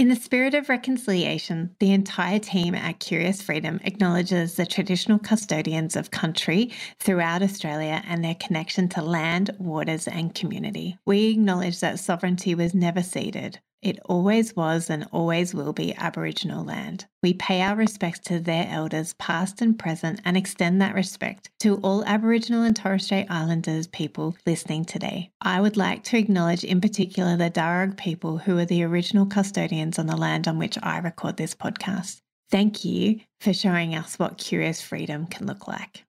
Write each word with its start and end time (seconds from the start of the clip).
In 0.00 0.08
the 0.08 0.16
spirit 0.16 0.54
of 0.54 0.70
reconciliation, 0.70 1.76
the 1.78 1.92
entire 1.92 2.38
team 2.38 2.74
at 2.74 3.00
Curious 3.00 3.42
Freedom 3.42 3.78
acknowledges 3.84 4.54
the 4.54 4.64
traditional 4.64 5.18
custodians 5.18 5.94
of 5.94 6.10
country 6.10 6.72
throughout 6.98 7.42
Australia 7.42 8.02
and 8.08 8.24
their 8.24 8.34
connection 8.36 8.88
to 8.88 9.02
land, 9.02 9.50
waters, 9.58 10.08
and 10.08 10.34
community. 10.34 10.96
We 11.04 11.26
acknowledge 11.26 11.80
that 11.80 11.98
sovereignty 11.98 12.54
was 12.54 12.72
never 12.72 13.02
ceded. 13.02 13.60
It 13.82 13.98
always 14.04 14.54
was 14.54 14.90
and 14.90 15.08
always 15.10 15.54
will 15.54 15.72
be 15.72 15.94
Aboriginal 15.94 16.64
land. 16.64 17.06
We 17.22 17.32
pay 17.32 17.62
our 17.62 17.74
respects 17.74 18.18
to 18.20 18.38
their 18.38 18.66
elders, 18.68 19.14
past 19.14 19.62
and 19.62 19.78
present, 19.78 20.20
and 20.24 20.36
extend 20.36 20.82
that 20.82 20.94
respect 20.94 21.48
to 21.60 21.76
all 21.76 22.04
Aboriginal 22.04 22.62
and 22.62 22.76
Torres 22.76 23.04
Strait 23.04 23.26
Islanders 23.30 23.86
people 23.86 24.36
listening 24.46 24.84
today. 24.84 25.30
I 25.40 25.62
would 25.62 25.78
like 25.78 26.04
to 26.04 26.18
acknowledge 26.18 26.62
in 26.62 26.80
particular 26.80 27.36
the 27.36 27.50
Darug 27.50 27.96
people 27.96 28.38
who 28.38 28.58
are 28.58 28.66
the 28.66 28.82
original 28.82 29.24
custodians 29.24 29.98
on 29.98 30.06
the 30.06 30.16
land 30.16 30.46
on 30.46 30.58
which 30.58 30.76
I 30.82 30.98
record 30.98 31.38
this 31.38 31.54
podcast. 31.54 32.20
Thank 32.50 32.84
you 32.84 33.20
for 33.40 33.54
showing 33.54 33.94
us 33.94 34.18
what 34.18 34.36
curious 34.36 34.82
freedom 34.82 35.26
can 35.26 35.46
look 35.46 35.68
like. 35.68 36.04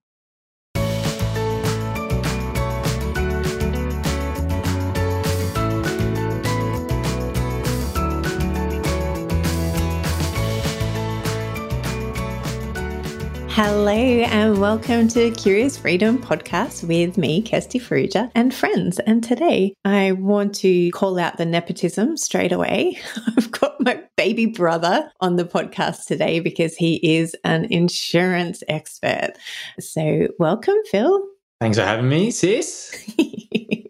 Hello 13.54 13.92
and 13.92 14.58
welcome 14.58 15.08
to 15.08 15.30
Curious 15.32 15.76
Freedom 15.76 16.16
podcast 16.16 16.88
with 16.88 17.18
me, 17.18 17.42
Kirsty 17.42 17.78
Farrugia, 17.78 18.30
and 18.34 18.54
friends. 18.54 18.98
And 19.00 19.22
today 19.22 19.74
I 19.84 20.12
want 20.12 20.54
to 20.60 20.90
call 20.92 21.18
out 21.18 21.36
the 21.36 21.44
nepotism 21.44 22.16
straight 22.16 22.52
away. 22.52 22.98
I've 23.36 23.50
got 23.50 23.78
my 23.78 24.02
baby 24.16 24.46
brother 24.46 25.12
on 25.20 25.36
the 25.36 25.44
podcast 25.44 26.06
today 26.06 26.40
because 26.40 26.76
he 26.76 26.94
is 27.18 27.36
an 27.44 27.66
insurance 27.66 28.62
expert. 28.68 29.34
So 29.78 30.28
welcome, 30.38 30.78
Phil. 30.90 31.22
Thanks 31.60 31.76
for 31.76 31.84
having 31.84 32.08
me, 32.08 32.30
sis. 32.30 33.06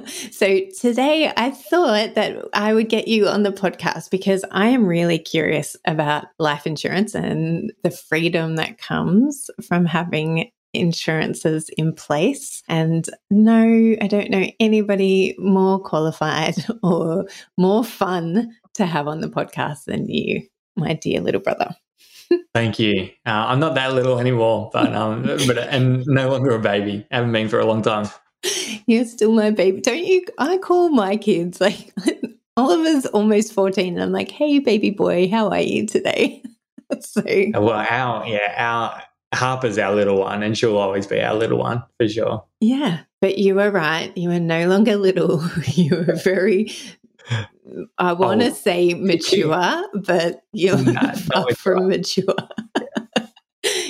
so 0.30 0.60
today 0.80 1.32
I 1.36 1.50
thought 1.50 2.14
that 2.14 2.36
I 2.52 2.74
would 2.74 2.88
get 2.88 3.08
you 3.08 3.28
on 3.28 3.42
the 3.42 3.52
podcast 3.52 4.10
because 4.10 4.44
I 4.50 4.68
am 4.68 4.86
really 4.86 5.18
curious 5.18 5.76
about 5.86 6.26
life 6.38 6.66
insurance 6.66 7.14
and 7.14 7.72
the 7.82 7.90
freedom 7.90 8.56
that 8.56 8.78
comes 8.78 9.50
from 9.66 9.84
having 9.84 10.50
insurances 10.74 11.68
in 11.76 11.94
place. 11.94 12.62
And 12.68 13.08
no, 13.30 13.96
I 14.00 14.06
don't 14.06 14.30
know 14.30 14.46
anybody 14.58 15.34
more 15.38 15.78
qualified 15.80 16.54
or 16.82 17.26
more 17.58 17.84
fun 17.84 18.56
to 18.74 18.86
have 18.86 19.06
on 19.06 19.20
the 19.20 19.28
podcast 19.28 19.84
than 19.86 20.08
you, 20.08 20.42
my 20.76 20.94
dear 20.94 21.20
little 21.20 21.40
brother. 21.40 21.74
Thank 22.54 22.78
you. 22.78 23.10
Uh, 23.26 23.30
I'm 23.48 23.60
not 23.60 23.74
that 23.74 23.92
little 23.92 24.18
anymore, 24.18 24.70
but 24.72 24.94
um, 24.94 25.22
but 25.46 25.58
and 25.58 26.02
no 26.06 26.30
longer 26.30 26.54
a 26.54 26.58
baby. 26.58 27.06
I 27.10 27.16
haven't 27.16 27.32
been 27.32 27.50
for 27.50 27.60
a 27.60 27.66
long 27.66 27.82
time. 27.82 28.08
You're 28.86 29.04
still 29.04 29.32
my 29.32 29.50
baby. 29.50 29.80
Don't 29.80 30.04
you? 30.04 30.24
I 30.38 30.58
call 30.58 30.90
my 30.90 31.16
kids 31.16 31.60
like 31.60 31.92
Oliver's 32.56 33.06
almost 33.06 33.52
14 33.52 33.94
and 33.94 34.02
I'm 34.02 34.12
like, 34.12 34.30
hey, 34.30 34.58
baby 34.58 34.90
boy, 34.90 35.28
how 35.28 35.48
are 35.48 35.60
you 35.60 35.86
today? 35.86 36.42
so, 37.00 37.22
uh, 37.22 37.60
well, 37.60 37.86
our, 37.88 38.26
yeah, 38.26 38.54
our 38.56 39.02
Harper's 39.34 39.78
our 39.78 39.94
little 39.94 40.18
one 40.18 40.42
and 40.42 40.56
she'll 40.56 40.76
always 40.76 41.06
be 41.06 41.20
our 41.20 41.34
little 41.34 41.58
one 41.58 41.82
for 41.98 42.08
sure. 42.08 42.44
Yeah. 42.60 43.00
But 43.20 43.38
you 43.38 43.54
were 43.54 43.70
right. 43.70 44.16
You 44.16 44.30
are 44.32 44.40
no 44.40 44.68
longer 44.68 44.96
little. 44.96 45.42
you 45.68 46.04
are 46.08 46.16
very, 46.16 46.72
I 47.98 48.12
want 48.12 48.40
to 48.42 48.50
oh, 48.50 48.54
say 48.54 48.94
mature, 48.94 49.84
but 49.94 50.42
you're 50.52 50.76
no, 50.76 51.12
far 51.12 51.54
from 51.54 51.88
mature 51.88 52.34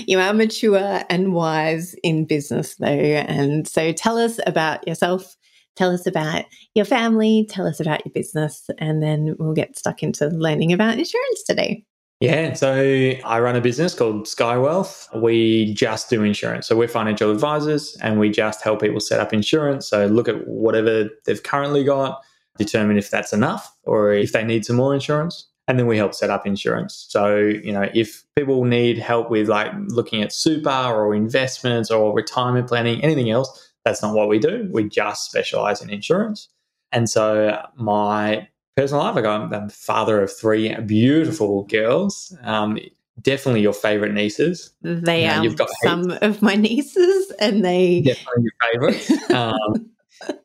you 0.06 0.18
are 0.18 0.32
mature 0.32 1.02
and 1.08 1.34
wise 1.34 1.94
in 2.02 2.24
business, 2.24 2.76
though. 2.76 2.86
And 2.86 3.66
so 3.66 3.92
tell 3.92 4.18
us 4.18 4.38
about 4.46 4.86
yourself. 4.86 5.36
Tell 5.76 5.90
us 5.90 6.06
about 6.06 6.44
your 6.74 6.84
family. 6.84 7.46
Tell 7.48 7.66
us 7.66 7.80
about 7.80 8.04
your 8.04 8.12
business. 8.12 8.68
And 8.78 9.02
then 9.02 9.36
we'll 9.38 9.54
get 9.54 9.78
stuck 9.78 10.02
into 10.02 10.28
learning 10.28 10.72
about 10.72 10.98
insurance 10.98 11.42
today. 11.46 11.84
Yeah, 12.20 12.52
so 12.52 13.14
I 13.24 13.40
run 13.40 13.56
a 13.56 13.60
business 13.60 13.94
called 13.94 14.28
Skye 14.28 14.56
Wealth. 14.56 15.08
We 15.14 15.74
just 15.74 16.08
do 16.08 16.22
insurance. 16.22 16.68
So 16.68 16.76
we're 16.76 16.86
financial 16.86 17.32
advisors 17.32 17.96
and 18.00 18.20
we 18.20 18.30
just 18.30 18.62
help 18.62 18.80
people 18.80 19.00
set 19.00 19.18
up 19.18 19.32
insurance. 19.32 19.88
So 19.88 20.06
look 20.06 20.28
at 20.28 20.46
whatever 20.46 21.08
they've 21.24 21.42
currently 21.42 21.82
got, 21.82 22.20
determine 22.58 22.96
if 22.96 23.10
that's 23.10 23.32
enough 23.32 23.74
or 23.84 24.12
if 24.12 24.32
they 24.32 24.44
need 24.44 24.64
some 24.64 24.76
more 24.76 24.94
insurance 24.94 25.48
and 25.68 25.78
then 25.78 25.86
we 25.86 25.96
help 25.96 26.14
set 26.14 26.30
up 26.30 26.46
insurance. 26.46 27.06
So, 27.08 27.36
you 27.36 27.72
know, 27.72 27.88
if 27.94 28.24
people 28.36 28.64
need 28.64 28.98
help 28.98 29.30
with 29.30 29.48
like 29.48 29.72
looking 29.88 30.22
at 30.22 30.32
super 30.32 30.70
or 30.70 31.14
investments 31.14 31.90
or 31.90 32.14
retirement 32.14 32.68
planning, 32.68 33.02
anything 33.02 33.30
else, 33.30 33.72
that's 33.84 34.02
not 34.02 34.14
what 34.14 34.28
we 34.28 34.38
do. 34.38 34.68
We 34.72 34.88
just 34.88 35.26
specialize 35.26 35.80
in 35.80 35.90
insurance. 35.90 36.48
And 36.90 37.08
so, 37.08 37.64
my 37.76 38.48
personal 38.76 39.02
life, 39.02 39.16
I 39.16 39.22
got, 39.22 39.54
I'm 39.54 39.68
father 39.68 40.22
of 40.22 40.32
three 40.34 40.74
beautiful 40.80 41.64
girls. 41.64 42.36
Um, 42.42 42.78
definitely 43.20 43.60
your 43.60 43.72
favorite 43.72 44.12
nieces. 44.12 44.70
They 44.82 45.26
are 45.26 45.42
you've 45.42 45.56
got 45.56 45.70
some 45.82 46.10
heaps. 46.10 46.22
of 46.22 46.42
my 46.42 46.54
nieces, 46.54 47.32
and 47.38 47.64
they 47.64 48.00
definitely 48.04 48.44
your 48.44 48.52
favorites. 48.72 49.30
um, 49.30 49.90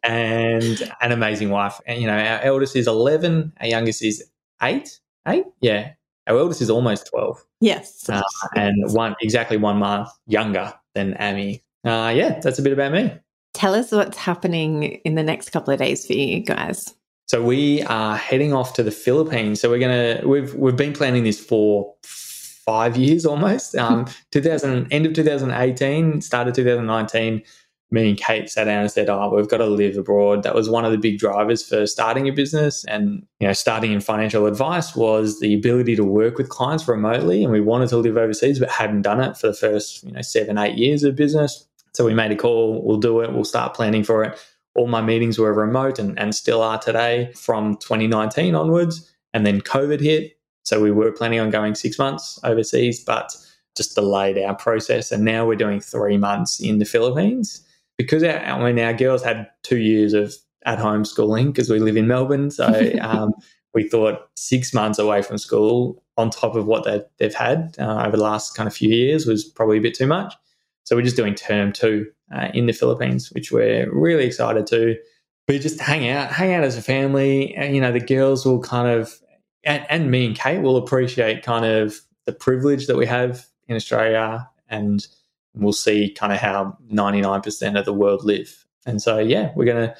and 0.04 0.92
an 1.02 1.12
amazing 1.12 1.50
wife. 1.50 1.80
And 1.86 2.02
you 2.02 2.08
know, 2.08 2.18
our 2.18 2.40
eldest 2.42 2.76
is 2.76 2.88
eleven, 2.88 3.54
our 3.60 3.68
youngest 3.68 4.04
is 4.04 4.24
eight, 4.62 5.00
eight. 5.28 5.46
Yeah, 5.62 5.92
our 6.28 6.38
eldest 6.38 6.62
is 6.62 6.70
almost 6.70 7.08
twelve. 7.08 7.44
Yes, 7.60 8.10
uh, 8.10 8.22
and 8.56 8.92
one 8.94 9.16
exactly 9.22 9.58
one 9.58 9.78
month 9.78 10.10
younger 10.28 10.74
than 10.96 11.16
Amy. 11.20 11.64
Uh, 11.84 12.14
yeah, 12.16 12.40
that's 12.40 12.60
a 12.60 12.62
bit 12.62 12.74
about 12.74 12.92
me. 12.92 13.14
Tell 13.54 13.74
us 13.74 13.92
what's 13.92 14.18
happening 14.18 14.84
in 14.84 15.16
the 15.16 15.24
next 15.24 15.50
couple 15.52 15.74
of 15.74 15.80
days 15.80 16.06
for 16.06 16.14
you 16.14 16.42
guys. 16.42 16.94
So 17.28 17.44
we 17.44 17.82
are 17.84 18.16
heading 18.16 18.54
off 18.54 18.74
to 18.74 18.84
the 18.84 18.92
Philippines. 18.92 19.60
So 19.60 19.70
we're 19.70 19.80
gonna 19.80 20.22
we've 20.26 20.54
we've 20.56 20.76
been 20.76 20.94
planning 20.94 21.24
this 21.24 21.40
for 21.40 21.94
five 22.04 22.98
years 22.98 23.26
almost. 23.26 23.76
Um, 23.76 24.06
2000 24.32 24.88
end 24.92 25.06
of 25.06 25.14
2018, 25.14 26.22
started 26.22 26.54
2019 26.54 27.42
me 27.90 28.09
and 28.09 28.18
Kate 28.18 28.50
sat 28.50 28.66
down 28.66 28.81
and 28.81 28.92
said, 28.92 29.09
"Oh, 29.09 29.31
we've 29.34 29.48
got 29.48 29.58
to 29.58 29.66
live 29.66 29.98
abroad." 29.98 30.44
That 30.44 30.56
was 30.56 30.70
one 30.70 30.84
of 30.84 30.92
the 30.92 30.98
big 30.98 31.20
drivers 31.20 31.66
for 31.66 31.88
starting 31.88 32.28
a 32.28 32.31
business, 32.31 32.84
and 32.86 33.25
you 33.40 33.48
know, 33.48 33.53
starting 33.53 33.94
in 33.94 34.02
financial 34.02 34.46
advice 34.46 34.96
was 34.96 35.40
the 35.40 35.53
ability 35.53 35.96
to 35.96 36.03
work 36.03 36.38
with 36.38 36.50
clients 36.50 36.88
remotely, 36.88 37.44
and 37.44 37.52
we 37.52 37.62
wanted 37.62 37.90
to 37.90 37.98
live 37.98 38.18
overseas, 38.18 38.59
but 38.59 38.70
hadn't 38.70 39.03
done 39.03 39.22
it 39.22 39.38
for 39.38 39.48
the 39.48 39.53
first 39.53 40.03
you 40.03 40.12
know 40.12 40.22
seven, 40.22 40.58
eight 40.58 40.78
years 40.78 41.03
of 41.03 41.16
business. 41.16 41.66
So 41.94 42.06
we 42.06 42.14
made 42.14 42.31
a 42.31 42.36
call. 42.36 42.84
We'll 42.84 42.98
do 42.98 43.22
it. 43.22 43.31
We'll 43.31 43.46
start 43.46 43.74
planning 43.74 44.04
for 44.04 44.24
it. 44.24 44.38
All 44.75 44.88
my 44.88 45.02
meetings 45.02 45.40
were 45.40 45.54
remote, 45.54 45.98
and, 45.98 46.18
and 46.19 46.36
still 46.36 46.62
are 46.62 46.80
today 46.80 47.31
from 47.36 47.78
2019 47.78 48.54
onwards. 48.54 49.13
And 49.34 49.45
then 49.45 49.62
COVID 49.62 50.01
hit, 50.01 50.38
so 50.63 50.81
we 50.81 50.92
were 50.92 51.12
planning 51.12 51.39
on 51.39 51.51
going 51.51 51.75
six 51.75 51.98
months 51.98 52.39
overseas, 52.44 53.04
but 53.04 53.36
just 53.78 53.95
delayed 53.95 54.38
our 54.39 54.56
process. 54.56 55.12
And 55.12 55.24
now 55.24 55.45
we're 55.45 55.56
doing 55.56 55.80
three 55.80 56.18
months 56.18 56.60
in 56.60 56.80
the 56.80 56.86
Philippines 56.86 57.63
because 57.98 58.24
our, 58.24 58.38
I 58.38 58.72
mean, 58.72 58.84
our 58.84 58.94
girls 58.94 59.24
had 59.24 59.50
two 59.64 59.78
years 59.78 60.14
of 60.14 60.34
at 60.66 60.80
home 60.80 61.06
schooling 61.06 61.48
because 61.48 61.70
we 61.70 61.80
live 61.80 61.98
in 61.98 62.08
Melbourne. 62.08 62.52
So 62.52 62.92
um, 63.02 63.34
we 63.74 63.88
thought 63.88 64.30
six 64.36 64.74
months 64.74 65.00
away 65.00 65.22
from 65.22 65.38
school 65.38 66.04
on 66.18 66.30
top 66.30 66.56
of 66.56 66.66
what 66.66 66.84
they, 66.84 67.02
they've 67.20 67.34
had 67.34 67.76
uh, 67.80 68.04
over 68.06 68.18
the 68.18 68.24
last 68.24 68.56
kind 68.56 68.68
of 68.68 68.76
few 68.76 68.90
years 68.90 69.26
was 69.26 69.44
probably 69.44 69.78
a 69.78 69.82
bit 69.82 69.94
too 69.94 70.08
much. 70.08 70.34
So 70.84 70.96
we're 70.96 71.04
just 71.04 71.16
doing 71.16 71.36
term 71.36 71.74
two 71.74 72.08
uh, 72.34 72.50
in 72.54 72.66
the 72.66 72.74
Philippines, 72.74 73.32
which 73.32 73.52
we're 73.52 73.92
really 73.92 74.26
excited 74.26 74.68
to. 74.68 74.96
We 75.48 75.60
just 75.60 75.80
hang 75.80 76.10
out, 76.10 76.32
hang 76.32 76.54
out 76.54 76.64
as 76.64 76.78
a 76.78 76.82
family. 76.82 77.54
And, 77.56 77.76
you 77.76 77.82
know, 77.82 77.92
the 77.92 78.00
girls 78.00 78.46
will 78.46 78.62
kind 78.62 78.88
of, 78.88 79.14
and, 79.64 79.86
and 79.90 80.12
me 80.12 80.26
and 80.26 80.36
Kate 80.36 80.62
will 80.62 80.78
appreciate 80.78 81.44
kind 81.44 81.66
of 81.66 82.00
the 82.26 82.34
privilege 82.34 82.88
that 82.88 82.98
we 82.98 83.06
have 83.06 83.46
in 83.68 83.76
Australia 83.76 84.50
and 84.70 85.08
we'll 85.62 85.74
see 85.74 86.09
kind 86.12 86.33
of 86.33 86.39
how 86.39 86.77
99% 86.92 87.80
of 87.80 87.86
the 87.86 87.94
world 87.94 88.24
live. 88.24 88.65
And 88.86 89.01
so, 89.01 89.19
yeah, 89.19 89.51
we're 89.56 89.65
going 89.65 89.88
to 89.88 89.95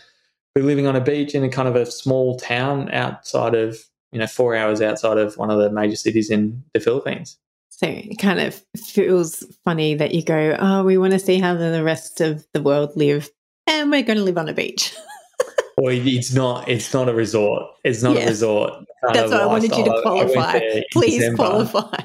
we're 0.58 0.64
living 0.64 0.88
on 0.88 0.96
a 0.96 1.02
beach 1.02 1.36
in 1.36 1.44
a 1.44 1.50
kind 1.50 1.68
of 1.68 1.76
a 1.76 1.86
small 1.86 2.36
town 2.36 2.92
outside 2.92 3.54
of, 3.54 3.78
you 4.12 4.18
know, 4.18 4.26
four 4.26 4.56
hours 4.56 4.82
outside 4.82 5.20
of 5.20 5.38
one 5.38 5.52
of 5.52 5.60
the 5.60 5.70
major 5.70 5.96
cities 5.96 6.32
in 6.32 6.64
the 6.74 6.80
Philippines. 6.80 7.38
So 7.70 7.86
it 7.88 8.18
kind 8.18 8.40
of 8.40 8.64
feels 8.76 9.44
funny 9.64 9.94
that 9.94 10.16
you 10.16 10.24
go, 10.24 10.58
oh, 10.60 10.84
we 10.84 10.98
want 10.98 11.14
to 11.14 11.20
see 11.20 11.38
how 11.38 11.54
the 11.54 11.84
rest 11.84 12.22
of 12.22 12.48
the 12.54 12.62
world 12.62 12.94
live, 12.96 13.30
and 13.68 13.92
we're 13.92 14.02
going 14.02 14.18
to 14.18 14.24
live 14.24 14.40
on 14.40 14.50
a 14.50 14.54
beach. 14.54 14.96
well, 15.78 15.94
it's 15.94 16.34
not. 16.34 16.68
It's 16.68 16.92
not 16.92 17.08
a 17.08 17.14
resort. 17.14 17.70
It's 17.84 18.02
not 18.02 18.18
a 18.18 18.26
resort. 18.26 18.84
That's 19.14 19.32
why 19.32 19.38
I 19.38 19.46
wanted 19.46 19.76
you 19.76 19.86
to 19.86 20.02
qualify. 20.02 20.60
Please 20.92 21.20
December. 21.20 21.38
qualify. 21.38 22.02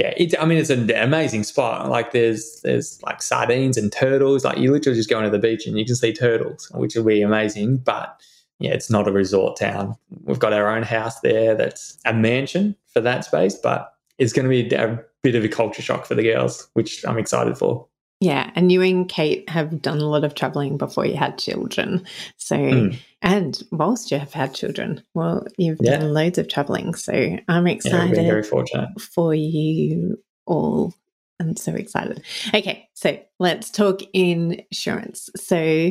Yeah, 0.00 0.14
it's. 0.16 0.34
I 0.40 0.46
mean, 0.46 0.56
it's 0.56 0.70
an 0.70 0.90
amazing 0.90 1.44
spot. 1.44 1.90
Like, 1.90 2.12
there's 2.12 2.62
there's 2.62 3.02
like 3.02 3.20
sardines 3.20 3.76
and 3.76 3.92
turtles. 3.92 4.46
Like, 4.46 4.56
you 4.56 4.72
literally 4.72 4.96
just 4.98 5.10
go 5.10 5.18
into 5.18 5.28
the 5.28 5.38
beach 5.38 5.66
and 5.66 5.78
you 5.78 5.84
can 5.84 5.94
see 5.94 6.14
turtles, 6.14 6.70
which 6.74 6.94
will 6.94 7.04
be 7.04 7.20
amazing. 7.20 7.76
But 7.76 8.18
yeah, 8.60 8.70
it's 8.70 8.88
not 8.88 9.06
a 9.06 9.12
resort 9.12 9.58
town. 9.58 9.96
We've 10.24 10.38
got 10.38 10.54
our 10.54 10.74
own 10.74 10.84
house 10.84 11.20
there. 11.20 11.54
That's 11.54 11.98
a 12.06 12.14
mansion 12.14 12.76
for 12.86 13.02
that 13.02 13.26
space, 13.26 13.56
but 13.56 13.92
it's 14.16 14.32
going 14.32 14.44
to 14.44 14.48
be 14.48 14.74
a 14.74 15.04
bit 15.22 15.34
of 15.34 15.44
a 15.44 15.48
culture 15.48 15.82
shock 15.82 16.06
for 16.06 16.14
the 16.14 16.22
girls, 16.22 16.66
which 16.72 17.04
I'm 17.04 17.18
excited 17.18 17.58
for. 17.58 17.86
Yeah, 18.20 18.50
and 18.54 18.72
you 18.72 18.80
and 18.80 19.06
Kate 19.06 19.46
have 19.50 19.82
done 19.82 19.98
a 19.98 20.08
lot 20.08 20.24
of 20.24 20.34
traveling 20.34 20.78
before 20.78 21.04
you 21.04 21.16
had 21.16 21.36
children. 21.36 22.06
So, 22.38 22.56
mm. 22.56 22.98
And 23.22 23.62
whilst 23.70 24.10
you 24.10 24.18
have 24.18 24.32
had 24.32 24.54
children, 24.54 25.02
well, 25.14 25.46
you've 25.58 25.78
yeah. 25.80 25.98
done 25.98 26.14
loads 26.14 26.38
of 26.38 26.48
traveling. 26.48 26.94
So, 26.94 27.38
I'm 27.48 27.66
excited. 27.66 28.16
Yeah, 28.16 28.22
very 28.22 28.42
fortunate 28.42 29.00
for 29.00 29.34
you 29.34 30.18
all. 30.46 30.94
I'm 31.38 31.56
so 31.56 31.74
excited. 31.74 32.22
Okay, 32.54 32.88
so 32.94 33.18
let's 33.38 33.70
talk 33.70 34.00
insurance. 34.12 35.30
So, 35.36 35.90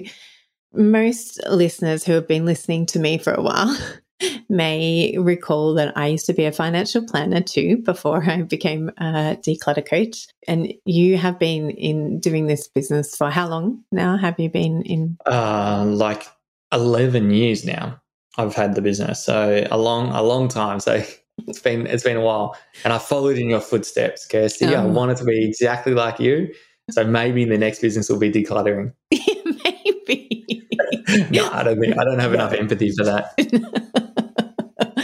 most 0.74 1.40
listeners 1.50 2.04
who 2.04 2.14
have 2.14 2.28
been 2.28 2.46
listening 2.46 2.86
to 2.88 3.00
me 3.00 3.18
for 3.18 3.34
a 3.34 3.42
while 3.42 3.76
may 4.50 5.16
recall 5.18 5.74
that 5.76 5.98
I 5.98 6.08
used 6.08 6.26
to 6.28 6.34
be 6.34 6.46
a 6.46 6.52
financial 6.52 7.06
planner 7.06 7.42
too 7.42 7.78
before 7.78 8.24
I 8.30 8.44
became 8.44 8.90
a 8.98 9.38
declutter 9.42 9.88
coach. 9.88 10.28
And 10.48 10.74
you 10.86 11.18
have 11.18 11.40
been 11.40 11.72
in 11.72 12.20
doing 12.20 12.48
this 12.48 12.68
business 12.68 13.16
for 13.16 13.30
how 13.30 13.48
long 13.48 13.84
now? 13.92 14.18
Have 14.18 14.40
you 14.40 14.50
been 14.50 14.82
in? 14.84 15.18
Uh, 15.26 15.86
like 15.88 16.26
11 16.72 17.32
years 17.32 17.66
now. 17.66 18.02
I've 18.38 18.56
had 18.56 18.76
the 18.76 18.82
business. 18.82 19.24
So 19.24 19.68
a 19.70 19.78
long, 19.78 20.10
a 20.10 20.22
long 20.22 20.48
time. 20.48 20.80
So 20.80 21.04
it's 21.48 21.60
been, 21.60 21.88
it's 21.88 22.04
been 22.04 22.18
a 22.18 22.22
while. 22.22 22.56
And 22.84 22.94
I 22.94 22.98
followed 22.98 23.38
in 23.38 23.50
your 23.50 23.62
footsteps, 23.62 24.26
Kirsty. 24.28 24.66
Oh. 24.66 24.72
I 24.72 24.76
um, 24.76 24.94
wanted 24.94 25.18
to 25.18 25.26
be 25.26 25.46
exactly 25.46 25.94
like 25.94 26.20
you. 26.20 26.54
So 26.92 27.04
maybe 27.04 27.46
the 27.46 27.58
next 27.58 27.82
business 27.82 28.10
will 28.10 28.20
be 28.20 28.32
decluttering. 28.32 28.94
maybe. 29.12 30.68
no, 31.32 31.50
I 31.52 31.64
don't 31.64 31.80
think 31.80 31.98
I 31.98 32.04
don't 32.04 32.20
have 32.20 32.34
enough 32.34 32.54
empathy 32.54 32.92
for 32.92 33.04
that. 33.06 34.06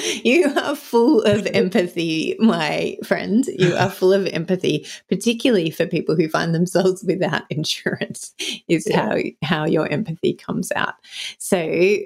you 0.24 0.52
are 0.58 0.76
full 0.76 1.22
of 1.24 1.46
empathy, 1.48 2.36
my 2.40 2.98
friend. 3.04 3.46
You 3.58 3.76
are 3.76 3.90
full 3.90 4.14
of 4.14 4.28
empathy, 4.28 4.86
particularly 5.10 5.70
for 5.70 5.86
people 5.86 6.16
who 6.16 6.28
find 6.28 6.54
themselves 6.54 7.04
without 7.04 7.44
insurance, 7.50 8.34
is 8.68 8.88
yeah. 8.88 9.10
how, 9.10 9.18
how 9.44 9.66
your 9.66 9.88
empathy 9.88 10.34
comes 10.34 10.72
out. 10.76 10.96
So 11.38 11.98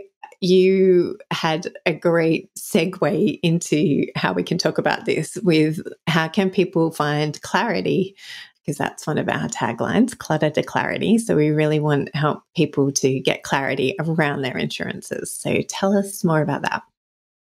you 0.42 1.18
had 1.32 1.68
a 1.86 1.94
great 1.94 2.54
segue 2.56 3.40
into 3.44 4.06
how 4.16 4.34
we 4.34 4.44
can 4.44 4.58
talk 4.58 4.78
about 4.78 5.06
this 5.06 5.38
with 5.44 5.82
how 6.08 6.28
can 6.28 6.50
people 6.50 6.92
find 6.92 7.42
clarity 7.42 8.16
because 8.62 8.78
that's 8.78 9.08
one 9.08 9.18
of 9.18 9.28
our 9.28 9.50
taglines 9.50 10.18
clutter 10.18 10.50
to 10.50 10.64
clarity 10.64 11.18
so 11.18 11.36
we 11.36 11.50
really 11.50 11.80
want 11.80 12.06
to 12.06 12.18
help 12.18 12.44
people 12.56 12.90
to 12.90 13.20
get 13.20 13.44
clarity 13.44 13.96
around 14.00 14.42
their 14.42 14.58
insurances 14.58 15.30
so 15.30 15.62
tell 15.68 15.98
us 15.98 16.24
more 16.24 16.42
about 16.42 16.62
that 16.62 16.84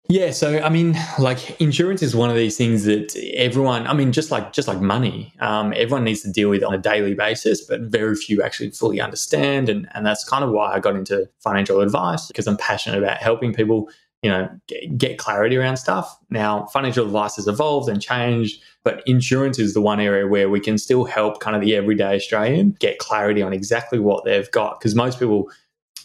yeah, 0.10 0.32
so 0.32 0.60
I 0.60 0.70
mean, 0.70 0.98
like 1.20 1.60
insurance 1.60 2.02
is 2.02 2.16
one 2.16 2.30
of 2.30 2.38
these 2.38 2.56
things 2.56 2.86
that 2.86 3.14
everyone, 3.34 3.86
I 3.88 3.94
mean, 3.94 4.14
just 4.14 4.32
like 4.32 4.54
just 4.54 4.68
like 4.68 4.80
money, 4.80 5.34
um, 5.40 5.74
everyone 5.76 6.06
needs 6.06 6.22
to 6.22 6.32
deal 6.32 6.50
with 6.50 6.64
on 6.64 6.74
a 6.74 6.78
daily 6.78 7.14
basis, 7.14 7.62
but 7.62 7.82
very 7.82 8.16
few 8.16 8.42
actually 8.42 8.72
fully 8.72 9.02
understand, 9.02 9.68
and 9.68 9.88
and 9.94 10.06
that's 10.06 10.24
kind 10.24 10.46
of 10.46 10.52
why 10.52 10.74
I 10.74 10.80
got 10.80 10.96
into 10.96 11.30
financial 11.40 11.82
advice 11.82 12.28
because 12.28 12.48
I'm 12.48 12.56
passionate 12.56 12.98
about 13.00 13.18
helping 13.18 13.54
people, 13.54 13.90
you 14.22 14.30
know, 14.30 14.50
get, 14.68 14.98
get 14.98 15.18
clarity 15.18 15.58
around 15.58 15.76
stuff. 15.76 16.18
Now, 16.30 16.68
financial 16.68 17.06
advice 17.06 17.36
has 17.36 17.48
evolved 17.48 17.90
and 17.90 18.02
changed, 18.02 18.62
but 18.86 19.04
insurance 19.06 19.60
is 19.60 19.74
the 19.74 19.82
one 19.82 20.00
area 20.00 20.26
where 20.26 20.50
we 20.50 20.62
can 20.62 20.78
still 20.78 21.04
help 21.04 21.42
kind 21.42 21.56
of 21.56 21.62
the 21.62 21.76
everyday 21.76 22.16
Australian 22.16 22.78
get 22.80 22.98
clarity 23.00 23.42
on 23.42 23.52
exactly 23.52 24.00
what 24.00 24.24
they've 24.24 24.50
got 24.52 24.80
because 24.80 24.96
most 24.96 25.20
people 25.20 25.50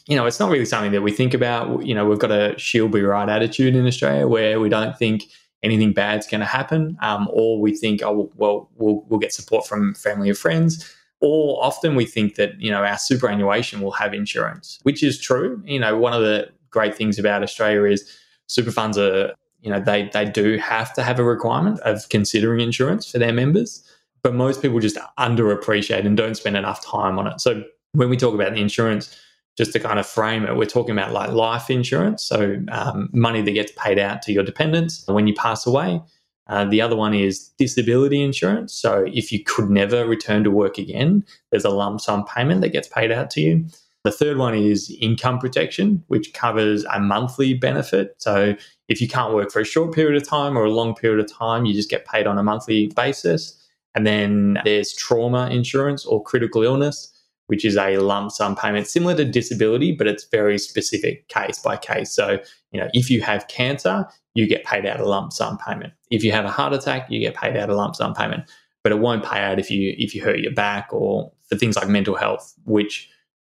you 0.06 0.16
know, 0.16 0.26
it's 0.26 0.40
not 0.40 0.50
really 0.50 0.64
something 0.64 0.92
that 0.92 1.02
we 1.02 1.12
think 1.12 1.34
about. 1.34 1.84
You 1.84 1.94
know, 1.94 2.06
we've 2.06 2.18
got 2.18 2.30
a 2.30 2.54
she'll 2.58 2.88
be 2.88 3.02
right 3.02 3.28
attitude 3.28 3.76
in 3.76 3.86
Australia 3.86 4.26
where 4.26 4.60
we 4.60 4.68
don't 4.68 4.96
think 4.96 5.24
anything 5.62 5.92
bad's 5.92 6.26
going 6.26 6.40
to 6.40 6.46
happen, 6.46 6.96
um, 7.00 7.28
or 7.32 7.60
we 7.60 7.74
think, 7.74 8.02
oh, 8.02 8.30
well, 8.36 8.68
we'll 8.76 9.04
we'll 9.08 9.20
get 9.20 9.32
support 9.32 9.66
from 9.66 9.94
family 9.94 10.30
or 10.30 10.34
friends. 10.34 10.92
Or 11.20 11.64
often 11.64 11.94
we 11.94 12.04
think 12.04 12.34
that 12.34 12.60
you 12.60 12.70
know 12.70 12.84
our 12.84 12.98
superannuation 12.98 13.80
will 13.80 13.92
have 13.92 14.12
insurance, 14.12 14.80
which 14.82 15.02
is 15.02 15.20
true. 15.20 15.62
You 15.64 15.78
know, 15.78 15.96
one 15.96 16.12
of 16.12 16.22
the 16.22 16.48
great 16.70 16.96
things 16.96 17.18
about 17.18 17.42
Australia 17.42 17.84
is 17.84 18.10
super 18.48 18.72
funds 18.72 18.98
are 18.98 19.32
you 19.60 19.70
know 19.70 19.80
they 19.80 20.10
they 20.12 20.24
do 20.24 20.58
have 20.58 20.92
to 20.94 21.02
have 21.02 21.20
a 21.20 21.24
requirement 21.24 21.78
of 21.80 22.08
considering 22.08 22.60
insurance 22.60 23.08
for 23.08 23.18
their 23.18 23.32
members, 23.32 23.88
but 24.24 24.34
most 24.34 24.62
people 24.62 24.80
just 24.80 24.98
underappreciate 25.18 26.04
and 26.04 26.16
don't 26.16 26.36
spend 26.36 26.56
enough 26.56 26.84
time 26.84 27.20
on 27.20 27.28
it. 27.28 27.40
So 27.40 27.62
when 27.92 28.08
we 28.08 28.16
talk 28.16 28.34
about 28.34 28.54
the 28.54 28.60
insurance 28.60 29.16
just 29.56 29.72
to 29.72 29.80
kind 29.80 29.98
of 29.98 30.06
frame 30.06 30.44
it, 30.44 30.56
we're 30.56 30.64
talking 30.64 30.92
about 30.92 31.12
like 31.12 31.30
life 31.30 31.70
insurance, 31.70 32.22
so 32.24 32.56
um, 32.70 33.10
money 33.12 33.42
that 33.42 33.52
gets 33.52 33.72
paid 33.76 33.98
out 33.98 34.22
to 34.22 34.32
your 34.32 34.42
dependents 34.42 35.04
when 35.06 35.26
you 35.26 35.34
pass 35.34 35.66
away. 35.66 36.00
Uh, 36.48 36.64
the 36.64 36.80
other 36.80 36.96
one 36.96 37.14
is 37.14 37.50
disability 37.58 38.22
insurance. 38.22 38.74
So 38.74 39.06
if 39.12 39.30
you 39.30 39.42
could 39.44 39.70
never 39.70 40.06
return 40.06 40.44
to 40.44 40.50
work 40.50 40.76
again, 40.76 41.24
there's 41.50 41.64
a 41.64 41.70
lump 41.70 42.00
sum 42.00 42.24
payment 42.24 42.60
that 42.62 42.70
gets 42.70 42.88
paid 42.88 43.12
out 43.12 43.30
to 43.30 43.40
you. 43.40 43.66
The 44.04 44.10
third 44.10 44.36
one 44.36 44.54
is 44.54 44.94
income 45.00 45.38
protection, 45.38 46.02
which 46.08 46.32
covers 46.34 46.84
a 46.92 46.98
monthly 46.98 47.54
benefit. 47.54 48.16
So 48.18 48.56
if 48.88 49.00
you 49.00 49.06
can't 49.06 49.32
work 49.32 49.52
for 49.52 49.60
a 49.60 49.64
short 49.64 49.94
period 49.94 50.20
of 50.20 50.28
time 50.28 50.58
or 50.58 50.64
a 50.64 50.70
long 50.70 50.94
period 50.94 51.24
of 51.24 51.32
time, 51.32 51.64
you 51.64 51.72
just 51.72 51.88
get 51.88 52.04
paid 52.04 52.26
on 52.26 52.36
a 52.36 52.42
monthly 52.42 52.88
basis. 52.88 53.56
And 53.94 54.04
then 54.06 54.58
there's 54.64 54.92
trauma 54.92 55.48
insurance 55.50 56.04
or 56.04 56.22
critical 56.22 56.62
illness 56.62 57.11
which 57.52 57.66
is 57.66 57.76
a 57.76 57.98
lump 57.98 58.32
sum 58.32 58.56
payment 58.56 58.86
similar 58.86 59.14
to 59.14 59.26
disability, 59.26 59.92
but 59.92 60.06
it's 60.06 60.24
very 60.24 60.56
specific 60.56 61.28
case 61.28 61.58
by 61.58 61.76
case. 61.76 62.10
So, 62.10 62.38
you 62.70 62.80
know, 62.80 62.88
if 62.94 63.10
you 63.10 63.20
have 63.20 63.46
cancer, 63.48 64.06
you 64.32 64.46
get 64.46 64.64
paid 64.64 64.86
out 64.86 65.00
a 65.00 65.04
lump 65.04 65.34
sum 65.34 65.58
payment. 65.58 65.92
If 66.10 66.24
you 66.24 66.32
have 66.32 66.46
a 66.46 66.50
heart 66.50 66.72
attack, 66.72 67.10
you 67.10 67.20
get 67.20 67.34
paid 67.34 67.54
out 67.58 67.68
a 67.68 67.74
lump 67.74 67.94
sum 67.94 68.14
payment. 68.14 68.50
But 68.82 68.92
it 68.92 69.00
won't 69.00 69.22
pay 69.22 69.40
out 69.40 69.58
if 69.58 69.70
you 69.70 69.94
if 69.98 70.14
you 70.14 70.24
hurt 70.24 70.38
your 70.38 70.54
back 70.54 70.88
or 70.94 71.30
for 71.50 71.58
things 71.58 71.76
like 71.76 71.88
mental 71.88 72.16
health, 72.16 72.54
which 72.64 73.10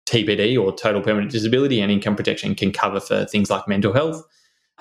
TPD 0.05 0.63
or 0.63 0.77
total 0.77 1.01
permanent 1.01 1.33
disability 1.33 1.81
and 1.81 1.91
income 1.91 2.17
protection 2.17 2.55
can 2.55 2.73
cover 2.73 3.01
for 3.01 3.25
things 3.25 3.49
like 3.49 3.67
mental 3.67 3.95
health. 3.95 4.23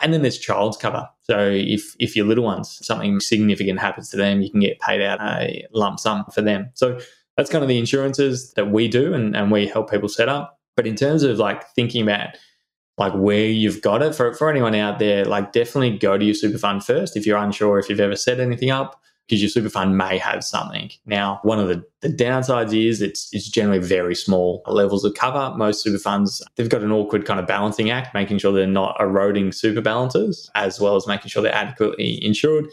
And 0.02 0.14
then 0.14 0.24
there's 0.24 0.38
child's 0.38 0.76
cover. 0.76 1.08
So 1.22 1.40
if 1.50 1.96
if 2.00 2.18
your 2.18 2.26
little 2.26 2.44
ones 2.44 2.86
something 2.86 3.22
significant 3.22 3.80
happens 3.80 4.10
to 4.10 4.18
them, 4.18 4.42
you 4.42 4.52
can 4.52 4.60
get 4.60 4.82
paid 4.82 5.02
out 5.02 5.22
a 5.22 5.66
lump 5.72 6.02
sum 6.02 6.26
for 6.34 6.42
them. 6.42 6.70
So 6.74 7.00
that's 7.38 7.50
kind 7.50 7.64
of 7.64 7.68
the 7.68 7.80
insurances 7.80 8.54
that 8.54 8.72
we 8.72 8.88
do 8.88 9.14
and, 9.14 9.36
and 9.36 9.52
we 9.52 9.68
help 9.68 9.90
people 9.90 10.10
set 10.10 10.30
up. 10.30 10.60
But 10.76 10.88
in 10.88 10.96
terms 10.96 11.24
of 11.24 11.38
like 11.38 11.68
thinking 11.70 12.02
about 12.02 12.30
like 12.98 13.14
where 13.14 13.48
you've 13.48 13.82
got 13.82 14.02
it 14.02 14.16
for, 14.16 14.34
for 14.34 14.50
anyone 14.50 14.76
out 14.76 15.00
there, 15.00 15.26
like 15.26 15.52
definitely 15.52 15.98
go 15.98 16.18
to 16.18 16.26
your 16.26 16.34
super 16.34 16.58
fund 16.58 16.84
first 16.84 17.18
if 17.18 17.26
you're 17.26 17.38
unsure 17.38 17.80
if 17.80 17.90
you've 17.90 18.00
ever 18.00 18.16
set 18.16 18.40
anything 18.40 18.72
up 18.72 19.02
because 19.28 19.42
your 19.42 19.50
super 19.50 19.70
fund 19.70 19.98
may 19.98 20.18
have 20.18 20.44
something. 20.44 20.92
Now, 21.06 21.40
one 21.44 21.60
of 21.60 21.68
the, 21.68 21.84
the 22.02 22.10
downsides 22.10 22.78
is 22.78 23.02
it's 23.02 23.28
it's 23.34 23.50
generally 23.50 23.80
very 23.80 24.16
small 24.16 24.62
levels 24.68 25.04
of 25.04 25.16
cover. 25.16 25.56
Most 25.58 25.82
super 25.82 25.98
funds, 25.98 26.44
they've 26.56 26.70
got 26.70 26.84
an 26.84 26.92
awkward 26.92 27.26
kind 27.26 27.40
of 27.40 27.48
balancing 27.48 27.90
act, 27.90 28.14
making 28.14 28.38
sure 28.38 28.54
they're 28.54 28.68
not 28.68 28.96
eroding 29.00 29.52
super 29.52 29.82
balances, 29.82 30.50
as 30.56 30.80
well 30.80 30.96
as 30.96 31.08
making 31.08 31.30
sure 31.30 31.42
they're 31.42 31.54
adequately 31.54 32.24
insured. 32.24 32.68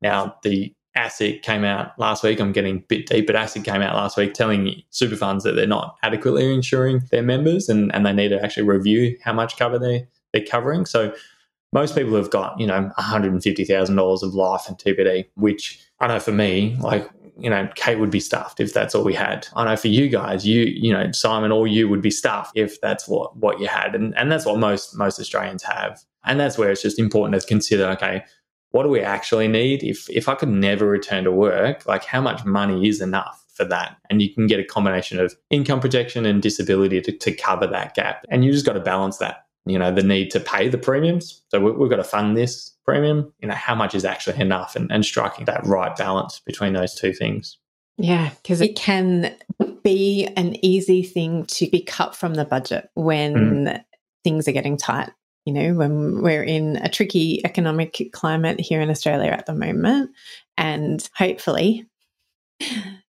Now, 0.00 0.36
the 0.42 0.72
ASIC 0.96 1.42
came 1.42 1.64
out 1.64 1.98
last 1.98 2.22
week. 2.22 2.40
I'm 2.40 2.52
getting 2.52 2.76
a 2.76 2.80
bit 2.80 3.06
deep, 3.06 3.26
but 3.26 3.36
ASIC 3.36 3.64
came 3.64 3.82
out 3.82 3.94
last 3.94 4.16
week 4.16 4.34
telling 4.34 4.82
super 4.90 5.16
funds 5.16 5.44
that 5.44 5.52
they're 5.52 5.66
not 5.66 5.96
adequately 6.02 6.52
insuring 6.52 7.02
their 7.10 7.22
members 7.22 7.68
and, 7.68 7.94
and 7.94 8.04
they 8.04 8.12
need 8.12 8.28
to 8.28 8.42
actually 8.42 8.64
review 8.64 9.16
how 9.22 9.32
much 9.32 9.56
cover 9.56 9.78
they, 9.78 10.06
they're 10.32 10.44
covering. 10.44 10.86
So 10.86 11.14
most 11.72 11.94
people 11.94 12.14
have 12.16 12.30
got, 12.30 12.58
you 12.58 12.66
know, 12.66 12.90
$150,000 12.98 14.22
of 14.22 14.34
life 14.34 14.68
and 14.68 14.78
TPD, 14.78 15.26
which 15.34 15.80
I 16.00 16.06
know 16.06 16.20
for 16.20 16.32
me, 16.32 16.76
like, 16.80 17.08
you 17.38 17.50
know, 17.50 17.68
Kate 17.74 17.98
would 17.98 18.10
be 18.10 18.20
stuffed 18.20 18.60
if 18.60 18.72
that's 18.72 18.94
all 18.94 19.04
we 19.04 19.12
had. 19.12 19.46
I 19.54 19.64
know 19.64 19.76
for 19.76 19.88
you 19.88 20.08
guys, 20.08 20.46
you, 20.46 20.62
you 20.62 20.92
know, 20.92 21.12
Simon 21.12 21.52
or 21.52 21.66
you 21.66 21.88
would 21.88 22.00
be 22.00 22.10
stuffed 22.10 22.56
if 22.56 22.80
that's 22.80 23.06
what, 23.06 23.36
what 23.36 23.60
you 23.60 23.66
had. 23.66 23.94
And, 23.94 24.16
and 24.16 24.32
that's 24.32 24.46
what 24.46 24.58
most, 24.58 24.96
most 24.96 25.20
Australians 25.20 25.62
have. 25.64 26.02
And 26.24 26.40
that's 26.40 26.56
where 26.56 26.70
it's 26.70 26.82
just 26.82 26.98
important 26.98 27.40
to 27.40 27.46
consider, 27.46 27.86
okay, 27.90 28.24
what 28.76 28.82
do 28.82 28.90
we 28.90 29.00
actually 29.00 29.48
need? 29.48 29.82
If 29.82 30.08
if 30.10 30.28
I 30.28 30.34
could 30.34 30.50
never 30.50 30.86
return 30.86 31.24
to 31.24 31.32
work, 31.32 31.86
like 31.86 32.04
how 32.04 32.20
much 32.20 32.44
money 32.44 32.86
is 32.86 33.00
enough 33.00 33.42
for 33.54 33.64
that? 33.64 33.96
And 34.10 34.20
you 34.20 34.32
can 34.34 34.46
get 34.46 34.60
a 34.60 34.64
combination 34.64 35.18
of 35.18 35.34
income 35.48 35.80
protection 35.80 36.26
and 36.26 36.42
disability 36.42 37.00
to, 37.00 37.12
to 37.12 37.32
cover 37.32 37.66
that 37.68 37.94
gap. 37.94 38.26
And 38.28 38.44
you 38.44 38.52
just 38.52 38.66
got 38.66 38.74
to 38.74 38.80
balance 38.80 39.16
that 39.16 39.46
you 39.64 39.78
know, 39.78 39.92
the 39.92 40.02
need 40.02 40.30
to 40.30 40.40
pay 40.40 40.68
the 40.68 40.78
premiums. 40.78 41.42
So 41.50 41.58
we, 41.58 41.72
we've 41.72 41.90
got 41.90 41.96
to 41.96 42.04
fund 42.04 42.36
this 42.36 42.70
premium. 42.84 43.32
You 43.40 43.48
know, 43.48 43.54
how 43.54 43.74
much 43.74 43.94
is 43.94 44.04
actually 44.04 44.40
enough, 44.40 44.76
and, 44.76 44.92
and 44.92 45.04
striking 45.04 45.46
that 45.46 45.66
right 45.66 45.96
balance 45.96 46.40
between 46.46 46.74
those 46.74 46.94
two 46.94 47.14
things. 47.14 47.58
Yeah, 47.96 48.30
because 48.42 48.60
it 48.60 48.76
can 48.76 49.34
be 49.82 50.28
an 50.36 50.62
easy 50.64 51.02
thing 51.02 51.46
to 51.46 51.68
be 51.68 51.80
cut 51.80 52.14
from 52.14 52.34
the 52.34 52.44
budget 52.44 52.90
when 52.94 53.34
mm. 53.34 53.84
things 54.22 54.46
are 54.46 54.52
getting 54.52 54.76
tight. 54.76 55.10
You 55.46 55.52
know, 55.52 55.74
when 55.74 56.22
we're 56.22 56.42
in 56.42 56.76
a 56.76 56.88
tricky 56.88 57.40
economic 57.44 58.10
climate 58.12 58.60
here 58.60 58.80
in 58.80 58.90
Australia 58.90 59.30
at 59.30 59.46
the 59.46 59.54
moment, 59.54 60.10
and 60.58 61.08
hopefully 61.16 61.86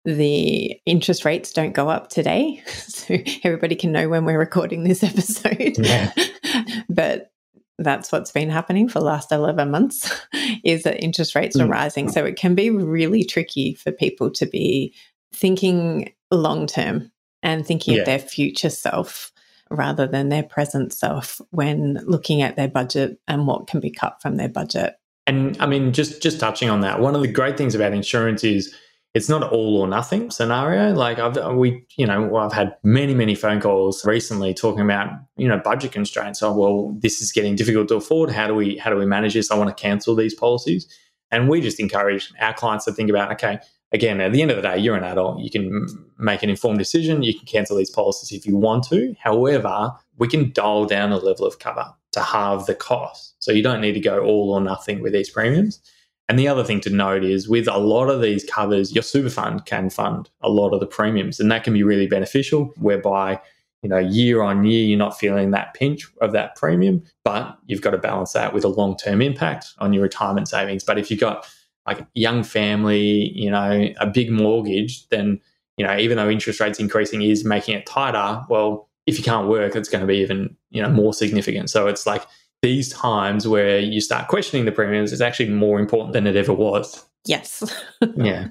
the 0.04 0.80
interest 0.86 1.24
rates 1.24 1.52
don't 1.52 1.72
go 1.72 1.88
up 1.88 2.08
today. 2.08 2.62
So 3.02 3.16
everybody 3.42 3.74
can 3.74 3.90
know 3.90 4.08
when 4.08 4.24
we're 4.24 4.38
recording 4.38 4.84
this 4.84 5.02
episode. 5.02 5.76
Yeah. 5.76 6.12
but 6.88 7.32
that's 7.78 8.12
what's 8.12 8.30
been 8.30 8.48
happening 8.48 8.88
for 8.88 9.00
the 9.00 9.04
last 9.04 9.32
11 9.32 9.70
months 9.70 10.24
is 10.64 10.84
that 10.84 11.02
interest 11.02 11.34
rates 11.34 11.58
are 11.58 11.66
mm. 11.66 11.72
rising. 11.72 12.08
So 12.08 12.24
it 12.24 12.36
can 12.36 12.54
be 12.54 12.70
really 12.70 13.24
tricky 13.24 13.74
for 13.74 13.90
people 13.90 14.30
to 14.32 14.46
be 14.46 14.94
thinking 15.34 16.12
long 16.30 16.66
term 16.66 17.10
and 17.42 17.66
thinking 17.66 17.94
yeah. 17.94 18.00
of 18.00 18.06
their 18.06 18.20
future 18.20 18.70
self 18.70 19.32
rather 19.70 20.06
than 20.06 20.28
their 20.28 20.42
present 20.42 20.92
self 20.92 21.40
when 21.50 22.00
looking 22.04 22.42
at 22.42 22.56
their 22.56 22.68
budget 22.68 23.18
and 23.26 23.46
what 23.46 23.66
can 23.66 23.80
be 23.80 23.90
cut 23.90 24.20
from 24.20 24.36
their 24.36 24.48
budget. 24.48 24.96
And 25.26 25.56
I 25.60 25.66
mean, 25.66 25.92
just 25.92 26.22
just 26.22 26.40
touching 26.40 26.68
on 26.68 26.80
that, 26.80 27.00
one 27.00 27.14
of 27.14 27.22
the 27.22 27.28
great 27.28 27.56
things 27.56 27.74
about 27.74 27.92
insurance 27.92 28.42
is 28.44 28.74
it's 29.14 29.28
not 29.28 29.52
all 29.52 29.76
or 29.76 29.86
nothing 29.86 30.30
scenario. 30.30 30.94
Like 30.94 31.18
I've 31.18 31.54
we 31.54 31.84
you 31.96 32.06
know 32.06 32.36
I've 32.36 32.52
had 32.52 32.76
many 32.82 33.14
many 33.14 33.34
phone 33.34 33.60
calls 33.60 34.04
recently 34.04 34.54
talking 34.54 34.80
about 34.80 35.10
you 35.36 35.48
know 35.48 35.58
budget 35.58 35.92
constraints. 35.92 36.42
Oh 36.42 36.52
well, 36.52 36.96
this 36.98 37.20
is 37.20 37.30
getting 37.30 37.54
difficult 37.54 37.88
to 37.88 37.96
afford. 37.96 38.30
How 38.30 38.46
do 38.46 38.54
we 38.54 38.78
how 38.78 38.90
do 38.90 38.96
we 38.96 39.06
manage 39.06 39.34
this? 39.34 39.50
I 39.50 39.56
want 39.56 39.74
to 39.74 39.80
cancel 39.80 40.14
these 40.16 40.34
policies, 40.34 40.88
and 41.30 41.48
we 41.48 41.60
just 41.60 41.78
encourage 41.78 42.32
our 42.40 42.54
clients 42.54 42.86
to 42.86 42.92
think 42.92 43.10
about 43.10 43.32
okay. 43.32 43.58
Again, 43.92 44.20
at 44.20 44.32
the 44.32 44.40
end 44.40 44.50
of 44.50 44.56
the 44.56 44.62
day, 44.62 44.78
you're 44.78 44.96
an 44.96 45.04
adult. 45.04 45.40
You 45.40 45.50
can 45.50 45.86
make 46.18 46.42
an 46.42 46.48
informed 46.48 46.78
decision. 46.78 47.22
You 47.22 47.34
can 47.34 47.46
cancel 47.46 47.76
these 47.76 47.90
policies 47.90 48.32
if 48.32 48.46
you 48.46 48.56
want 48.56 48.84
to. 48.84 49.14
However, 49.20 49.92
we 50.16 50.28
can 50.28 50.52
dial 50.52 50.86
down 50.86 51.10
the 51.10 51.16
level 51.16 51.44
of 51.44 51.58
cover 51.58 51.86
to 52.12 52.20
halve 52.20 52.66
the 52.66 52.74
cost. 52.74 53.34
So 53.38 53.52
you 53.52 53.62
don't 53.62 53.80
need 53.80 53.92
to 53.92 54.00
go 54.00 54.20
all 54.20 54.52
or 54.52 54.60
nothing 54.60 55.02
with 55.02 55.12
these 55.12 55.28
premiums. 55.28 55.80
And 56.28 56.38
the 56.38 56.48
other 56.48 56.64
thing 56.64 56.80
to 56.82 56.90
note 56.90 57.24
is 57.24 57.48
with 57.48 57.68
a 57.68 57.78
lot 57.78 58.08
of 58.08 58.22
these 58.22 58.44
covers, 58.44 58.94
your 58.94 59.02
super 59.02 59.28
fund 59.28 59.66
can 59.66 59.90
fund 59.90 60.30
a 60.40 60.48
lot 60.48 60.72
of 60.72 60.80
the 60.80 60.86
premiums, 60.86 61.40
and 61.40 61.50
that 61.50 61.64
can 61.64 61.74
be 61.74 61.82
really 61.82 62.06
beneficial, 62.06 62.72
whereby 62.78 63.40
you 63.82 63.88
know 63.88 63.98
year 63.98 64.42
on 64.42 64.64
year 64.64 64.84
you're 64.84 64.98
not 64.98 65.18
feeling 65.18 65.50
that 65.50 65.74
pinch 65.74 66.08
of 66.20 66.32
that 66.32 66.54
premium, 66.56 67.02
but 67.24 67.58
you've 67.66 67.82
got 67.82 67.90
to 67.90 67.98
balance 67.98 68.32
that 68.32 68.54
with 68.54 68.64
a 68.64 68.68
long 68.68 68.96
term 68.96 69.20
impact 69.20 69.74
on 69.78 69.92
your 69.92 70.04
retirement 70.04 70.48
savings. 70.48 70.84
But 70.84 70.98
if 70.98 71.10
you've 71.10 71.20
got 71.20 71.46
like 71.86 72.00
a 72.00 72.08
young 72.14 72.42
family, 72.42 73.30
you 73.34 73.50
know, 73.50 73.88
a 73.98 74.06
big 74.06 74.30
mortgage, 74.30 75.08
then 75.08 75.40
you 75.76 75.86
know 75.86 75.96
even 75.96 76.16
though 76.16 76.30
interest 76.30 76.60
rates 76.60 76.78
increasing 76.78 77.22
is 77.22 77.44
making 77.44 77.76
it 77.76 77.86
tighter, 77.86 78.42
well, 78.48 78.88
if 79.06 79.18
you 79.18 79.24
can't 79.24 79.48
work, 79.48 79.74
it's 79.74 79.88
going 79.88 80.00
to 80.02 80.06
be 80.06 80.16
even 80.16 80.56
you 80.70 80.82
know 80.82 80.90
more 80.90 81.12
significant. 81.12 81.70
So 81.70 81.86
it's 81.86 82.06
like 82.06 82.24
these 82.62 82.90
times 82.90 83.46
where 83.48 83.78
you 83.78 84.00
start 84.00 84.28
questioning 84.28 84.64
the 84.64 84.72
premiums 84.72 85.12
is 85.12 85.20
actually 85.20 85.48
more 85.48 85.80
important 85.80 86.12
than 86.12 86.26
it 86.26 86.36
ever 86.36 86.52
was. 86.52 87.04
Yes. 87.26 87.62
yeah. 88.16 88.48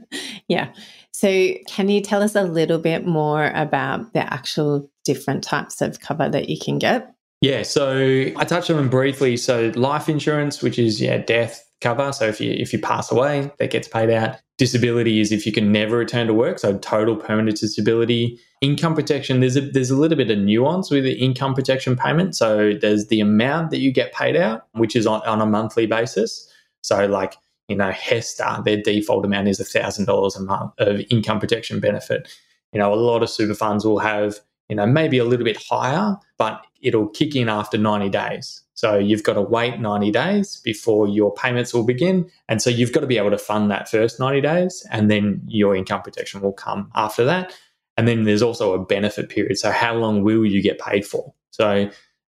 Yeah. 0.48 0.74
So, 1.14 1.54
can 1.68 1.90
you 1.90 2.02
tell 2.02 2.24
us 2.24 2.36
a 2.36 2.44
little 2.44 2.80
bit 2.80 3.06
more 3.06 3.52
about 3.54 4.14
the 4.14 4.34
actual 4.34 4.90
different 5.04 5.44
types 5.44 5.82
of 5.82 6.00
cover 6.00 6.30
that 6.30 6.50
you 6.50 6.58
can 6.58 6.80
get? 6.80 7.14
Yeah, 7.42 7.64
so 7.64 7.98
I 8.36 8.46
touched 8.46 8.70
on 8.70 8.78
them 8.78 8.90
briefly. 8.90 9.36
So, 9.38 9.72
life 9.76 10.08
insurance, 10.08 10.62
which 10.62 10.80
is 10.80 11.02
yeah, 11.02 11.18
death 11.18 11.64
cover. 11.82 12.14
So, 12.14 12.26
if 12.26 12.40
you 12.40 12.52
if 12.52 12.72
you 12.72 12.80
pass 12.80 13.12
away, 13.12 13.52
that 13.60 13.72
gets 13.72 13.88
paid 13.88 14.10
out. 14.10 14.38
Disability 14.58 15.20
is 15.20 15.32
if 15.32 15.46
you 15.46 15.52
can 15.52 15.72
never 15.72 15.98
return 15.98 16.28
to 16.28 16.34
work, 16.34 16.60
so 16.60 16.78
total 16.78 17.16
permanent 17.16 17.60
disability. 17.60 18.40
Income 18.62 18.94
protection, 18.94 19.40
there's 19.40 19.58
a 19.58 19.62
there's 19.62 19.90
a 19.90 19.98
little 19.98 20.18
bit 20.18 20.30
of 20.30 20.38
nuance 20.38 20.92
with 20.92 21.04
the 21.04 21.14
income 21.14 21.56
protection 21.56 21.96
payment. 21.96 22.36
So 22.36 22.74
there's 22.80 23.08
the 23.08 23.20
amount 23.20 23.72
that 23.72 23.80
you 23.80 23.92
get 23.92 24.14
paid 24.14 24.36
out, 24.36 24.68
which 24.74 24.96
is 24.96 25.08
on, 25.08 25.22
on 25.24 25.42
a 25.42 25.46
monthly 25.48 25.88
basis. 25.88 26.48
So 26.82 27.06
like, 27.08 27.36
you 27.68 27.76
know, 27.76 27.92
HESTA, 27.92 28.64
their 28.64 28.82
default 28.82 29.26
amount 29.26 29.48
is 29.48 29.60
thousand 29.68 30.06
dollars 30.06 30.36
a 30.36 30.42
month 30.44 30.74
of 30.78 31.02
income 31.10 31.40
protection 31.40 31.80
benefit. 31.80 32.28
You 32.74 32.80
know, 32.80 32.94
a 32.94 32.96
lot 32.96 33.24
of 33.24 33.30
super 33.30 33.54
funds 33.54 33.84
will 33.86 34.00
have, 34.00 34.40
you 34.72 34.78
know, 34.78 34.86
maybe 34.86 35.18
a 35.18 35.26
little 35.26 35.44
bit 35.44 35.62
higher, 35.70 36.16
but 36.38 36.66
it'll 36.82 37.10
kick 37.10 37.36
in 37.36 37.50
after 37.50 37.78
90 37.78 38.08
days. 38.08 38.62
So 38.74 38.98
you've 38.98 39.22
got 39.22 39.34
to 39.34 39.42
wait 39.42 39.82
90 39.82 40.12
days 40.12 40.62
before 40.64 41.10
your 41.10 41.34
payments 41.34 41.74
will 41.74 41.84
begin. 41.84 42.32
And 42.48 42.62
so 42.62 42.70
you've 42.70 42.94
got 42.94 43.02
to 43.02 43.06
be 43.06 43.18
able 43.18 43.32
to 43.32 43.38
fund 43.38 43.70
that 43.70 43.90
first 43.90 44.18
90 44.18 44.40
days, 44.40 44.88
and 44.90 45.12
then 45.12 45.42
your 45.46 45.76
income 45.76 46.02
protection 46.02 46.40
will 46.40 46.54
come 46.54 46.90
after 46.96 47.26
that. 47.26 47.54
And 47.98 48.08
then 48.08 48.24
there's 48.24 48.42
also 48.42 48.74
a 48.74 48.86
benefit 48.86 49.28
period. 49.28 49.58
So 49.58 49.72
how 49.72 49.94
long 49.94 50.24
will 50.24 50.46
you 50.46 50.64
get 50.64 50.80
paid 50.80 51.06
for? 51.06 51.34
So 51.50 51.90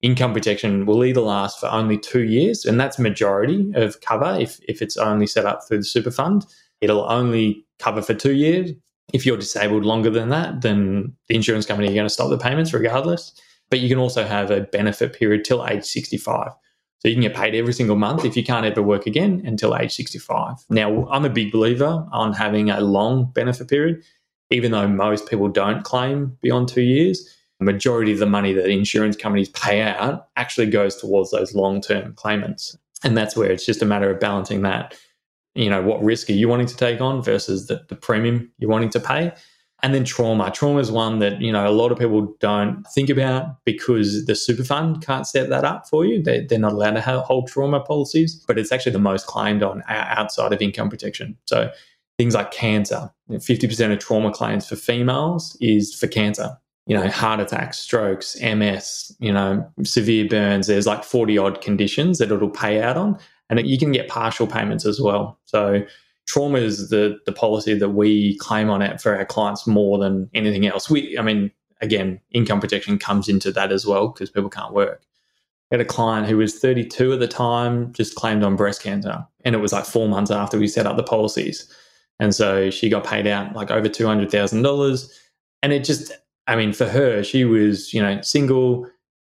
income 0.01 0.33
protection 0.33 0.87
will 0.87 1.05
either 1.05 1.21
last 1.21 1.61
for 1.61 1.71
only 1.71 1.99
two 1.99 2.23
years, 2.23 2.65
and 2.65 2.81
that's 2.81 2.99
majority 2.99 3.71
of 3.75 4.01
cover 4.01 4.39
if, 4.41 4.59
if 4.67 4.81
it's 4.81 4.97
only 4.97 5.27
set 5.27 5.45
up 5.45 5.69
through 5.69 5.79
the 5.79 5.85
super 5.85 6.11
fund. 6.11 6.47
It'll 6.81 7.05
only 7.13 7.67
cover 7.79 8.01
for 8.01 8.15
two 8.15 8.33
years. 8.33 8.71
If 9.13 9.27
you're 9.27 9.37
disabled 9.37 9.85
longer 9.85 10.11
than 10.11 10.31
that, 10.31 10.63
then 10.63 11.15
the 11.29 11.35
insurance 11.35 11.67
company 11.67 11.89
are 11.89 11.95
going 11.95 12.07
to 12.07 12.11
stop 12.11 12.31
the 12.31 12.39
payments 12.39 12.73
regardless 12.73 13.35
but 13.73 13.81
you 13.81 13.89
can 13.89 13.97
also 13.97 14.27
have 14.27 14.51
a 14.51 14.61
benefit 14.61 15.15
period 15.15 15.47
till 15.47 15.67
age 15.67 15.83
65. 15.85 16.51
So 16.99 17.09
you 17.09 17.15
can 17.15 17.23
get 17.23 17.35
paid 17.35 17.55
every 17.55 17.73
single 17.73 17.97
month 17.97 18.23
if 18.23 18.37
you 18.37 18.45
can't 18.45 18.67
ever 18.67 18.83
work 18.83 19.07
again 19.07 19.43
until 19.47 19.75
age 19.75 19.95
65. 19.95 20.57
Now, 20.69 21.09
I'm 21.09 21.25
a 21.25 21.31
big 21.31 21.51
believer 21.51 22.07
on 22.13 22.35
having 22.35 22.69
a 22.69 22.83
long 22.83 23.33
benefit 23.33 23.69
period, 23.69 24.03
even 24.51 24.73
though 24.73 24.87
most 24.87 25.27
people 25.27 25.49
don't 25.49 25.85
claim 25.85 26.37
beyond 26.43 26.69
two 26.69 26.83
years. 26.83 27.27
The 27.61 27.65
majority 27.65 28.13
of 28.13 28.19
the 28.19 28.27
money 28.27 28.53
that 28.53 28.69
insurance 28.69 29.17
companies 29.17 29.49
pay 29.49 29.81
out 29.81 30.29
actually 30.37 30.67
goes 30.67 30.97
towards 30.97 31.31
those 31.31 31.55
long 31.55 31.81
term 31.81 32.13
claimants. 32.13 32.77
And 33.03 33.17
that's 33.17 33.35
where 33.37 33.51
it's 33.51 33.65
just 33.65 33.81
a 33.81 33.87
matter 33.87 34.11
of 34.11 34.21
balancing 34.21 34.61
that. 34.63 34.95
You 35.55 35.69
know, 35.71 35.83
what 35.83 36.03
risk 36.03 36.31
are 36.31 36.35
you 36.35 36.49
wanting 36.49 36.67
to 36.67 36.77
take 36.77 37.01
on 37.01 37.23
versus 37.23 37.67
the, 37.67 37.85
the 37.89 37.97
premium 37.97 38.51
you're 38.59 38.71
wanting 38.71 38.91
to 38.91 39.01
pay? 39.01 39.33
And 39.85 39.93
then 39.93 40.05
trauma. 40.05 40.51
Trauma 40.53 40.79
is 40.79 40.93
one 40.93 41.19
that, 41.19 41.41
you 41.41 41.51
know, 41.51 41.69
a 41.69 41.73
lot 41.73 41.91
of 41.91 41.99
people 41.99 42.37
don't 42.39 42.85
think 42.95 43.11
about 43.11 43.65
because 43.65 44.27
the 44.27 44.37
super 44.37 44.63
fund 44.63 45.05
can't 45.05 45.27
set 45.27 45.49
that 45.51 45.65
up 45.65 45.89
for 45.89 46.05
you. 46.05 46.23
They, 46.23 46.45
they're 46.45 46.59
not 46.61 46.73
allowed 46.73 46.93
to 46.93 47.01
have, 47.01 47.23
hold 47.23 47.49
trauma 47.49 47.81
policies, 47.81 48.45
but 48.47 48.59
it's 48.59 48.71
actually 48.71 48.93
the 48.93 49.01
most 49.01 49.27
claimed 49.27 49.65
on 49.65 49.83
outside 49.89 50.53
of 50.53 50.63
income 50.63 50.89
protection. 50.89 51.37
So 51.47 51.73
things 52.17 52.35
like 52.35 52.53
cancer, 52.53 53.11
50% 53.29 53.93
of 53.93 53.99
trauma 53.99 54.31
claims 54.31 54.69
for 54.69 54.77
females 54.77 55.57
is 55.61 55.93
for 55.93 56.07
cancer. 56.07 56.57
You 56.87 56.97
know, 56.97 57.09
heart 57.09 57.41
attacks, 57.41 57.79
strokes, 57.79 58.37
MS, 58.41 59.17
you 59.19 59.33
know, 59.33 59.69
severe 59.83 60.29
burns. 60.29 60.67
There's 60.67 60.87
like 60.87 61.03
40 61.05 61.39
odd 61.39 61.61
conditions 61.61 62.19
that 62.19 62.31
it'll 62.31 62.51
pay 62.51 62.81
out 62.81 62.97
on. 62.97 63.19
And 63.59 63.67
you 63.69 63.79
can 63.79 63.93
get 63.93 64.09
partial 64.09 64.47
payments 64.47 64.87
as 64.87 64.99
well. 64.99 65.39
So 65.45 65.83
trauma 66.27 66.59
is 66.59 66.89
the 66.89 67.19
the 67.27 67.33
policy 67.33 67.75
that 67.75 67.91
we 67.91 68.39
claim 68.39 68.71
on 68.71 68.81
it 68.81 68.99
for 69.01 69.15
our 69.15 69.27
clients 69.27 69.67
more 69.67 69.99
than 69.99 70.31
anything 70.33 70.67
else. 70.67 70.89
We, 70.89 71.19
I 71.19 71.23
mean, 71.23 71.51
again, 71.83 72.19
income 72.31 72.61
protection 72.61 72.99
comes 72.99 73.29
into 73.29 73.53
that 73.53 73.71
as 73.71 73.85
well 73.85 74.09
because 74.09 74.31
people 74.31 74.49
can't 74.49 74.73
work. 74.73 75.05
I 75.71 75.77
had 75.77 75.81
a 75.81 75.85
client 75.85 76.29
who 76.29 76.39
was 76.39 76.59
32 76.59 77.13
at 77.13 77.21
the 77.21 77.29
time, 77.29 77.93
just 77.93 78.15
claimed 78.15 78.43
on 78.43 78.57
breast 78.57 78.83
cancer, 78.83 79.27
and 79.45 79.55
it 79.55 79.59
was 79.59 79.73
like 79.73 79.85
four 79.85 80.09
months 80.09 80.31
after 80.31 80.59
we 80.59 80.67
set 80.67 80.87
up 80.87 80.97
the 80.97 81.03
policies, 81.03 81.71
and 82.19 82.35
so 82.35 82.71
she 82.71 82.89
got 82.89 83.05
paid 83.05 83.27
out 83.27 83.55
like 83.55 83.71
over 83.71 83.89
two 83.89 84.07
hundred 84.07 84.31
thousand 84.31 84.63
dollars, 84.63 85.13
and 85.63 85.75
it 85.75 85.85
just, 85.85 86.11
I 86.47 86.57
mean, 86.57 86.73
for 86.73 86.87
her, 86.87 87.23
she 87.23 87.45
was 87.45 87.93
you 87.93 88.01
know 88.01 88.19
single, 88.23 88.87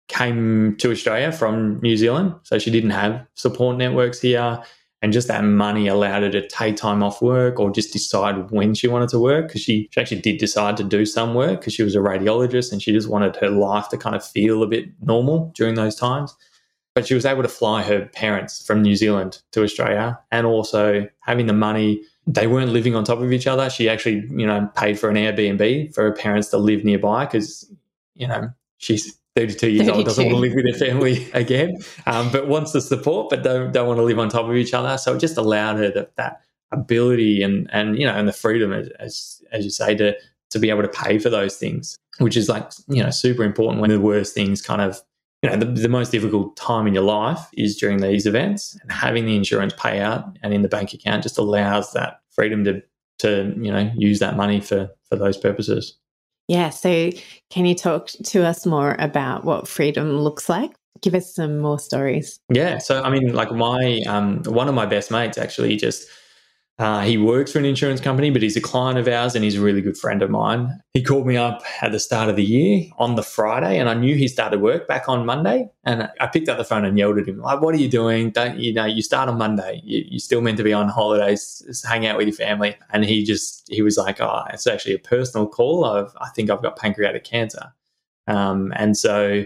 came 0.08 0.76
to 0.76 0.90
Australia 0.90 1.32
from 1.32 1.80
New 1.80 1.96
Zealand, 1.96 2.34
so 2.42 2.58
she 2.58 2.70
didn't 2.70 2.90
have 2.90 3.26
support 3.34 3.76
networks 3.76 4.20
here 4.20 4.62
and 5.04 5.12
just 5.12 5.28
that 5.28 5.44
money 5.44 5.86
allowed 5.86 6.22
her 6.22 6.30
to 6.30 6.48
take 6.48 6.76
time 6.76 7.02
off 7.02 7.20
work 7.20 7.60
or 7.60 7.70
just 7.70 7.92
decide 7.92 8.50
when 8.50 8.72
she 8.72 8.88
wanted 8.88 9.10
to 9.10 9.18
work 9.18 9.48
because 9.48 9.60
she, 9.60 9.86
she 9.92 10.00
actually 10.00 10.22
did 10.22 10.38
decide 10.38 10.78
to 10.78 10.82
do 10.82 11.04
some 11.04 11.34
work 11.34 11.60
because 11.60 11.74
she 11.74 11.82
was 11.82 11.94
a 11.94 11.98
radiologist 11.98 12.72
and 12.72 12.80
she 12.80 12.90
just 12.90 13.06
wanted 13.06 13.36
her 13.36 13.50
life 13.50 13.90
to 13.90 13.98
kind 13.98 14.16
of 14.16 14.24
feel 14.24 14.62
a 14.62 14.66
bit 14.66 14.86
normal 15.02 15.52
during 15.54 15.74
those 15.74 15.94
times. 15.94 16.34
But 16.94 17.06
she 17.06 17.12
was 17.12 17.26
able 17.26 17.42
to 17.42 17.50
fly 17.50 17.82
her 17.82 18.06
parents 18.14 18.64
from 18.66 18.80
New 18.80 18.96
Zealand 18.96 19.42
to 19.52 19.62
Australia 19.62 20.18
and 20.32 20.46
also 20.46 21.06
having 21.20 21.48
the 21.48 21.52
money. 21.52 22.00
They 22.26 22.46
weren't 22.46 22.72
living 22.72 22.94
on 22.94 23.04
top 23.04 23.18
of 23.18 23.30
each 23.30 23.46
other. 23.46 23.68
She 23.68 23.90
actually, 23.90 24.26
you 24.30 24.46
know, 24.46 24.70
paid 24.74 24.98
for 24.98 25.10
an 25.10 25.16
Airbnb 25.16 25.92
for 25.92 26.04
her 26.04 26.12
parents 26.12 26.48
to 26.48 26.56
live 26.56 26.82
nearby 26.82 27.26
because, 27.26 27.70
you 28.14 28.26
know, 28.26 28.50
she's 28.78 29.18
32 29.36 29.70
years 29.70 29.86
32. 29.86 29.96
old 29.96 30.06
doesn't 30.06 30.24
want 30.26 30.36
to 30.36 30.40
live 30.40 30.54
with 30.54 30.64
their 30.64 30.88
family 30.88 31.28
again, 31.34 31.76
um, 32.06 32.30
but 32.30 32.46
wants 32.46 32.72
the 32.72 32.80
support, 32.80 33.30
but 33.30 33.42
don't, 33.42 33.72
don't 33.72 33.88
want 33.88 33.98
to 33.98 34.02
live 34.02 34.18
on 34.18 34.28
top 34.28 34.46
of 34.46 34.54
each 34.54 34.72
other. 34.72 34.96
So 34.96 35.14
it 35.14 35.18
just 35.18 35.36
allowed 35.36 35.76
her 35.78 35.90
that, 35.90 36.16
that 36.16 36.40
ability 36.72 37.42
and, 37.42 37.68
and, 37.72 37.98
you 37.98 38.06
know, 38.06 38.14
and 38.14 38.28
the 38.28 38.32
freedom, 38.32 38.72
as, 38.72 39.42
as 39.50 39.64
you 39.64 39.70
say, 39.70 39.94
to, 39.96 40.14
to 40.50 40.58
be 40.58 40.70
able 40.70 40.82
to 40.82 40.88
pay 40.88 41.18
for 41.18 41.30
those 41.30 41.56
things, 41.56 41.96
which 42.18 42.36
is 42.36 42.48
like, 42.48 42.70
you 42.88 43.02
know, 43.02 43.10
super 43.10 43.42
important 43.42 43.80
when 43.80 43.90
the 43.90 44.00
worst 44.00 44.34
things 44.34 44.62
kind 44.62 44.80
of, 44.80 45.00
you 45.42 45.50
know, 45.50 45.56
the, 45.56 45.66
the 45.66 45.88
most 45.88 46.12
difficult 46.12 46.56
time 46.56 46.86
in 46.86 46.94
your 46.94 47.02
life 47.02 47.48
is 47.54 47.76
during 47.76 47.98
these 47.98 48.26
events. 48.26 48.78
And 48.82 48.92
having 48.92 49.26
the 49.26 49.36
insurance 49.36 49.74
payout 49.74 50.36
and 50.42 50.54
in 50.54 50.62
the 50.62 50.68
bank 50.68 50.92
account 50.92 51.24
just 51.24 51.38
allows 51.38 51.92
that 51.92 52.20
freedom 52.30 52.64
to, 52.64 52.82
to 53.18 53.52
you 53.58 53.72
know, 53.72 53.90
use 53.96 54.20
that 54.20 54.36
money 54.36 54.60
for, 54.60 54.90
for 55.08 55.16
those 55.16 55.36
purposes. 55.36 55.98
Yeah. 56.48 56.70
So, 56.70 57.10
can 57.50 57.66
you 57.66 57.74
talk 57.74 58.08
to 58.08 58.44
us 58.44 58.66
more 58.66 58.96
about 58.98 59.44
what 59.44 59.68
freedom 59.68 60.18
looks 60.18 60.48
like? 60.48 60.72
Give 61.00 61.14
us 61.14 61.34
some 61.34 61.58
more 61.58 61.78
stories. 61.78 62.38
Yeah. 62.50 62.78
So, 62.78 63.02
I 63.02 63.10
mean, 63.10 63.32
like 63.32 63.52
my, 63.52 64.02
um, 64.06 64.42
one 64.44 64.68
of 64.68 64.74
my 64.74 64.86
best 64.86 65.10
mates 65.10 65.38
actually 65.38 65.76
just 65.76 66.08
uh, 66.78 67.02
he 67.02 67.16
works 67.16 67.52
for 67.52 67.60
an 67.60 67.64
insurance 67.64 68.00
company, 68.00 68.30
but 68.30 68.42
he's 68.42 68.56
a 68.56 68.60
client 68.60 68.98
of 68.98 69.06
ours 69.06 69.36
and 69.36 69.44
he's 69.44 69.56
a 69.56 69.60
really 69.60 69.80
good 69.80 69.96
friend 69.96 70.22
of 70.22 70.30
mine. 70.30 70.68
He 70.92 71.04
called 71.04 71.24
me 71.24 71.36
up 71.36 71.62
at 71.80 71.92
the 71.92 72.00
start 72.00 72.28
of 72.28 72.34
the 72.34 72.44
year 72.44 72.90
on 72.98 73.14
the 73.14 73.22
Friday, 73.22 73.78
and 73.78 73.88
I 73.88 73.94
knew 73.94 74.16
he 74.16 74.26
started 74.26 74.60
work 74.60 74.88
back 74.88 75.08
on 75.08 75.24
Monday. 75.24 75.70
And 75.84 76.10
I 76.20 76.26
picked 76.26 76.48
up 76.48 76.58
the 76.58 76.64
phone 76.64 76.84
and 76.84 76.98
yelled 76.98 77.18
at 77.18 77.28
him, 77.28 77.38
like, 77.38 77.60
"What 77.60 77.76
are 77.76 77.78
you 77.78 77.88
doing? 77.88 78.30
Don't 78.30 78.58
you 78.58 78.72
know? 78.72 78.86
You 78.86 79.02
start 79.02 79.28
on 79.28 79.38
Monday. 79.38 79.82
You, 79.84 80.04
you're 80.08 80.18
still 80.18 80.40
meant 80.40 80.56
to 80.56 80.64
be 80.64 80.72
on 80.72 80.88
holidays, 80.88 81.84
hang 81.86 82.06
out 82.06 82.16
with 82.16 82.26
your 82.26 82.36
family." 82.36 82.76
And 82.90 83.04
he 83.04 83.22
just 83.22 83.68
he 83.70 83.80
was 83.80 83.96
like, 83.96 84.20
"Oh, 84.20 84.42
it's 84.52 84.66
actually 84.66 84.94
a 84.94 84.98
personal 84.98 85.46
call. 85.46 85.84
Of 85.84 86.12
I 86.20 86.30
think 86.30 86.50
I've 86.50 86.62
got 86.62 86.76
pancreatic 86.76 87.22
cancer." 87.22 87.72
Um, 88.26 88.72
and 88.74 88.96
so 88.96 89.44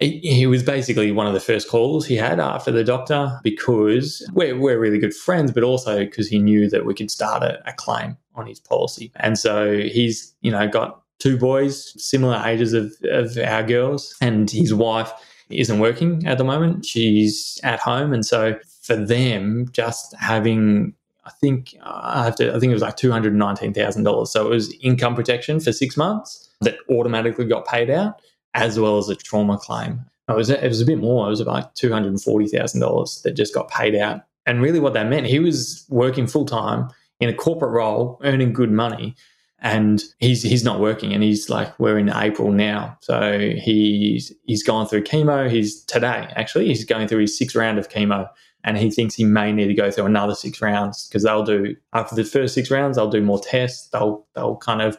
he, 0.00 0.46
was 0.46 0.62
basically 0.62 1.10
one 1.10 1.26
of 1.26 1.34
the 1.34 1.40
first 1.40 1.68
calls 1.68 2.06
he 2.06 2.16
had 2.16 2.38
after 2.38 2.70
the 2.70 2.84
doctor 2.84 3.38
because 3.42 4.28
we're, 4.32 4.56
we're 4.56 4.78
really 4.78 4.98
good 4.98 5.14
friends, 5.14 5.50
but 5.52 5.64
also 5.64 5.98
because 6.04 6.28
he 6.28 6.38
knew 6.38 6.68
that 6.70 6.84
we 6.84 6.94
could 6.94 7.10
start 7.10 7.42
a, 7.42 7.60
a 7.68 7.72
claim 7.72 8.16
on 8.34 8.46
his 8.46 8.60
policy. 8.60 9.10
And 9.16 9.38
so 9.38 9.78
he's, 9.78 10.34
you 10.40 10.50
know, 10.50 10.68
got 10.68 11.02
two 11.18 11.36
boys, 11.36 11.92
similar 12.02 12.40
ages 12.46 12.72
of, 12.72 12.92
of 13.10 13.36
our 13.38 13.64
girls, 13.64 14.14
and 14.20 14.50
his 14.50 14.72
wife 14.72 15.12
isn't 15.50 15.80
working 15.80 16.26
at 16.26 16.38
the 16.38 16.44
moment. 16.44 16.86
She's 16.86 17.58
at 17.64 17.80
home. 17.80 18.12
And 18.12 18.24
so 18.24 18.56
for 18.82 18.94
them, 18.96 19.66
just 19.72 20.14
having 20.18 20.94
I 21.24 21.30
think 21.42 21.74
I 21.82 22.24
have 22.24 22.36
to. 22.36 22.48
I 22.54 22.58
think 22.58 22.70
it 22.70 22.74
was 22.74 22.80
like 22.80 22.96
two 22.96 23.10
hundred 23.12 23.34
nineteen 23.34 23.74
thousand 23.74 24.04
dollars. 24.04 24.30
So 24.30 24.46
it 24.46 24.48
was 24.48 24.74
income 24.80 25.14
protection 25.14 25.60
for 25.60 25.72
six 25.72 25.94
months 25.94 26.48
that 26.62 26.76
automatically 26.90 27.44
got 27.44 27.66
paid 27.66 27.90
out 27.90 28.22
as 28.58 28.78
well 28.78 28.98
as 28.98 29.08
a 29.08 29.14
trauma 29.14 29.56
claim. 29.56 30.04
It 30.28 30.36
was, 30.36 30.50
it 30.50 30.62
was 30.62 30.80
a 30.80 30.84
bit 30.84 30.98
more. 30.98 31.26
It 31.26 31.30
was 31.30 31.40
about 31.40 31.74
$240,000 31.76 33.22
that 33.22 33.32
just 33.32 33.54
got 33.54 33.70
paid 33.70 33.94
out. 33.94 34.22
And 34.44 34.60
really, 34.60 34.80
what 34.80 34.94
that 34.94 35.08
meant, 35.08 35.26
he 35.26 35.38
was 35.38 35.86
working 35.88 36.26
full 36.26 36.44
time 36.44 36.88
in 37.20 37.28
a 37.28 37.34
corporate 37.34 37.72
role, 37.72 38.20
earning 38.24 38.52
good 38.52 38.70
money, 38.70 39.14
and 39.60 40.02
he's 40.18 40.42
he's 40.42 40.64
not 40.64 40.80
working. 40.80 41.12
And 41.12 41.22
he's 41.22 41.50
like, 41.50 41.78
we're 41.78 41.98
in 41.98 42.10
April 42.10 42.52
now, 42.52 42.96
so 43.00 43.38
he's 43.38 44.32
he's 44.44 44.62
gone 44.62 44.86
through 44.86 45.04
chemo. 45.04 45.50
He's 45.50 45.82
today 45.84 46.32
actually 46.36 46.68
he's 46.68 46.84
going 46.84 47.08
through 47.08 47.20
his 47.20 47.36
sixth 47.36 47.56
round 47.56 47.78
of 47.78 47.88
chemo, 47.88 48.28
and 48.64 48.78
he 48.78 48.90
thinks 48.90 49.14
he 49.14 49.24
may 49.24 49.52
need 49.52 49.66
to 49.66 49.74
go 49.74 49.90
through 49.90 50.06
another 50.06 50.34
six 50.34 50.62
rounds 50.62 51.08
because 51.08 51.24
they'll 51.24 51.44
do 51.44 51.74
after 51.92 52.14
the 52.14 52.24
first 52.24 52.54
six 52.54 52.70
rounds 52.70 52.96
they'll 52.96 53.10
do 53.10 53.22
more 53.22 53.40
tests. 53.40 53.88
They'll 53.88 54.26
they'll 54.34 54.56
kind 54.56 54.80
of 54.80 54.96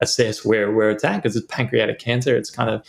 assess 0.00 0.44
where 0.44 0.70
where 0.70 0.90
it's 0.90 1.04
at 1.04 1.16
because 1.16 1.34
it's 1.34 1.46
pancreatic 1.46 1.98
cancer. 1.98 2.36
It's 2.36 2.50
kind 2.50 2.70
of 2.70 2.86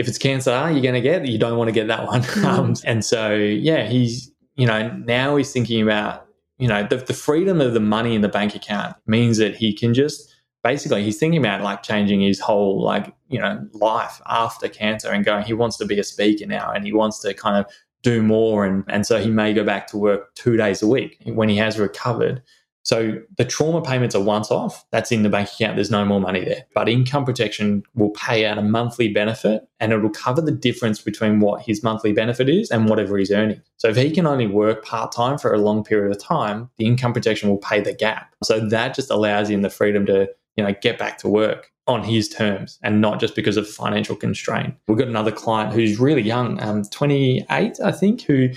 if 0.00 0.08
it's 0.08 0.18
cancer 0.18 0.50
you're 0.70 0.80
going 0.80 0.94
to 0.94 1.00
get, 1.00 1.26
you 1.26 1.38
don't 1.38 1.58
want 1.58 1.68
to 1.68 1.72
get 1.72 1.86
that 1.88 2.06
one. 2.06 2.22
Mm. 2.22 2.44
Um, 2.50 2.74
and 2.84 3.04
so 3.04 3.34
yeah, 3.34 3.86
he's 3.86 4.32
you 4.56 4.66
know 4.66 4.88
now 5.06 5.36
he's 5.36 5.52
thinking 5.52 5.82
about 5.82 6.26
you 6.58 6.66
know 6.66 6.86
the, 6.88 6.96
the 6.96 7.14
freedom 7.14 7.60
of 7.60 7.74
the 7.74 7.80
money 7.80 8.14
in 8.14 8.22
the 8.22 8.28
bank 8.28 8.54
account 8.54 8.96
means 9.06 9.38
that 9.38 9.54
he 9.54 9.72
can 9.72 9.94
just 9.94 10.34
basically 10.64 11.02
he's 11.04 11.18
thinking 11.18 11.40
about 11.40 11.62
like 11.62 11.82
changing 11.82 12.20
his 12.20 12.40
whole 12.40 12.82
like 12.82 13.14
you 13.28 13.38
know 13.38 13.66
life 13.72 14.20
after 14.26 14.68
cancer 14.68 15.10
and 15.10 15.24
going 15.24 15.44
he 15.44 15.52
wants 15.52 15.76
to 15.76 15.86
be 15.86 15.98
a 15.98 16.04
speaker 16.04 16.46
now 16.46 16.70
and 16.70 16.84
he 16.84 16.92
wants 16.92 17.20
to 17.20 17.32
kind 17.32 17.56
of 17.56 17.72
do 18.02 18.22
more 18.22 18.64
and 18.64 18.84
and 18.88 19.06
so 19.06 19.20
he 19.20 19.30
may 19.30 19.52
go 19.52 19.64
back 19.64 19.86
to 19.86 19.96
work 19.96 20.34
two 20.34 20.56
days 20.56 20.82
a 20.82 20.86
week 20.86 21.18
when 21.24 21.48
he 21.48 21.56
has 21.56 21.78
recovered 21.78 22.42
so 22.82 23.18
the 23.36 23.44
trauma 23.44 23.82
payments 23.82 24.14
are 24.14 24.22
once 24.22 24.50
off. 24.50 24.84
That's 24.90 25.12
in 25.12 25.22
the 25.22 25.28
bank 25.28 25.50
account. 25.52 25.76
There's 25.76 25.90
no 25.90 26.04
more 26.04 26.20
money 26.20 26.44
there. 26.44 26.64
But 26.74 26.88
income 26.88 27.24
protection 27.24 27.82
will 27.94 28.10
pay 28.10 28.46
out 28.46 28.58
a 28.58 28.62
monthly 28.62 29.08
benefit 29.08 29.68
and 29.78 29.92
it 29.92 29.98
will 29.98 30.10
cover 30.10 30.40
the 30.40 30.52
difference 30.52 31.00
between 31.00 31.40
what 31.40 31.62
his 31.62 31.82
monthly 31.82 32.12
benefit 32.12 32.48
is 32.48 32.70
and 32.70 32.88
whatever 32.88 33.18
he's 33.18 33.30
earning. 33.30 33.60
So 33.76 33.88
if 33.88 33.96
he 33.96 34.10
can 34.10 34.26
only 34.26 34.46
work 34.46 34.84
part 34.84 35.12
time 35.12 35.38
for 35.38 35.52
a 35.52 35.58
long 35.58 35.84
period 35.84 36.14
of 36.14 36.22
time, 36.22 36.70
the 36.78 36.86
income 36.86 37.12
protection 37.12 37.48
will 37.48 37.58
pay 37.58 37.80
the 37.80 37.94
gap. 37.94 38.34
So 38.42 38.60
that 38.68 38.94
just 38.94 39.10
allows 39.10 39.50
him 39.50 39.62
the 39.62 39.70
freedom 39.70 40.06
to, 40.06 40.28
you 40.56 40.64
know, 40.64 40.74
get 40.80 40.98
back 40.98 41.18
to 41.18 41.28
work 41.28 41.70
on 41.86 42.04
his 42.04 42.28
terms 42.28 42.78
and 42.82 43.00
not 43.00 43.20
just 43.20 43.34
because 43.34 43.56
of 43.56 43.68
financial 43.68 44.14
constraint. 44.14 44.74
We've 44.86 44.98
got 44.98 45.08
another 45.08 45.32
client 45.32 45.72
who's 45.72 45.98
really 45.98 46.22
young, 46.22 46.62
um, 46.62 46.84
28, 46.84 47.80
I 47.82 47.92
think, 47.92 48.22
who 48.22 48.50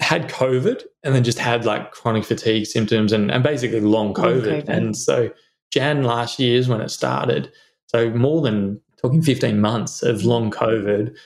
had 0.00 0.28
COVID 0.28 0.82
and 1.02 1.14
then 1.14 1.24
just 1.24 1.38
had 1.38 1.64
like 1.64 1.90
chronic 1.90 2.24
fatigue 2.24 2.66
symptoms 2.66 3.12
and, 3.12 3.30
and 3.30 3.42
basically 3.42 3.80
long 3.80 4.14
COVID. 4.14 4.24
long 4.24 4.62
COVID. 4.62 4.68
And 4.68 4.96
so 4.96 5.30
Jan 5.70 6.04
last 6.04 6.38
year 6.38 6.58
is 6.58 6.68
when 6.68 6.80
it 6.80 6.90
started. 6.90 7.52
So 7.86 8.10
more 8.10 8.40
than 8.40 8.80
talking 9.00 9.22
15 9.22 9.60
months 9.60 10.02
of 10.02 10.24
long 10.24 10.50
COVID. 10.50 11.16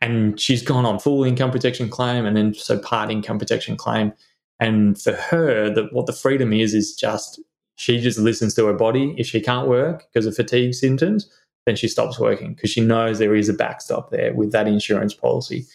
And 0.00 0.40
she's 0.40 0.62
gone 0.62 0.84
on 0.84 0.98
full 0.98 1.24
income 1.24 1.50
protection 1.50 1.88
claim 1.88 2.26
and 2.26 2.36
then 2.36 2.54
so 2.54 2.78
part 2.78 3.10
income 3.10 3.38
protection 3.38 3.76
claim. 3.76 4.12
And 4.58 5.00
for 5.00 5.12
her, 5.12 5.72
the, 5.72 5.88
what 5.92 6.06
the 6.06 6.12
freedom 6.12 6.52
is, 6.52 6.74
is 6.74 6.94
just 6.94 7.40
she 7.76 8.00
just 8.00 8.18
listens 8.18 8.54
to 8.54 8.66
her 8.66 8.74
body. 8.74 9.14
If 9.18 9.26
she 9.26 9.40
can't 9.40 9.68
work 9.68 10.04
because 10.12 10.26
of 10.26 10.34
fatigue 10.34 10.74
symptoms, 10.74 11.30
then 11.66 11.76
she 11.76 11.88
stops 11.88 12.18
working 12.18 12.54
because 12.54 12.70
she 12.70 12.80
knows 12.80 13.18
there 13.18 13.34
is 13.34 13.48
a 13.48 13.54
backstop 13.54 14.10
there 14.10 14.34
with 14.34 14.52
that 14.52 14.66
insurance 14.66 15.14
policy 15.14 15.66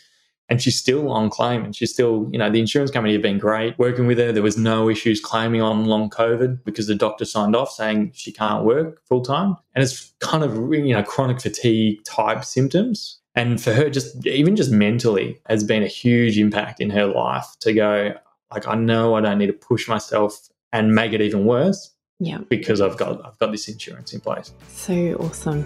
and 0.50 0.62
she's 0.62 0.78
still 0.78 1.12
on 1.12 1.30
claim 1.30 1.64
and 1.64 1.76
she's 1.76 1.92
still, 1.92 2.28
you 2.32 2.40
know, 2.40 2.50
the 2.50 2.60
insurance 2.60 2.92
company 2.92 3.14
have 3.14 3.22
been 3.22 3.38
great 3.38 3.78
working 3.78 4.08
with 4.08 4.18
her. 4.18 4.32
There 4.32 4.44
was 4.44 4.58
no 4.58 4.90
issues 4.90 5.20
claiming 5.20 5.62
on 5.62 5.86
long 5.86 6.10
COVID 6.10 6.64
because 6.64 6.88
the 6.88 6.96
doctor 6.96 7.26
signed 7.26 7.56
off 7.56 7.72
saying 7.72 8.12
she 8.14 8.32
can't 8.32 8.64
work 8.64 9.02
full 9.06 9.22
time. 9.22 9.58
And 9.76 9.84
it's 9.84 10.14
kind 10.20 10.44
of, 10.44 10.56
you 10.74 10.94
know, 10.94 11.04
chronic 11.04 11.42
fatigue 11.42 12.04
type 12.06 12.46
symptoms. 12.46 13.20
And 13.36 13.62
for 13.62 13.74
her, 13.74 13.90
just 13.90 14.26
even 14.26 14.56
just 14.56 14.72
mentally 14.72 15.40
has 15.48 15.64
been 15.64 15.84
a 15.84 15.88
huge 15.88 16.40
impact 16.40 16.80
in 16.80 16.90
her 16.90 17.06
life 17.06 17.46
to 17.60 17.74
go, 17.74 18.14
like, 18.52 18.68
I 18.68 18.76
know 18.76 19.16
I 19.16 19.22
don't 19.22 19.38
need 19.38 19.48
to 19.48 19.54
push 19.54 19.88
myself 19.88 20.50
and 20.74 20.96
make 20.96 21.14
it 21.14 21.22
even 21.22 21.46
worse. 21.46 21.92
Yeah. 22.20 22.40
Because 22.50 22.82
I've 22.82 22.98
got 22.98 23.24
I've 23.24 23.38
got 23.38 23.52
this 23.52 23.68
insurance 23.68 24.14
in 24.14 24.22
place. 24.22 24.52
So 24.70 25.14
awesome. 25.20 25.66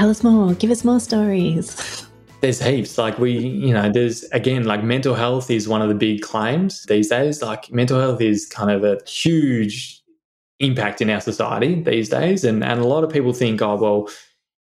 Tell 0.00 0.08
us 0.08 0.24
more. 0.24 0.54
Give 0.54 0.70
us 0.70 0.82
more 0.82 0.98
stories. 0.98 2.06
There's 2.40 2.58
heaps. 2.58 2.96
Like 2.96 3.18
we, 3.18 3.32
you 3.32 3.74
know, 3.74 3.92
there's 3.92 4.22
again, 4.32 4.64
like 4.64 4.82
mental 4.82 5.14
health 5.14 5.50
is 5.50 5.68
one 5.68 5.82
of 5.82 5.90
the 5.90 5.94
big 5.94 6.22
claims 6.22 6.86
these 6.86 7.10
days. 7.10 7.42
Like 7.42 7.70
mental 7.70 8.00
health 8.00 8.22
is 8.22 8.46
kind 8.46 8.70
of 8.70 8.82
a 8.82 8.98
huge 9.06 10.00
impact 10.58 11.02
in 11.02 11.10
our 11.10 11.20
society 11.20 11.82
these 11.82 12.08
days. 12.08 12.44
And, 12.44 12.64
and 12.64 12.80
a 12.80 12.86
lot 12.86 13.04
of 13.04 13.10
people 13.10 13.34
think, 13.34 13.60
oh, 13.60 13.76
well, 13.76 14.08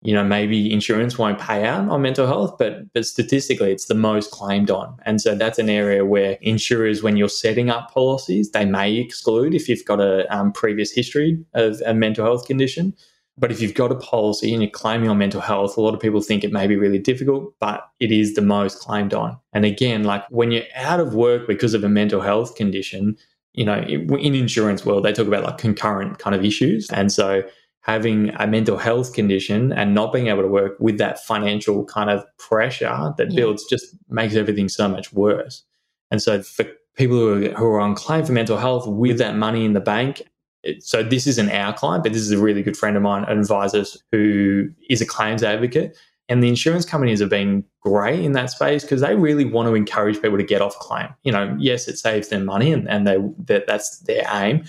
you 0.02 0.12
know, 0.12 0.22
maybe 0.22 0.70
insurance 0.70 1.16
won't 1.16 1.38
pay 1.38 1.64
out 1.64 1.88
on 1.88 2.02
mental 2.02 2.26
health, 2.26 2.56
but 2.58 2.92
but 2.92 3.06
statistically, 3.06 3.72
it's 3.72 3.86
the 3.86 3.94
most 3.94 4.32
claimed 4.32 4.70
on, 4.70 4.98
and 5.06 5.18
so 5.20 5.34
that's 5.34 5.58
an 5.58 5.70
area 5.70 6.04
where 6.04 6.36
insurers, 6.42 7.02
when 7.02 7.16
you're 7.16 7.28
setting 7.30 7.70
up 7.70 7.90
policies, 7.90 8.50
they 8.50 8.66
may 8.66 8.96
exclude 8.96 9.54
if 9.54 9.66
you've 9.66 9.84
got 9.86 10.00
a 10.00 10.26
um, 10.34 10.52
previous 10.52 10.92
history 10.92 11.42
of 11.54 11.80
a 11.86 11.94
mental 11.94 12.24
health 12.24 12.46
condition. 12.46 12.92
But 13.38 13.50
if 13.50 13.62
you've 13.62 13.74
got 13.74 13.90
a 13.90 13.96
policy 13.96 14.52
and 14.52 14.62
you're 14.62 14.70
claiming 14.70 15.08
on 15.08 15.18
mental 15.18 15.40
health, 15.40 15.76
a 15.76 15.80
lot 15.80 15.94
of 15.94 16.00
people 16.00 16.20
think 16.20 16.44
it 16.44 16.52
may 16.52 16.66
be 16.66 16.76
really 16.76 16.98
difficult, 16.98 17.54
but 17.60 17.88
it 17.98 18.12
is 18.12 18.34
the 18.34 18.42
most 18.42 18.78
claimed 18.80 19.14
on. 19.14 19.38
And 19.52 19.64
again, 19.64 20.04
like 20.04 20.24
when 20.30 20.50
you're 20.50 20.64
out 20.74 21.00
of 21.00 21.14
work 21.14 21.46
because 21.46 21.72
of 21.72 21.82
a 21.82 21.88
mental 21.88 22.20
health 22.20 22.54
condition, 22.56 23.16
you 23.54 23.64
know, 23.64 23.78
in 23.80 24.34
insurance 24.34 24.84
world, 24.84 25.04
they 25.04 25.12
talk 25.12 25.26
about 25.26 25.44
like 25.44 25.58
concurrent 25.58 26.18
kind 26.18 26.36
of 26.36 26.44
issues, 26.44 26.90
and 26.90 27.10
so 27.10 27.42
having 27.82 28.30
a 28.36 28.46
mental 28.46 28.76
health 28.76 29.12
condition 29.12 29.72
and 29.72 29.92
not 29.92 30.12
being 30.12 30.28
able 30.28 30.42
to 30.42 30.48
work 30.48 30.76
with 30.78 30.98
that 30.98 31.18
financial 31.18 31.84
kind 31.84 32.10
of 32.10 32.24
pressure 32.38 33.12
that 33.18 33.30
yeah. 33.30 33.36
builds 33.36 33.64
just 33.68 33.96
makes 34.08 34.36
everything 34.36 34.68
so 34.68 34.88
much 34.88 35.12
worse. 35.12 35.64
And 36.10 36.22
so 36.22 36.42
for 36.42 36.64
people 36.94 37.16
who 37.16 37.46
are, 37.46 37.48
who 37.50 37.66
are 37.66 37.80
on 37.80 37.94
claim 37.94 38.24
for 38.24 38.32
mental 38.32 38.56
health 38.56 38.86
with 38.86 39.18
that 39.18 39.36
money 39.36 39.64
in 39.64 39.72
the 39.72 39.80
bank, 39.80 40.22
it, 40.62 40.82
so 40.82 41.02
this 41.02 41.26
isn't 41.26 41.50
our 41.50 41.72
client, 41.72 42.04
but 42.04 42.12
this 42.12 42.22
is 42.22 42.30
a 42.30 42.38
really 42.38 42.62
good 42.62 42.76
friend 42.76 42.96
of 42.96 43.02
mine, 43.02 43.24
an 43.24 43.38
advisor 43.38 43.84
who 44.10 44.68
is 44.88 45.00
a 45.00 45.06
claims 45.06 45.42
advocate. 45.42 45.96
And 46.28 46.42
the 46.42 46.48
insurance 46.48 46.84
companies 46.84 47.20
have 47.20 47.28
been 47.28 47.64
great 47.80 48.20
in 48.20 48.32
that 48.32 48.50
space 48.50 48.84
because 48.84 49.00
they 49.00 49.14
really 49.14 49.44
want 49.44 49.68
to 49.68 49.74
encourage 49.74 50.22
people 50.22 50.38
to 50.38 50.44
get 50.44 50.62
off 50.62 50.78
claim. 50.78 51.08
You 51.24 51.32
know, 51.32 51.54
yes, 51.58 51.88
it 51.88 51.98
saves 51.98 52.28
them 52.28 52.44
money 52.44 52.72
and, 52.72 52.88
and 52.88 53.06
they 53.06 53.18
that, 53.46 53.66
that's 53.66 53.98
their 54.00 54.24
aim, 54.32 54.64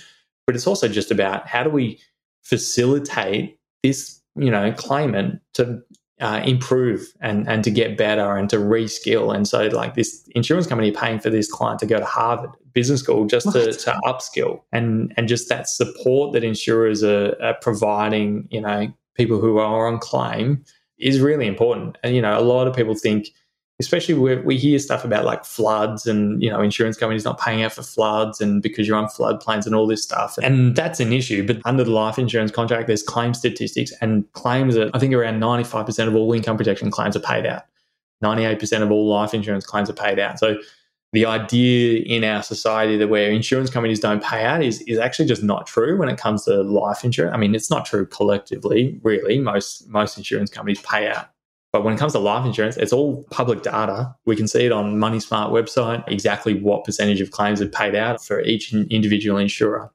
but 0.46 0.56
it's 0.56 0.66
also 0.66 0.88
just 0.88 1.10
about 1.10 1.46
how 1.46 1.62
do 1.62 1.70
we 1.70 2.00
facilitate 2.42 3.58
this, 3.82 4.20
you 4.36 4.50
know, 4.50 4.72
claimant 4.72 5.40
to 5.54 5.80
uh, 6.20 6.40
improve 6.44 7.12
and 7.20 7.48
and 7.48 7.64
to 7.64 7.70
get 7.70 7.96
better 7.96 8.36
and 8.36 8.48
to 8.50 8.56
reskill. 8.56 9.34
And 9.34 9.48
so, 9.48 9.66
like 9.66 9.94
this 9.94 10.28
insurance 10.34 10.66
company 10.66 10.90
paying 10.90 11.18
for 11.18 11.30
this 11.30 11.50
client 11.50 11.80
to 11.80 11.86
go 11.86 11.98
to 11.98 12.04
Harvard 12.04 12.50
Business 12.72 13.00
School 13.00 13.26
just 13.26 13.50
to, 13.52 13.72
to 13.72 14.00
upskill 14.04 14.60
and 14.72 15.12
and 15.16 15.28
just 15.28 15.48
that 15.48 15.68
support 15.68 16.32
that 16.32 16.44
insurers 16.44 17.02
are, 17.02 17.34
are 17.42 17.54
providing, 17.60 18.46
you 18.50 18.60
know, 18.60 18.92
people 19.14 19.40
who 19.40 19.58
are 19.58 19.86
on 19.86 19.98
claim 19.98 20.64
is 20.98 21.20
really 21.20 21.46
important. 21.46 21.98
And 22.02 22.14
you 22.14 22.22
know, 22.22 22.38
a 22.38 22.42
lot 22.42 22.68
of 22.68 22.76
people 22.76 22.94
think 22.94 23.28
especially 23.80 24.14
where 24.14 24.40
we 24.42 24.56
hear 24.56 24.78
stuff 24.78 25.04
about 25.04 25.24
like 25.24 25.44
floods 25.44 26.06
and 26.06 26.42
you 26.42 26.48
know 26.48 26.60
insurance 26.60 26.96
companies 26.96 27.24
not 27.24 27.40
paying 27.40 27.62
out 27.62 27.72
for 27.72 27.82
floods 27.82 28.40
and 28.40 28.62
because 28.62 28.86
you're 28.86 28.96
on 28.96 29.06
floodplains 29.06 29.66
and 29.66 29.74
all 29.74 29.86
this 29.86 30.02
stuff 30.02 30.38
and 30.42 30.76
that's 30.76 31.00
an 31.00 31.12
issue 31.12 31.46
but 31.46 31.58
under 31.64 31.82
the 31.82 31.90
life 31.90 32.18
insurance 32.18 32.50
contract 32.50 32.86
there's 32.86 33.02
claim 33.02 33.34
statistics 33.34 33.92
and 34.00 34.30
claims 34.32 34.74
that 34.74 34.90
i 34.94 34.98
think 34.98 35.12
around 35.12 35.40
95% 35.40 36.06
of 36.06 36.14
all 36.14 36.32
income 36.32 36.56
protection 36.56 36.90
claims 36.90 37.16
are 37.16 37.20
paid 37.20 37.46
out 37.46 37.62
98% 38.22 38.82
of 38.82 38.90
all 38.90 39.08
life 39.08 39.34
insurance 39.34 39.66
claims 39.66 39.90
are 39.90 39.94
paid 39.94 40.18
out 40.18 40.38
so 40.38 40.56
the 41.12 41.26
idea 41.26 42.02
in 42.06 42.24
our 42.24 42.42
society 42.42 42.96
that 42.96 43.06
where 43.06 43.30
insurance 43.30 43.70
companies 43.70 44.00
don't 44.00 44.22
pay 44.22 44.44
out 44.44 44.64
is, 44.64 44.82
is 44.82 44.98
actually 44.98 45.26
just 45.26 45.44
not 45.44 45.64
true 45.64 45.96
when 45.96 46.08
it 46.08 46.18
comes 46.18 46.44
to 46.44 46.62
life 46.62 47.04
insurance. 47.04 47.32
I 47.32 47.36
mean, 47.36 47.54
it's 47.54 47.70
not 47.70 47.86
true 47.86 48.04
collectively, 48.04 48.98
really. 49.04 49.38
Most 49.38 49.88
most 49.88 50.18
insurance 50.18 50.50
companies 50.50 50.80
pay 50.80 51.08
out 51.08 51.28
but 51.74 51.82
when 51.82 51.92
it 51.92 51.98
comes 51.98 52.12
to 52.12 52.20
life 52.20 52.46
insurance, 52.46 52.76
it's 52.76 52.92
all 52.92 53.24
public 53.32 53.64
data. 53.64 54.14
We 54.26 54.36
can 54.36 54.46
see 54.46 54.64
it 54.64 54.70
on 54.70 54.96
Money 54.96 55.18
Smart 55.18 55.52
website 55.52 56.04
exactly 56.06 56.54
what 56.54 56.84
percentage 56.84 57.20
of 57.20 57.32
claims 57.32 57.60
are 57.60 57.66
paid 57.66 57.96
out 57.96 58.24
for 58.24 58.40
each 58.42 58.72
individual 58.72 59.38
insurer. 59.38 59.90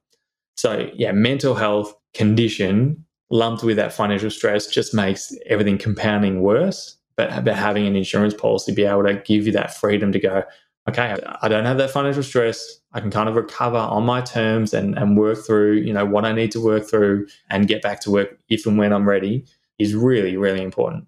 So, 0.58 0.92
yeah, 0.94 1.14
mental 1.14 1.56
health 1.56 1.96
condition 2.14 3.06
lumped 3.30 3.64
with 3.64 3.78
that 3.78 3.94
financial 3.94 4.30
stress 4.30 4.68
just 4.68 4.94
makes 4.94 5.34
everything 5.46 5.78
compounding 5.78 6.42
worse. 6.42 6.98
But, 7.16 7.46
but 7.46 7.56
having 7.56 7.88
an 7.88 7.96
insurance 7.96 8.34
policy 8.34 8.74
be 8.74 8.84
able 8.84 9.04
to 9.04 9.14
give 9.14 9.46
you 9.46 9.54
that 9.54 9.74
freedom 9.74 10.12
to 10.12 10.20
go, 10.20 10.44
okay, 10.90 11.16
I 11.42 11.48
don't 11.48 11.64
have 11.64 11.78
that 11.78 11.92
financial 11.92 12.24
stress. 12.24 12.82
I 12.92 13.00
can 13.00 13.10
kind 13.10 13.30
of 13.30 13.36
recover 13.36 13.78
on 13.78 14.04
my 14.04 14.20
terms 14.20 14.74
and, 14.74 14.98
and 14.98 15.18
work 15.18 15.46
through, 15.46 15.76
you 15.76 15.94
know, 15.94 16.06
what 16.06 16.26
I 16.26 16.34
need 16.34 16.52
to 16.52 16.62
work 16.62 16.90
through 16.90 17.28
and 17.50 17.70
get 17.70 17.82
back 17.82 18.02
to 18.02 18.12
work 18.12 18.38
if 18.50 18.66
and 18.66 18.78
when 18.78 18.92
I'm 18.92 19.08
ready 19.08 19.46
is 19.78 19.96
really, 19.96 20.36
really 20.36 20.62
important. 20.62 21.06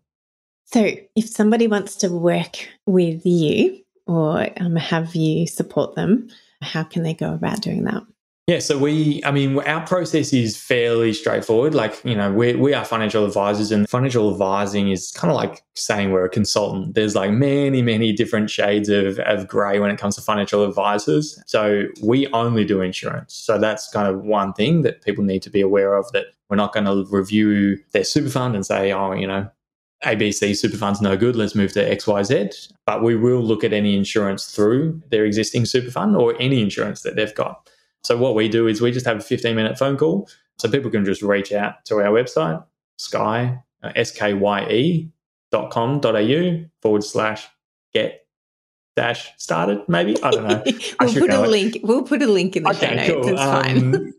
So, 0.73 0.95
if 1.15 1.27
somebody 1.27 1.67
wants 1.67 1.95
to 1.97 2.09
work 2.09 2.67
with 2.85 3.25
you 3.25 3.83
or 4.07 4.47
um, 4.61 4.75
have 4.77 5.15
you 5.15 5.45
support 5.47 5.95
them, 5.95 6.29
how 6.61 6.83
can 6.83 7.03
they 7.03 7.13
go 7.13 7.33
about 7.33 7.61
doing 7.61 7.83
that? 7.85 8.03
Yeah, 8.47 8.59
so 8.59 8.77
we, 8.77 9.21
I 9.23 9.31
mean, 9.31 9.59
our 9.59 9.85
process 9.85 10.33
is 10.33 10.57
fairly 10.57 11.13
straightforward. 11.13 11.75
Like, 11.75 12.03
you 12.03 12.15
know, 12.15 12.33
we, 12.33 12.53
we 12.55 12.73
are 12.73 12.83
financial 12.83 13.25
advisors, 13.25 13.71
and 13.71 13.87
financial 13.87 14.31
advising 14.31 14.89
is 14.89 15.11
kind 15.11 15.29
of 15.31 15.37
like 15.37 15.61
saying 15.75 16.11
we're 16.11 16.25
a 16.25 16.29
consultant. 16.29 16.95
There's 16.95 17.15
like 17.15 17.31
many, 17.31 17.81
many 17.81 18.11
different 18.13 18.49
shades 18.49 18.89
of, 18.89 19.19
of 19.19 19.47
gray 19.47 19.79
when 19.79 19.91
it 19.91 19.97
comes 19.99 20.15
to 20.15 20.21
financial 20.21 20.65
advisors. 20.65 21.41
So 21.45 21.83
we 22.01 22.27
only 22.33 22.65
do 22.65 22.81
insurance. 22.81 23.35
So 23.35 23.57
that's 23.57 23.89
kind 23.89 24.07
of 24.07 24.21
one 24.21 24.53
thing 24.53 24.81
that 24.81 25.03
people 25.03 25.23
need 25.23 25.43
to 25.43 25.49
be 25.49 25.61
aware 25.61 25.93
of 25.93 26.11
that 26.13 26.25
we're 26.49 26.57
not 26.57 26.73
going 26.73 26.85
to 26.85 27.05
review 27.09 27.77
their 27.91 28.03
super 28.03 28.29
fund 28.29 28.55
and 28.55 28.65
say, 28.65 28.91
oh, 28.91 29.13
you 29.13 29.27
know, 29.27 29.49
ABC 30.03 30.55
super 30.57 30.77
fund's 30.77 31.01
no 31.01 31.15
good, 31.15 31.35
let's 31.35 31.55
move 31.55 31.73
to 31.73 31.95
XYZ. 31.95 32.71
But 32.85 33.03
we 33.03 33.15
will 33.15 33.41
look 33.41 33.63
at 33.63 33.73
any 33.73 33.95
insurance 33.95 34.47
through 34.47 35.01
their 35.09 35.25
existing 35.25 35.65
super 35.65 35.91
fund 35.91 36.15
or 36.15 36.35
any 36.39 36.61
insurance 36.61 37.01
that 37.01 37.15
they've 37.15 37.35
got. 37.35 37.69
So 38.03 38.17
what 38.17 38.35
we 38.35 38.49
do 38.49 38.67
is 38.67 38.81
we 38.81 38.91
just 38.91 39.05
have 39.05 39.17
a 39.17 39.21
15 39.21 39.55
minute 39.55 39.77
phone 39.77 39.97
call. 39.97 40.27
So 40.57 40.69
people 40.69 40.91
can 40.91 41.05
just 41.05 41.21
reach 41.21 41.51
out 41.51 41.85
to 41.85 41.95
our 41.95 42.11
website, 42.11 42.63
sky, 42.97 43.59
uh, 43.83 43.91
S-K-Y-E 43.95 45.09
dot 45.51 45.71
com 45.71 45.99
dot 45.99 46.15
au 46.15 46.65
forward 46.81 47.03
slash 47.03 47.47
get 47.93 48.25
dash 48.95 49.31
started, 49.37 49.79
maybe. 49.87 50.21
I 50.23 50.31
don't 50.31 50.47
know. 50.47 50.63
we'll 50.99 51.13
put 51.13 51.29
a 51.29 51.41
link. 51.41 51.77
We'll 51.83 52.03
put 52.03 52.21
a 52.21 52.27
link 52.27 52.55
in 52.55 52.63
the 52.63 52.69
okay, 52.69 53.07
show 53.07 53.15
notes. 53.15 53.27
Cool. 53.27 53.33
It's 53.33 53.41
um, 53.41 53.63
fine. 53.63 54.13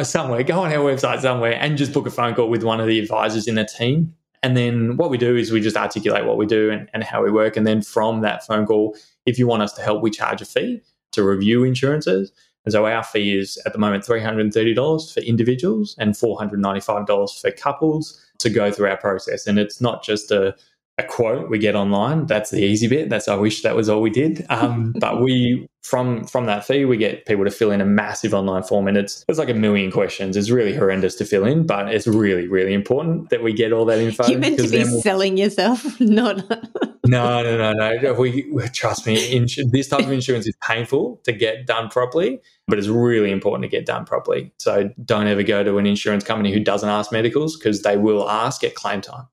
It's 0.00 0.10
somewhere. 0.10 0.42
Go 0.42 0.60
on 0.60 0.72
our 0.72 0.78
website 0.78 1.20
somewhere 1.20 1.56
and 1.58 1.76
just 1.76 1.92
book 1.92 2.06
a 2.06 2.10
phone 2.10 2.34
call 2.34 2.48
with 2.48 2.62
one 2.62 2.80
of 2.80 2.86
the 2.86 2.98
advisors 2.98 3.48
in 3.48 3.54
the 3.56 3.64
team. 3.64 4.14
And 4.42 4.56
then 4.56 4.96
what 4.96 5.10
we 5.10 5.18
do 5.18 5.36
is 5.36 5.50
we 5.50 5.60
just 5.60 5.76
articulate 5.76 6.24
what 6.24 6.36
we 6.36 6.46
do 6.46 6.70
and, 6.70 6.88
and 6.94 7.02
how 7.02 7.22
we 7.22 7.30
work. 7.30 7.56
And 7.56 7.66
then 7.66 7.82
from 7.82 8.20
that 8.20 8.46
phone 8.46 8.66
call, 8.66 8.96
if 9.26 9.38
you 9.38 9.46
want 9.46 9.62
us 9.62 9.72
to 9.74 9.82
help, 9.82 10.02
we 10.02 10.10
charge 10.10 10.40
a 10.40 10.44
fee 10.44 10.80
to 11.12 11.22
review 11.22 11.64
insurances. 11.64 12.32
And 12.64 12.72
so 12.72 12.86
our 12.86 13.02
fee 13.02 13.36
is 13.36 13.60
at 13.66 13.72
the 13.72 13.78
moment 13.78 14.04
$330 14.04 15.14
for 15.14 15.20
individuals 15.20 15.96
and 15.98 16.14
$495 16.14 17.40
for 17.40 17.50
couples 17.52 18.24
to 18.38 18.50
go 18.50 18.70
through 18.70 18.88
our 18.88 18.96
process. 18.96 19.46
And 19.46 19.58
it's 19.58 19.80
not 19.80 20.04
just 20.04 20.30
a 20.30 20.54
a 20.98 21.04
quote 21.04 21.48
we 21.48 21.58
get 21.58 21.76
online. 21.76 22.26
That's 22.26 22.50
the 22.50 22.60
easy 22.60 22.88
bit. 22.88 23.08
That's 23.08 23.28
I 23.28 23.36
wish 23.36 23.62
that 23.62 23.76
was 23.76 23.88
all 23.88 24.02
we 24.02 24.10
did. 24.10 24.44
Um, 24.48 24.92
but 25.00 25.22
we 25.22 25.68
from 25.82 26.24
from 26.24 26.46
that 26.46 26.66
fee 26.66 26.84
we 26.84 26.96
get 26.96 27.24
people 27.24 27.44
to 27.44 27.50
fill 27.50 27.70
in 27.70 27.80
a 27.80 27.84
massive 27.84 28.34
online 28.34 28.64
form, 28.64 28.88
and 28.88 28.96
it's 28.96 29.24
it's 29.28 29.38
like 29.38 29.48
a 29.48 29.54
million 29.54 29.90
questions. 29.90 30.36
It's 30.36 30.50
really 30.50 30.74
horrendous 30.74 31.14
to 31.16 31.24
fill 31.24 31.44
in, 31.44 31.66
but 31.66 31.94
it's 31.94 32.06
really 32.06 32.48
really 32.48 32.74
important 32.74 33.30
that 33.30 33.42
we 33.42 33.52
get 33.52 33.72
all 33.72 33.84
that 33.86 33.98
info. 33.98 34.26
You 34.26 34.38
meant 34.38 34.58
to 34.58 34.68
be 34.68 34.78
we'll... 34.78 35.00
selling 35.00 35.36
yourself, 35.36 36.00
not. 36.00 36.38
no, 37.06 37.42
no, 37.42 37.56
no, 37.56 37.72
no. 37.72 38.12
We 38.14 38.52
trust 38.72 39.06
me. 39.06 39.24
Ins- 39.28 39.58
this 39.70 39.88
type 39.88 40.00
of 40.00 40.12
insurance 40.12 40.46
is 40.46 40.56
painful 40.60 41.20
to 41.24 41.32
get 41.32 41.66
done 41.66 41.88
properly, 41.88 42.40
but 42.66 42.78
it's 42.78 42.88
really 42.88 43.30
important 43.30 43.62
to 43.62 43.68
get 43.68 43.86
done 43.86 44.04
properly. 44.04 44.52
So 44.58 44.90
don't 45.04 45.28
ever 45.28 45.44
go 45.44 45.62
to 45.62 45.78
an 45.78 45.86
insurance 45.86 46.24
company 46.24 46.52
who 46.52 46.60
doesn't 46.60 46.88
ask 46.88 47.12
medicals 47.12 47.56
because 47.56 47.82
they 47.82 47.96
will 47.96 48.28
ask 48.28 48.64
at 48.64 48.74
claim 48.74 49.00
time. 49.00 49.26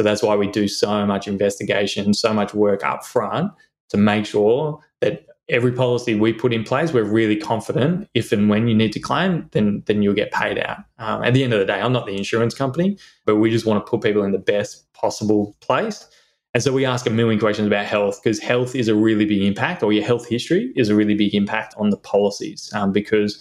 So 0.00 0.04
that's 0.04 0.22
why 0.22 0.34
we 0.34 0.46
do 0.46 0.66
so 0.66 1.04
much 1.04 1.28
investigation, 1.28 2.14
so 2.14 2.32
much 2.32 2.54
work 2.54 2.82
up 2.82 3.04
front 3.04 3.52
to 3.90 3.98
make 3.98 4.24
sure 4.24 4.80
that 5.02 5.26
every 5.50 5.72
policy 5.72 6.14
we 6.14 6.32
put 6.32 6.54
in 6.54 6.64
place, 6.64 6.94
we're 6.94 7.04
really 7.04 7.36
confident 7.36 8.08
if 8.14 8.32
and 8.32 8.48
when 8.48 8.66
you 8.66 8.74
need 8.74 8.94
to 8.94 8.98
claim, 8.98 9.46
then 9.52 9.82
then 9.84 10.00
you'll 10.00 10.14
get 10.14 10.32
paid 10.32 10.58
out. 10.58 10.78
Um, 10.98 11.22
at 11.22 11.34
the 11.34 11.44
end 11.44 11.52
of 11.52 11.58
the 11.58 11.66
day, 11.66 11.82
I'm 11.82 11.92
not 11.92 12.06
the 12.06 12.16
insurance 12.16 12.54
company, 12.54 12.96
but 13.26 13.36
we 13.36 13.50
just 13.50 13.66
want 13.66 13.84
to 13.84 13.90
put 13.90 14.00
people 14.00 14.22
in 14.22 14.32
the 14.32 14.38
best 14.38 14.90
possible 14.94 15.54
place. 15.60 16.08
And 16.54 16.62
so 16.62 16.72
we 16.72 16.86
ask 16.86 17.06
a 17.06 17.10
million 17.10 17.38
questions 17.38 17.66
about 17.66 17.84
health 17.84 18.22
because 18.22 18.38
health 18.40 18.74
is 18.74 18.88
a 18.88 18.94
really 18.94 19.26
big 19.26 19.42
impact, 19.42 19.82
or 19.82 19.92
your 19.92 20.06
health 20.06 20.26
history 20.26 20.72
is 20.76 20.88
a 20.88 20.94
really 20.94 21.14
big 21.14 21.34
impact 21.34 21.74
on 21.76 21.90
the 21.90 21.98
policies 21.98 22.72
um, 22.72 22.90
because 22.90 23.38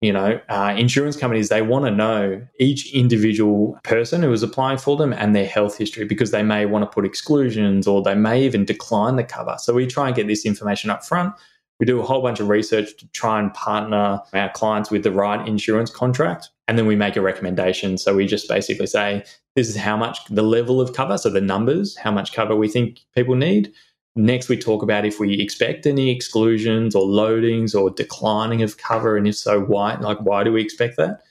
you 0.00 0.12
know, 0.14 0.40
uh, 0.48 0.74
insurance 0.78 1.16
companies, 1.16 1.50
they 1.50 1.60
want 1.60 1.84
to 1.84 1.90
know 1.90 2.46
each 2.58 2.92
individual 2.94 3.78
person 3.84 4.22
who 4.22 4.32
is 4.32 4.42
applying 4.42 4.78
for 4.78 4.96
them 4.96 5.12
and 5.12 5.36
their 5.36 5.46
health 5.46 5.76
history 5.76 6.06
because 6.06 6.30
they 6.30 6.42
may 6.42 6.64
want 6.64 6.82
to 6.82 6.86
put 6.86 7.04
exclusions 7.04 7.86
or 7.86 8.02
they 8.02 8.14
may 8.14 8.42
even 8.42 8.64
decline 8.64 9.16
the 9.16 9.24
cover. 9.24 9.56
So 9.58 9.74
we 9.74 9.86
try 9.86 10.06
and 10.06 10.16
get 10.16 10.26
this 10.26 10.46
information 10.46 10.88
up 10.88 11.04
front. 11.04 11.34
We 11.78 11.86
do 11.86 12.00
a 12.00 12.02
whole 12.02 12.22
bunch 12.22 12.40
of 12.40 12.48
research 12.48 12.96
to 12.98 13.08
try 13.08 13.38
and 13.38 13.52
partner 13.52 14.20
our 14.32 14.50
clients 14.50 14.90
with 14.90 15.02
the 15.02 15.12
right 15.12 15.46
insurance 15.46 15.90
contract. 15.90 16.48
And 16.66 16.78
then 16.78 16.86
we 16.86 16.96
make 16.96 17.16
a 17.16 17.22
recommendation. 17.22 17.98
So 17.98 18.14
we 18.14 18.26
just 18.26 18.48
basically 18.48 18.86
say, 18.86 19.24
this 19.54 19.68
is 19.68 19.76
how 19.76 19.96
much 19.96 20.18
the 20.30 20.42
level 20.42 20.80
of 20.80 20.94
cover, 20.94 21.18
so 21.18 21.28
the 21.28 21.40
numbers, 21.40 21.96
how 21.96 22.10
much 22.10 22.32
cover 22.32 22.54
we 22.54 22.68
think 22.68 23.00
people 23.14 23.34
need 23.34 23.72
Next, 24.20 24.48
we 24.48 24.58
talk 24.58 24.82
about 24.82 25.06
if 25.06 25.18
we 25.18 25.40
expect 25.40 25.86
any 25.86 26.10
exclusions 26.10 26.94
or 26.94 27.06
loadings 27.06 27.74
or 27.74 27.90
declining 27.90 28.62
of 28.62 28.76
cover, 28.76 29.16
and 29.16 29.26
if 29.26 29.36
so, 29.36 29.60
why? 29.60 29.94
Like, 29.94 30.18
why 30.18 30.44
do 30.44 30.52
we 30.52 30.62
expect 30.62 30.96
that? 30.98 31.22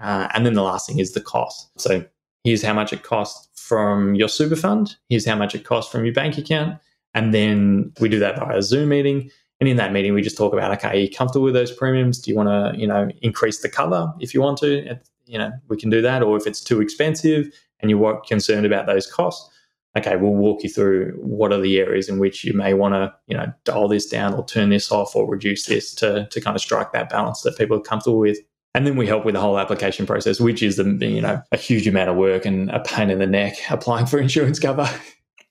Uh, 0.00 0.28
and 0.34 0.44
then 0.44 0.54
the 0.54 0.62
last 0.62 0.88
thing 0.88 0.98
is 0.98 1.12
the 1.12 1.20
cost. 1.20 1.70
So 1.80 2.04
here's 2.42 2.62
how 2.62 2.72
much 2.72 2.92
it 2.92 3.04
costs 3.04 3.48
from 3.54 4.16
your 4.16 4.28
super 4.28 4.56
fund. 4.56 4.96
Here's 5.08 5.24
how 5.24 5.36
much 5.36 5.54
it 5.54 5.64
costs 5.64 5.92
from 5.92 6.04
your 6.04 6.14
bank 6.14 6.36
account. 6.36 6.80
And 7.14 7.32
then 7.32 7.92
we 8.00 8.08
do 8.08 8.18
that 8.18 8.38
via 8.38 8.56
a 8.56 8.62
Zoom 8.62 8.88
meeting. 8.88 9.30
And 9.60 9.68
in 9.68 9.76
that 9.76 9.92
meeting, 9.92 10.12
we 10.12 10.22
just 10.22 10.36
talk 10.36 10.52
about, 10.52 10.72
okay, 10.72 10.88
are 10.88 11.00
you 11.00 11.10
comfortable 11.10 11.44
with 11.44 11.54
those 11.54 11.70
premiums? 11.70 12.18
Do 12.18 12.32
you 12.32 12.36
want 12.36 12.48
to, 12.48 12.78
you 12.78 12.88
know, 12.88 13.08
increase 13.20 13.60
the 13.60 13.68
cover 13.68 14.12
if 14.18 14.34
you 14.34 14.40
want 14.40 14.58
to? 14.58 14.98
You 15.26 15.38
know, 15.38 15.52
we 15.68 15.76
can 15.76 15.90
do 15.90 16.02
that. 16.02 16.22
Or 16.24 16.36
if 16.36 16.48
it's 16.48 16.60
too 16.60 16.80
expensive 16.80 17.52
and 17.78 17.88
you're 17.88 18.20
concerned 18.22 18.66
about 18.66 18.86
those 18.86 19.06
costs, 19.06 19.48
okay, 19.96 20.16
we'll 20.16 20.32
walk 20.32 20.62
you 20.62 20.70
through 20.70 21.12
what 21.20 21.52
are 21.52 21.60
the 21.60 21.78
areas 21.78 22.08
in 22.08 22.18
which 22.18 22.44
you 22.44 22.54
may 22.54 22.72
want 22.74 22.94
to, 22.94 23.12
you 23.26 23.36
know, 23.36 23.52
dial 23.64 23.88
this 23.88 24.06
down 24.06 24.34
or 24.34 24.44
turn 24.44 24.70
this 24.70 24.90
off 24.90 25.14
or 25.14 25.28
reduce 25.28 25.66
this 25.66 25.94
to, 25.96 26.26
to 26.30 26.40
kind 26.40 26.56
of 26.56 26.62
strike 26.62 26.92
that 26.92 27.10
balance 27.10 27.42
that 27.42 27.58
people 27.58 27.76
are 27.76 27.82
comfortable 27.82 28.18
with. 28.18 28.38
And 28.74 28.86
then 28.86 28.96
we 28.96 29.06
help 29.06 29.26
with 29.26 29.34
the 29.34 29.40
whole 29.40 29.58
application 29.58 30.06
process, 30.06 30.40
which 30.40 30.62
is, 30.62 30.76
the, 30.76 30.84
you 30.84 31.20
know, 31.20 31.42
a 31.52 31.58
huge 31.58 31.86
amount 31.86 32.08
of 32.08 32.16
work 32.16 32.46
and 32.46 32.70
a 32.70 32.80
pain 32.80 33.10
in 33.10 33.18
the 33.18 33.26
neck 33.26 33.54
applying 33.70 34.06
for 34.06 34.18
insurance 34.18 34.58
cover. 34.58 34.88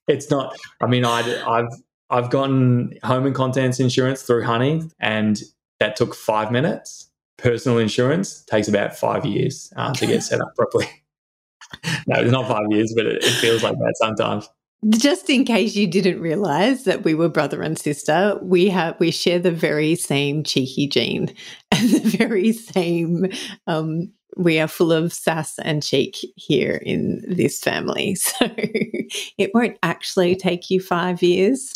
it's 0.07 0.31
not, 0.31 0.57
I 0.81 0.87
mean, 0.87 1.05
I, 1.05 1.21
I've, 1.47 1.69
I've 2.09 2.29
gotten 2.31 2.97
home 3.03 3.27
and 3.27 3.35
contents 3.35 3.79
insurance 3.79 4.23
through 4.23 4.43
Honey 4.43 4.83
and 4.99 5.39
that 5.79 5.95
took 5.95 6.15
five 6.15 6.51
minutes. 6.51 7.09
Personal 7.37 7.77
insurance 7.77 8.43
takes 8.43 8.67
about 8.67 8.95
five 8.95 9.25
years 9.25 9.71
uh, 9.75 9.93
to 9.93 10.05
get 10.05 10.21
set 10.21 10.41
up 10.41 10.55
properly. 10.55 10.87
no, 12.07 12.19
it's 12.21 12.31
not 12.31 12.47
five 12.47 12.65
years, 12.69 12.93
but 12.95 13.05
it, 13.05 13.23
it 13.23 13.33
feels 13.33 13.63
like 13.63 13.77
that 13.77 13.93
sometimes. 13.95 14.49
Just 14.89 15.29
in 15.29 15.45
case 15.45 15.75
you 15.75 15.85
didn't 15.85 16.19
realize 16.19 16.85
that 16.85 17.03
we 17.03 17.13
were 17.13 17.29
brother 17.29 17.61
and 17.61 17.77
sister, 17.77 18.39
we 18.41 18.67
have 18.69 18.99
we 18.99 19.11
share 19.11 19.37
the 19.37 19.51
very 19.51 19.95
same 19.95 20.43
cheeky 20.43 20.87
gene 20.87 21.33
and 21.71 21.89
the 21.89 22.17
very 22.17 22.51
same 22.51 23.27
um, 23.67 24.11
we 24.37 24.59
are 24.59 24.67
full 24.67 24.91
of 24.91 25.13
sass 25.13 25.59
and 25.59 25.83
cheek 25.83 26.17
here 26.35 26.81
in 26.85 27.23
this 27.27 27.59
family. 27.59 28.17
So 28.39 28.47
it 29.37 29.51
won't 29.53 29.77
actually 29.83 30.35
take 30.37 30.69
you 30.69 30.79
five 30.79 31.21
years. 31.21 31.73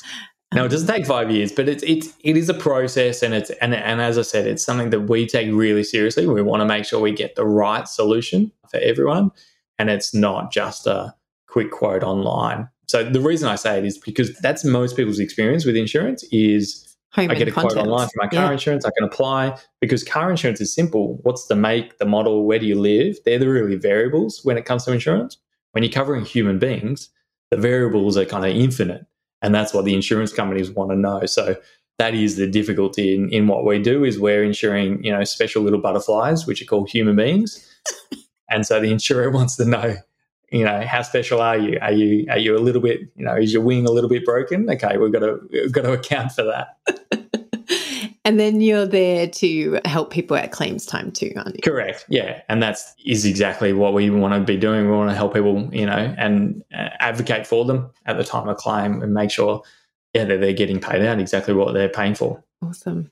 No, 0.54 0.64
it 0.64 0.70
doesn't 0.70 0.88
take 0.88 1.06
five 1.06 1.30
years, 1.30 1.52
but 1.52 1.68
it's 1.68 1.84
it's 1.84 2.14
it 2.24 2.38
is 2.38 2.48
a 2.48 2.54
process, 2.54 3.22
and 3.22 3.34
it's 3.34 3.50
and 3.62 3.76
and 3.76 4.00
as 4.00 4.18
I 4.18 4.22
said, 4.22 4.48
it's 4.48 4.64
something 4.64 4.90
that 4.92 5.02
we 5.02 5.28
take 5.28 5.52
really 5.52 5.84
seriously. 5.84 6.26
We 6.28 6.42
want 6.42 6.62
to 6.62 6.66
make 6.66 6.86
sure 6.86 7.02
we 7.02 7.12
get 7.12 7.36
the 7.36 7.46
right 7.46 7.88
solution 7.88 8.54
for 8.70 8.78
everyone, 8.78 9.32
and 9.78 9.90
it's 9.90 10.14
not 10.14 10.52
just 10.52 10.88
a 10.88 11.14
quick 11.48 11.72
quote 11.72 12.04
online. 12.04 12.70
So 12.88 13.04
the 13.04 13.20
reason 13.20 13.48
I 13.50 13.56
say 13.56 13.78
it 13.78 13.86
is 13.86 13.98
because 13.98 14.38
that's 14.40 14.64
most 14.64 14.96
people's 14.96 15.20
experience 15.20 15.66
with 15.66 15.76
insurance 15.76 16.24
is 16.32 16.86
Home 17.16 17.32
I 17.32 17.36
get 17.36 17.48
a 17.48 17.52
quote 17.52 17.78
online 17.78 18.08
for 18.08 18.18
my 18.18 18.28
car 18.28 18.48
yeah. 18.48 18.52
insurance. 18.52 18.84
I 18.84 18.92
can 18.98 19.08
apply 19.08 19.58
because 19.80 20.04
car 20.04 20.30
insurance 20.30 20.60
is 20.60 20.76
simple. 20.76 21.18
What's 21.24 21.48
the 21.48 21.56
make, 21.56 21.98
the 21.98 22.06
model, 22.06 22.46
where 22.46 22.60
do 22.60 22.66
you 22.66 22.78
live? 22.78 23.18
They're 23.24 23.40
the 23.40 23.48
really 23.48 23.78
variables 23.78 24.42
when 24.44 24.58
it 24.58 24.66
comes 24.66 24.84
to 24.84 24.92
insurance. 24.92 25.38
When 25.72 25.82
you're 25.82 25.94
covering 25.94 26.26
human 26.26 26.60
beings, 26.60 27.10
the 27.52 27.58
variables 27.58 28.18
are 28.18 28.26
kind 28.26 28.46
of 28.46 28.54
infinite. 28.54 29.06
And 29.42 29.56
that's 29.56 29.74
what 29.74 29.86
the 29.86 29.94
insurance 29.94 30.34
companies 30.34 30.70
want 30.70 30.92
to 30.92 30.98
know. 30.98 31.26
So 31.26 31.56
that 32.00 32.16
is 32.16 32.36
the 32.36 32.48
difficulty 32.48 33.16
in, 33.16 33.30
in 33.30 33.48
what 33.48 33.64
we 33.64 33.82
do 33.82 34.04
is 34.04 34.20
we're 34.20 34.44
insuring, 34.44 35.02
you 35.02 35.12
know, 35.12 35.24
special 35.24 35.64
little 35.64 35.80
butterflies, 35.80 36.46
which 36.46 36.62
are 36.62 36.66
called 36.66 36.90
human 36.90 37.16
beings. 37.16 37.66
and 38.50 38.66
so 38.66 38.80
the 38.80 38.92
insurer 38.92 39.30
wants 39.32 39.56
to 39.58 39.66
know 39.66 39.98
you 40.52 40.64
know, 40.64 40.82
how 40.86 41.02
special 41.02 41.42
are 41.42 41.58
you? 41.58 41.78
Are 41.82 41.92
you 41.92 42.28
are 42.30 42.38
you 42.38 42.56
a 42.56 42.60
little 42.60 42.82
bit, 42.82 43.02
you 43.16 43.26
know, 43.26 43.36
is 43.36 43.52
your 43.52 43.62
wing 43.62 43.86
a 43.86 43.92
little 43.92 44.10
bit 44.10 44.24
broken? 44.26 44.70
Okay, 44.70 44.98
we've 44.98 45.12
got 45.12 45.20
to 45.20 45.40
we've 45.52 45.72
got 45.72 45.82
to 45.82 45.94
account 45.94 46.32
for 46.32 46.44
that. 46.44 46.78
and 48.26 48.40
then 48.40 48.62
you're 48.62 48.86
there 48.86 49.28
to 49.28 49.80
help 49.86 50.12
people 50.12 50.38
at 50.38 50.52
claims 50.52 50.86
time 50.86 51.12
too, 51.12 51.34
aren't 51.36 51.56
you? 51.56 51.62
Correct. 51.64 52.06
Yeah, 52.10 52.42
and 52.48 52.62
that's 52.62 52.94
is 53.06 53.26
exactly 53.26 53.74
what 53.74 53.94
we 53.94 54.10
want 54.10 54.34
to 54.34 54.40
be 54.40 54.58
doing. 54.58 54.86
We 54.86 54.96
want 54.96 55.10
to 55.10 55.16
help 55.16 55.34
people, 55.34 55.70
you 55.74 55.86
know, 55.86 56.16
and 56.18 56.64
uh, 56.74 56.90
advocate 57.00 57.48
for 57.48 57.66
them 57.66 57.90
at 58.06 58.18
the 58.18 58.24
time 58.24 58.48
of 58.48 58.58
claim 58.58 59.02
and 59.02 59.14
make 59.14 59.32
sure, 59.32 59.62
yeah, 60.14 60.26
that 60.26 60.42
they're 60.42 60.54
getting 60.54 60.80
paid 60.80 61.02
out 61.02 61.20
exactly 61.20 61.54
what 61.54 61.74
they're 61.74 61.90
paying 61.90 62.16
for. 62.16 62.44
Awesome. 62.62 63.12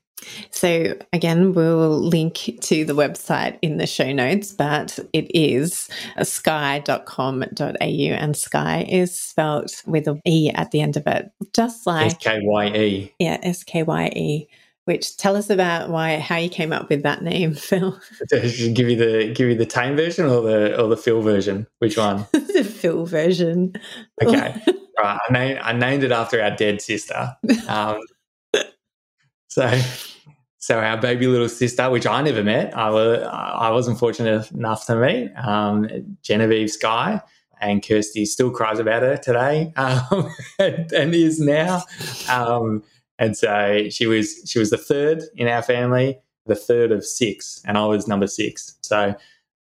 So, 0.52 0.96
again, 1.12 1.54
we'll 1.54 2.00
link 2.00 2.58
to 2.62 2.86
the 2.86 2.94
website 2.94 3.58
in 3.62 3.78
the 3.78 3.88
show 3.88 4.12
notes, 4.12 4.52
but 4.52 5.00
it 5.14 5.34
is 5.36 5.90
skye.com.au, 6.22 7.46
and 7.80 8.38
sky 8.38 8.86
is 8.90 9.20
spelled 9.20 9.72
with 9.86 10.08
an 10.08 10.22
E 10.26 10.52
at 10.54 10.72
the 10.72 10.82
end 10.82 10.98
of 10.98 11.08
it, 11.08 11.32
just 11.54 11.86
like 11.86 12.08
S 12.08 12.18
K 12.18 12.40
Y 12.44 12.68
E. 12.68 13.14
Yeah, 13.20 13.40
S 13.44 13.64
K 13.64 13.84
Y 13.84 14.06
E. 14.16 14.48
Which 14.86 15.16
tell 15.16 15.38
us 15.38 15.50
about 15.50 15.90
why 15.90 16.20
how 16.20 16.36
you 16.36 16.50
came 16.50 16.74
up 16.74 16.90
with 16.90 17.04
that 17.04 17.24
name, 17.24 17.54
Phil. 17.56 18.00
give 18.30 18.90
you 18.90 18.98
the 18.98 19.34
give 19.34 19.48
you 19.48 19.56
the 19.56 19.66
tame 19.66 19.96
version 19.96 20.26
or 20.26 20.42
the 20.42 20.82
or 20.82 20.88
the 20.88 20.98
Phil 20.98 21.22
version. 21.22 21.68
Which 21.80 21.98
one? 21.98 22.28
the 22.34 22.64
Phil 22.64 23.06
version. 23.06 23.74
Okay, 24.22 24.62
right. 25.00 25.20
I 25.30 25.32
named 25.32 25.60
I 25.64 25.74
named 25.74 26.04
it 26.04 26.12
after 26.12 26.42
our 26.42 26.52
dead 26.52 26.82
sister. 26.82 27.36
Um, 27.68 28.02
so 29.48 29.80
so 30.64 30.80
our 30.80 30.96
baby 30.96 31.28
little 31.28 31.50
sister, 31.50 31.90
which 31.90 32.08
I 32.08 32.22
never 32.22 32.42
met, 32.42 32.74
I 32.74 32.90
was 32.90 33.22
I 33.30 33.70
wasn't 33.70 34.00
fortunate 34.00 34.50
enough 34.52 34.86
to 34.86 34.96
meet, 34.96 35.34
um, 35.36 35.90
Genevieve 36.22 36.72
Skye, 36.72 37.20
and 37.60 37.86
Kirsty 37.86 38.24
still 38.24 38.50
cries 38.50 38.80
about 38.80 39.02
her 39.02 39.18
today, 39.18 39.74
um, 39.76 40.34
and, 40.60 40.90
and, 40.94 41.14
is 41.14 41.38
now. 41.38 41.84
Um, 42.30 42.82
and 43.20 43.36
so 43.36 43.90
she 43.90 44.08
was 44.08 44.42
she 44.46 44.58
was 44.58 44.70
the 44.70 44.78
third 44.78 45.24
in 45.36 45.50
our 45.50 45.62
family, 45.62 46.20
the 46.46 46.56
third 46.56 46.94
of 46.94 47.06
six, 47.06 47.62
and 47.66 47.78
I 47.78 47.86
was 47.86 48.08
number 48.08 48.28
six. 48.28 48.78
So 48.84 49.16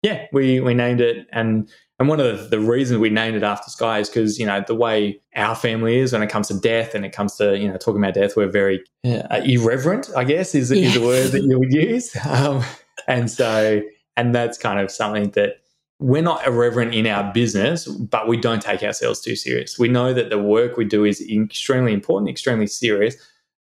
yeah, 0.01 0.27
we 0.31 0.61
we 0.61 0.73
named 0.73 1.01
it, 1.01 1.27
and 1.33 1.69
and 1.97 2.09
one 2.09 2.19
of 2.19 2.25
the, 2.25 2.57
the 2.57 2.59
reasons 2.59 2.99
we 2.99 3.09
named 3.09 3.37
it 3.37 3.43
after 3.43 3.69
Skye 3.69 3.99
is 3.99 4.09
because, 4.09 4.37
you 4.37 4.45
know, 4.45 4.61
the 4.65 4.75
way 4.75 5.21
our 5.35 5.55
family 5.55 5.97
is 5.97 6.11
when 6.11 6.21
it 6.21 6.29
comes 6.29 6.49
to 6.49 6.59
death 6.59 6.93
and 6.93 7.05
it 7.05 7.13
comes 7.13 7.35
to, 7.37 7.57
you 7.57 7.69
know, 7.69 7.77
talking 7.77 8.03
about 8.03 8.15
death, 8.15 8.35
we're 8.35 8.49
very 8.49 8.83
uh, 9.05 9.41
irreverent, 9.45 10.09
I 10.15 10.25
guess, 10.25 10.53
is, 10.55 10.71
is 10.71 10.93
the 10.93 11.01
word 11.01 11.31
that 11.31 11.43
you 11.43 11.57
would 11.57 11.71
use. 11.73 12.13
Um, 12.25 12.63
and 13.07 13.31
so, 13.31 13.81
and 14.17 14.35
that's 14.35 14.57
kind 14.57 14.79
of 14.79 14.91
something 14.91 15.31
that 15.31 15.61
we're 15.99 16.21
not 16.21 16.45
irreverent 16.45 16.93
in 16.93 17.07
our 17.07 17.31
business, 17.31 17.87
but 17.87 18.27
we 18.27 18.35
don't 18.35 18.61
take 18.61 18.83
ourselves 18.83 19.21
too 19.21 19.37
serious. 19.37 19.79
We 19.79 19.87
know 19.87 20.11
that 20.13 20.29
the 20.29 20.37
work 20.37 20.75
we 20.75 20.83
do 20.83 21.05
is 21.05 21.21
extremely 21.21 21.93
important, 21.93 22.29
extremely 22.29 22.67
serious, 22.67 23.15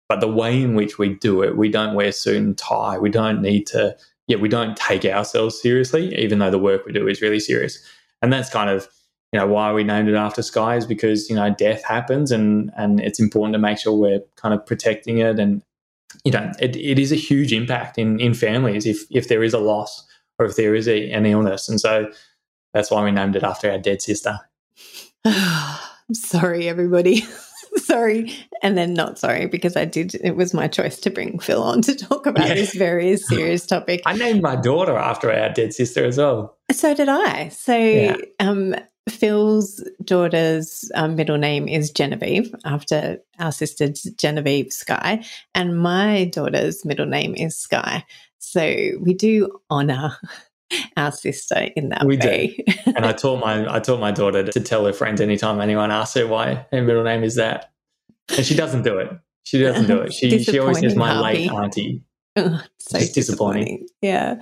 but 0.07 0.21
the 0.21 0.31
way 0.31 0.61
in 0.61 0.75
which 0.75 0.97
we 0.97 1.15
do 1.15 1.41
it, 1.41 1.57
we 1.57 1.67
don't 1.67 1.95
wear 1.95 2.13
suit 2.13 2.37
and 2.37 2.57
tie. 2.57 2.97
We 2.97 3.09
don't 3.09 3.41
need 3.41 3.67
to, 3.67 3.97
yeah, 4.27 4.37
we 4.37 4.47
don't 4.47 4.77
take 4.77 5.03
ourselves 5.03 5.61
seriously, 5.61 6.15
even 6.17 6.39
though 6.39 6.51
the 6.51 6.57
work 6.57 6.85
we 6.85 6.93
do 6.93 7.09
is 7.09 7.21
really 7.21 7.41
serious 7.41 7.85
and 8.21 8.31
that's 8.31 8.49
kind 8.49 8.69
of 8.69 8.87
you 9.31 9.39
know 9.39 9.47
why 9.47 9.71
we 9.71 9.83
named 9.83 10.09
it 10.09 10.15
after 10.15 10.41
Skye 10.41 10.75
is 10.75 10.85
because 10.85 11.29
you 11.29 11.35
know 11.35 11.53
death 11.53 11.83
happens 11.83 12.31
and 12.31 12.71
and 12.77 12.99
it's 12.99 13.19
important 13.19 13.53
to 13.53 13.59
make 13.59 13.79
sure 13.79 13.93
we're 13.93 14.21
kind 14.35 14.53
of 14.53 14.65
protecting 14.65 15.19
it. 15.19 15.39
And 15.39 15.61
you 16.23 16.31
know 16.31 16.51
it, 16.59 16.75
it 16.75 16.99
is 16.99 17.11
a 17.11 17.15
huge 17.15 17.53
impact 17.53 17.97
in 17.97 18.19
in 18.19 18.33
families 18.33 18.85
if 18.85 19.03
if 19.09 19.27
there 19.27 19.43
is 19.43 19.53
a 19.53 19.59
loss 19.59 20.05
or 20.37 20.45
if 20.45 20.55
there 20.55 20.75
is 20.75 20.87
a, 20.87 21.09
an 21.11 21.25
illness. 21.25 21.69
And 21.69 21.79
so 21.79 22.11
that's 22.73 22.91
why 22.91 23.03
we 23.03 23.11
named 23.11 23.35
it 23.35 23.43
after 23.43 23.71
our 23.71 23.77
dead 23.77 24.01
sister. 24.01 24.39
I'm 25.25 26.13
sorry 26.13 26.67
everybody 26.67 27.25
sorry 27.77 28.33
and 28.61 28.77
then 28.77 28.93
not 28.93 29.17
sorry 29.17 29.47
because 29.47 29.75
i 29.75 29.85
did 29.85 30.15
it 30.23 30.35
was 30.35 30.53
my 30.53 30.67
choice 30.67 30.99
to 30.99 31.09
bring 31.09 31.39
phil 31.39 31.63
on 31.63 31.81
to 31.81 31.95
talk 31.95 32.25
about 32.25 32.47
yeah. 32.47 32.53
this 32.53 32.73
very 32.73 33.15
serious 33.17 33.65
topic 33.65 34.01
i 34.05 34.13
named 34.13 34.41
my 34.41 34.55
daughter 34.55 34.97
after 34.97 35.31
our 35.31 35.49
dead 35.49 35.73
sister 35.73 36.05
as 36.05 36.17
well 36.17 36.57
so 36.73 36.93
did 36.93 37.09
I. 37.09 37.49
So 37.49 37.75
yeah. 37.75 38.15
um, 38.39 38.75
Phil's 39.09 39.83
daughter's 40.03 40.89
um, 40.95 41.15
middle 41.15 41.37
name 41.37 41.67
is 41.67 41.91
Genevieve, 41.91 42.53
after 42.65 43.19
our 43.39 43.51
sister 43.51 43.89
Genevieve 44.15 44.71
Skye 44.71 45.23
and 45.55 45.77
my 45.77 46.25
daughter's 46.25 46.85
middle 46.85 47.05
name 47.05 47.35
is 47.35 47.57
Skye. 47.57 48.05
So 48.39 48.91
we 48.99 49.13
do 49.13 49.59
honour 49.69 50.17
our 50.97 51.11
sister 51.11 51.69
in 51.75 51.89
that 51.89 52.05
we 52.05 52.17
way. 52.17 52.55
Do. 52.65 52.73
and 52.95 53.05
I 53.05 53.13
taught 53.13 53.39
my 53.39 53.73
I 53.73 53.79
taught 53.79 53.99
my 53.99 54.11
daughter 54.11 54.43
to 54.43 54.59
tell 54.59 54.85
her 54.85 54.93
friends 54.93 55.21
anytime 55.21 55.59
anyone 55.61 55.91
asks 55.91 56.15
her 56.15 56.27
why 56.27 56.65
her 56.71 56.81
middle 56.81 57.03
name 57.03 57.23
is 57.23 57.35
that, 57.35 57.71
and 58.35 58.45
she 58.45 58.55
doesn't 58.55 58.83
do 58.83 58.97
it. 58.97 59.11
She 59.43 59.59
doesn't 59.59 59.87
do 59.87 59.99
it. 60.01 60.13
She 60.13 60.43
she 60.43 60.59
always 60.59 60.79
says 60.79 60.95
my 60.95 61.19
late 61.19 61.51
auntie. 61.51 62.03
Oh, 62.35 62.61
so 62.79 62.97
disappointing. 62.99 63.13
disappointing. 63.13 63.87
Yeah. 64.01 64.41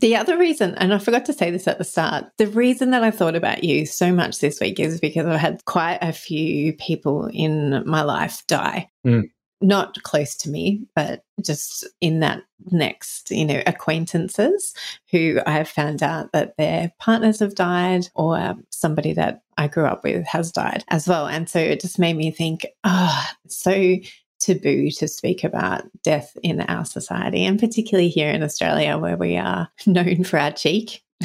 The 0.00 0.14
other 0.14 0.38
reason, 0.38 0.76
and 0.76 0.94
I 0.94 0.98
forgot 0.98 1.24
to 1.26 1.32
say 1.32 1.50
this 1.50 1.66
at 1.66 1.78
the 1.78 1.84
start, 1.84 2.26
the 2.38 2.46
reason 2.46 2.92
that 2.92 3.02
I 3.02 3.10
thought 3.10 3.34
about 3.34 3.64
you 3.64 3.84
so 3.84 4.12
much 4.12 4.38
this 4.38 4.60
week 4.60 4.78
is 4.78 5.00
because 5.00 5.26
I've 5.26 5.40
had 5.40 5.64
quite 5.64 5.98
a 6.00 6.12
few 6.12 6.72
people 6.74 7.28
in 7.32 7.82
my 7.84 8.02
life 8.02 8.44
die. 8.46 8.90
Mm. 9.04 9.30
Not 9.60 10.00
close 10.02 10.36
to 10.38 10.50
me, 10.50 10.86
but 10.94 11.24
just 11.44 11.86
in 12.00 12.20
that 12.20 12.42
next, 12.70 13.30
you 13.30 13.44
know, 13.44 13.62
acquaintances 13.66 14.72
who 15.10 15.40
I 15.46 15.52
have 15.52 15.68
found 15.68 16.02
out 16.02 16.32
that 16.32 16.56
their 16.56 16.92
partners 17.00 17.40
have 17.40 17.54
died 17.54 18.08
or 18.14 18.54
somebody 18.70 19.12
that 19.14 19.42
I 19.56 19.66
grew 19.66 19.84
up 19.86 20.04
with 20.04 20.24
has 20.26 20.52
died 20.52 20.84
as 20.88 21.08
well. 21.08 21.26
And 21.26 21.48
so 21.48 21.58
it 21.58 21.80
just 21.80 21.98
made 21.98 22.16
me 22.16 22.30
think, 22.30 22.66
oh, 22.84 23.26
so 23.48 23.96
taboo 24.38 24.90
to 24.92 25.08
speak 25.08 25.42
about 25.42 25.82
death 26.04 26.36
in 26.44 26.60
our 26.62 26.84
society, 26.84 27.44
and 27.44 27.58
particularly 27.58 28.08
here 28.08 28.30
in 28.30 28.44
Australia, 28.44 28.96
where 28.96 29.16
we 29.16 29.36
are 29.36 29.68
known 29.86 30.22
for 30.24 30.38
our 30.38 30.52
cheek 30.52 31.02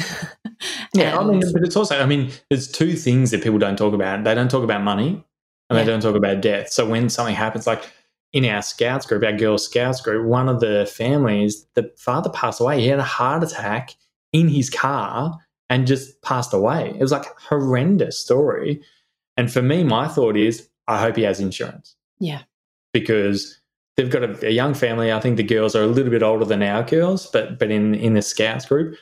Yeah, 0.94 1.18
I 1.18 1.24
mean, 1.24 1.42
but 1.52 1.62
it's 1.62 1.76
also, 1.76 2.00
I 2.00 2.06
mean, 2.06 2.30
there's 2.48 2.70
two 2.70 2.94
things 2.94 3.30
that 3.32 3.42
people 3.42 3.58
don't 3.58 3.76
talk 3.76 3.94
about. 3.94 4.22
They 4.24 4.34
don't 4.34 4.50
talk 4.50 4.62
about 4.62 4.82
money 4.82 5.08
and 5.08 5.76
Yeah. 5.76 5.84
they 5.84 5.90
don't 5.90 6.00
talk 6.00 6.14
about 6.14 6.40
death. 6.40 6.70
So 6.70 6.88
when 6.88 7.08
something 7.08 7.34
happens, 7.34 7.66
like 7.66 7.84
in 8.34 8.44
our 8.44 8.60
scouts 8.60 9.06
group, 9.06 9.22
our 9.22 9.32
girl 9.32 9.56
scouts 9.56 10.00
group, 10.00 10.26
one 10.26 10.48
of 10.48 10.58
the 10.58 10.90
families, 10.92 11.64
the 11.74 11.90
father 11.96 12.28
passed 12.30 12.60
away. 12.60 12.80
He 12.80 12.88
had 12.88 12.98
a 12.98 13.04
heart 13.04 13.44
attack 13.44 13.94
in 14.32 14.48
his 14.48 14.68
car 14.68 15.38
and 15.70 15.86
just 15.86 16.20
passed 16.22 16.52
away. 16.52 16.90
It 16.90 17.00
was 17.00 17.12
like 17.12 17.26
a 17.26 17.40
horrendous 17.48 18.18
story. 18.18 18.82
And 19.36 19.52
for 19.52 19.62
me, 19.62 19.84
my 19.84 20.08
thought 20.08 20.36
is, 20.36 20.68
I 20.88 21.00
hope 21.00 21.14
he 21.16 21.22
has 21.22 21.38
insurance 21.38 21.94
yeah. 22.18 22.42
because 22.92 23.60
they've 23.96 24.10
got 24.10 24.24
a, 24.24 24.48
a 24.48 24.50
young 24.50 24.74
family. 24.74 25.12
I 25.12 25.20
think 25.20 25.36
the 25.36 25.44
girls 25.44 25.76
are 25.76 25.84
a 25.84 25.86
little 25.86 26.10
bit 26.10 26.24
older 26.24 26.44
than 26.44 26.62
our 26.62 26.82
girls, 26.82 27.28
but 27.28 27.58
but 27.58 27.70
in 27.70 27.94
in 27.94 28.14
the 28.14 28.20
scouts 28.20 28.66
group, 28.66 28.98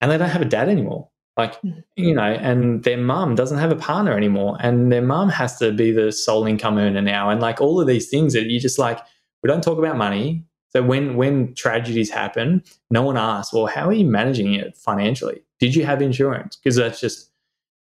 and 0.00 0.10
they 0.10 0.18
don't 0.18 0.28
have 0.28 0.42
a 0.42 0.44
dad 0.44 0.68
anymore. 0.68 1.08
Like 1.36 1.60
Mm. 1.62 1.84
you 1.96 2.14
know, 2.14 2.22
and 2.22 2.82
their 2.84 2.96
mum 2.96 3.34
doesn't 3.34 3.58
have 3.58 3.70
a 3.72 3.76
partner 3.76 4.16
anymore, 4.16 4.56
and 4.60 4.90
their 4.90 5.02
mum 5.02 5.28
has 5.28 5.58
to 5.58 5.72
be 5.72 5.90
the 5.90 6.10
sole 6.12 6.46
income 6.46 6.78
earner 6.78 7.02
now, 7.02 7.28
and 7.30 7.40
like 7.40 7.60
all 7.60 7.80
of 7.80 7.86
these 7.86 8.08
things 8.08 8.32
that 8.34 8.46
you 8.46 8.60
just 8.60 8.78
like. 8.78 8.98
We 9.42 9.48
don't 9.48 9.62
talk 9.62 9.78
about 9.78 9.96
money. 9.96 10.44
So 10.70 10.82
when 10.82 11.16
when 11.16 11.54
tragedies 11.54 12.10
happen, 12.10 12.62
no 12.90 13.02
one 13.02 13.16
asks, 13.16 13.52
well, 13.52 13.66
how 13.66 13.86
are 13.88 13.92
you 13.92 14.06
managing 14.06 14.54
it 14.54 14.76
financially? 14.76 15.42
Did 15.60 15.74
you 15.74 15.84
have 15.84 16.02
insurance? 16.02 16.56
Because 16.56 16.76
that's 16.76 17.00
just 17.00 17.30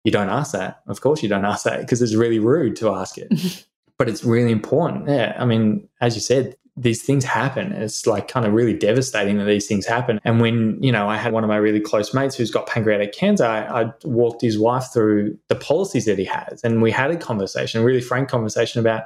you 0.04 0.10
don't 0.10 0.30
ask 0.30 0.52
that. 0.52 0.80
Of 0.88 1.00
course, 1.00 1.22
you 1.22 1.28
don't 1.28 1.44
ask 1.44 1.64
that 1.64 1.80
because 1.80 2.02
it's 2.02 2.14
really 2.14 2.38
rude 2.40 2.74
to 2.76 2.90
ask 2.90 3.16
it 3.18 3.66
but 3.98 4.08
it's 4.08 4.24
really 4.24 4.50
important. 4.50 5.08
Yeah. 5.08 5.36
I 5.38 5.44
mean, 5.44 5.88
as 6.00 6.14
you 6.16 6.20
said, 6.20 6.56
these 6.76 7.02
things 7.02 7.24
happen. 7.24 7.72
It's 7.72 8.06
like 8.06 8.28
kind 8.28 8.46
of 8.46 8.54
really 8.54 8.72
devastating 8.72 9.38
that 9.38 9.44
these 9.44 9.66
things 9.66 9.84
happen. 9.84 10.18
And 10.24 10.40
when, 10.40 10.82
you 10.82 10.90
know, 10.90 11.08
I 11.08 11.16
had 11.16 11.32
one 11.32 11.44
of 11.44 11.48
my 11.48 11.56
really 11.56 11.80
close 11.80 12.14
mates 12.14 12.34
who's 12.34 12.50
got 12.50 12.66
pancreatic 12.66 13.12
cancer, 13.12 13.44
I, 13.44 13.82
I 13.82 13.92
walked 14.04 14.40
his 14.40 14.58
wife 14.58 14.86
through 14.92 15.38
the 15.48 15.54
policies 15.54 16.06
that 16.06 16.18
he 16.18 16.24
has. 16.24 16.62
And 16.64 16.80
we 16.80 16.90
had 16.90 17.10
a 17.10 17.16
conversation, 17.16 17.82
a 17.82 17.84
really 17.84 18.00
frank 18.00 18.30
conversation 18.30 18.80
about, 18.80 19.04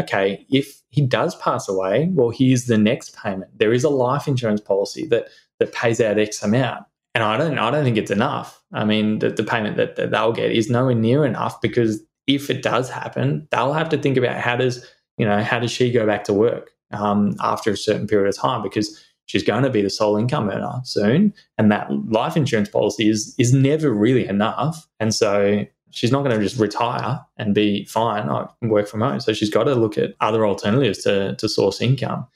okay, 0.00 0.44
if 0.50 0.82
he 0.88 1.02
does 1.02 1.36
pass 1.36 1.68
away, 1.68 2.08
well, 2.12 2.30
here's 2.30 2.64
the 2.64 2.78
next 2.78 3.16
payment. 3.16 3.56
There 3.58 3.72
is 3.72 3.84
a 3.84 3.90
life 3.90 4.26
insurance 4.26 4.60
policy 4.60 5.06
that 5.06 5.28
that 5.60 5.72
pays 5.72 6.00
out 6.00 6.18
X 6.18 6.42
amount. 6.42 6.84
And 7.14 7.22
I 7.22 7.36
don't 7.36 7.58
I 7.58 7.70
don't 7.70 7.84
think 7.84 7.96
it's 7.96 8.10
enough. 8.10 8.60
I 8.72 8.84
mean, 8.84 9.20
the, 9.20 9.30
the 9.30 9.44
payment 9.44 9.76
that, 9.76 9.94
that 9.94 10.10
they'll 10.10 10.32
get 10.32 10.50
is 10.50 10.68
nowhere 10.68 10.96
near 10.96 11.24
enough 11.24 11.60
because 11.60 12.02
if 12.26 12.50
it 12.50 12.62
does 12.62 12.90
happen, 12.90 13.46
they'll 13.52 13.72
have 13.72 13.88
to 13.90 13.98
think 13.98 14.16
about 14.16 14.40
how 14.40 14.56
does 14.56 14.84
you 15.16 15.24
know 15.24 15.40
how 15.44 15.60
does 15.60 15.70
she 15.70 15.92
go 15.92 16.06
back 16.06 16.24
to 16.24 16.32
work 16.32 16.73
um, 16.92 17.34
after 17.40 17.70
a 17.70 17.76
certain 17.76 18.06
period 18.06 18.28
of 18.28 18.36
time 18.36 18.62
because 18.62 19.02
she's 19.26 19.42
going 19.42 19.62
to 19.62 19.70
be 19.70 19.82
the 19.82 19.90
sole 19.90 20.16
income 20.16 20.50
earner 20.50 20.80
soon, 20.84 21.32
and 21.58 21.70
that 21.72 21.90
life 22.08 22.36
insurance 22.36 22.68
policy 22.68 23.08
is 23.08 23.34
is 23.38 23.52
never 23.52 23.90
really 23.90 24.26
enough, 24.26 24.86
and 25.00 25.14
so 25.14 25.64
she's 25.90 26.10
not 26.10 26.24
going 26.24 26.36
to 26.36 26.42
just 26.42 26.58
retire 26.58 27.20
and 27.36 27.54
be 27.54 27.84
fine. 27.84 28.28
I 28.28 28.46
work 28.62 28.88
from 28.88 29.00
home, 29.00 29.20
so 29.20 29.32
she's 29.32 29.50
got 29.50 29.64
to 29.64 29.74
look 29.74 29.96
at 29.98 30.14
other 30.20 30.46
alternatives 30.46 31.02
to 31.04 31.36
to 31.36 31.48
source 31.48 31.80
income. 31.80 32.26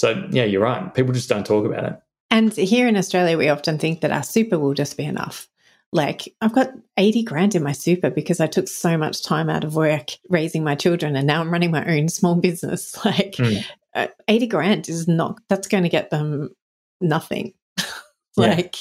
So 0.00 0.26
yeah, 0.30 0.44
you're 0.44 0.62
right. 0.62 0.92
People 0.94 1.12
just 1.12 1.28
don't 1.28 1.46
talk 1.46 1.64
about 1.64 1.84
it. 1.84 2.00
And 2.30 2.52
here 2.56 2.88
in 2.88 2.96
Australia, 2.96 3.38
we 3.38 3.48
often 3.48 3.78
think 3.78 4.00
that 4.00 4.10
our 4.10 4.24
super 4.24 4.58
will 4.58 4.74
just 4.74 4.96
be 4.96 5.04
enough. 5.04 5.48
Like, 5.92 6.34
I've 6.40 6.52
got 6.52 6.72
80 6.96 7.22
grand 7.22 7.54
in 7.54 7.62
my 7.62 7.70
super 7.70 8.10
because 8.10 8.40
I 8.40 8.48
took 8.48 8.66
so 8.66 8.98
much 8.98 9.22
time 9.22 9.48
out 9.48 9.62
of 9.62 9.76
work 9.76 10.10
raising 10.28 10.64
my 10.64 10.74
children 10.74 11.14
and 11.14 11.28
now 11.28 11.40
I'm 11.40 11.52
running 11.52 11.70
my 11.70 11.86
own 11.86 12.08
small 12.08 12.34
business. 12.48 13.04
Like, 13.04 13.36
Mm. 13.36 13.64
Uh, 13.94 14.08
80 14.28 14.46
grand 14.46 14.88
is 14.88 15.06
not, 15.08 15.40
that's 15.48 15.68
going 15.68 15.82
to 15.82 15.88
get 15.88 16.10
them 16.10 16.50
nothing. 17.00 17.52
Yeah. 18.36 18.48
like, 18.48 18.74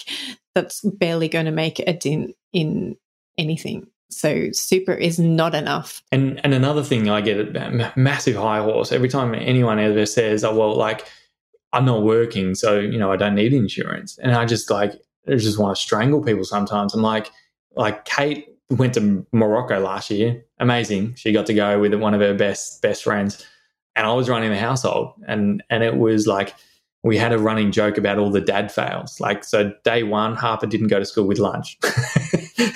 that's 0.56 0.82
barely 0.82 1.28
going 1.28 1.46
to 1.46 1.52
make 1.52 1.78
a 1.78 1.94
dent 1.94 2.32
in 2.54 2.96
anything. 3.38 3.86
So, 4.10 4.48
super 4.52 4.94
is 4.94 5.20
not 5.20 5.56
enough. 5.56 6.02
And 6.12 6.40
and 6.44 6.54
another 6.54 6.84
thing 6.84 7.10
I 7.10 7.22
get 7.22 7.56
a 7.56 7.94
massive 7.96 8.36
high 8.36 8.62
horse 8.62 8.92
every 8.92 9.10
time 9.10 9.34
anyone 9.36 9.80
ever 9.80 10.06
says, 10.06 10.44
"Oh 10.44 10.56
well, 10.56 10.76
like 10.76 11.06
I'm 11.72 11.86
not 11.86 12.04
working, 12.04 12.56
so 12.56 12.80
you 12.80 12.98
know 12.98 13.12
I 13.12 13.16
don't 13.16 13.36
need 13.36 13.54
insurance," 13.54 14.18
and 14.20 14.34
I 14.34 14.46
just 14.46 14.70
like 14.70 14.94
I 15.28 15.36
just 15.36 15.58
want 15.58 15.76
to 15.76 15.82
strangle 15.82 16.24
people 16.24 16.44
sometimes. 16.44 16.94
I'm 16.94 17.02
like, 17.02 17.32
like 17.76 18.06
Kate 18.06 18.48
went 18.70 18.94
to 18.96 19.26
Morocco 19.32 19.80
last 19.80 20.10
year, 20.10 20.44
amazing. 20.60 21.16
She 21.16 21.32
got 21.32 21.46
to 21.48 21.54
go 21.54 21.80
with 21.80 21.94
one 21.96 22.14
of 22.14 22.22
her 22.22 22.34
best 22.34 22.82
best 22.82 23.04
friends, 23.04 23.46
and 23.96 24.06
I 24.08 24.14
was 24.14 24.30
running 24.30 24.50
the 24.52 24.58
household, 24.58 25.14
and 25.28 25.64
and 25.70 25.84
it 25.84 25.98
was 25.98 26.28
like 26.28 26.54
we 27.04 27.18
had 27.18 27.34
a 27.34 27.38
running 27.38 27.70
joke 27.72 27.98
about 27.98 28.18
all 28.18 28.30
the 28.32 28.40
dad 28.40 28.72
fails. 28.72 29.20
Like, 29.20 29.44
so 29.44 29.74
day 29.84 30.04
one, 30.04 30.36
Harper 30.36 30.66
didn't 30.66 30.88
go 30.88 31.00
to 31.00 31.06
school 31.06 31.28
with 31.28 31.38
lunch. 31.38 31.78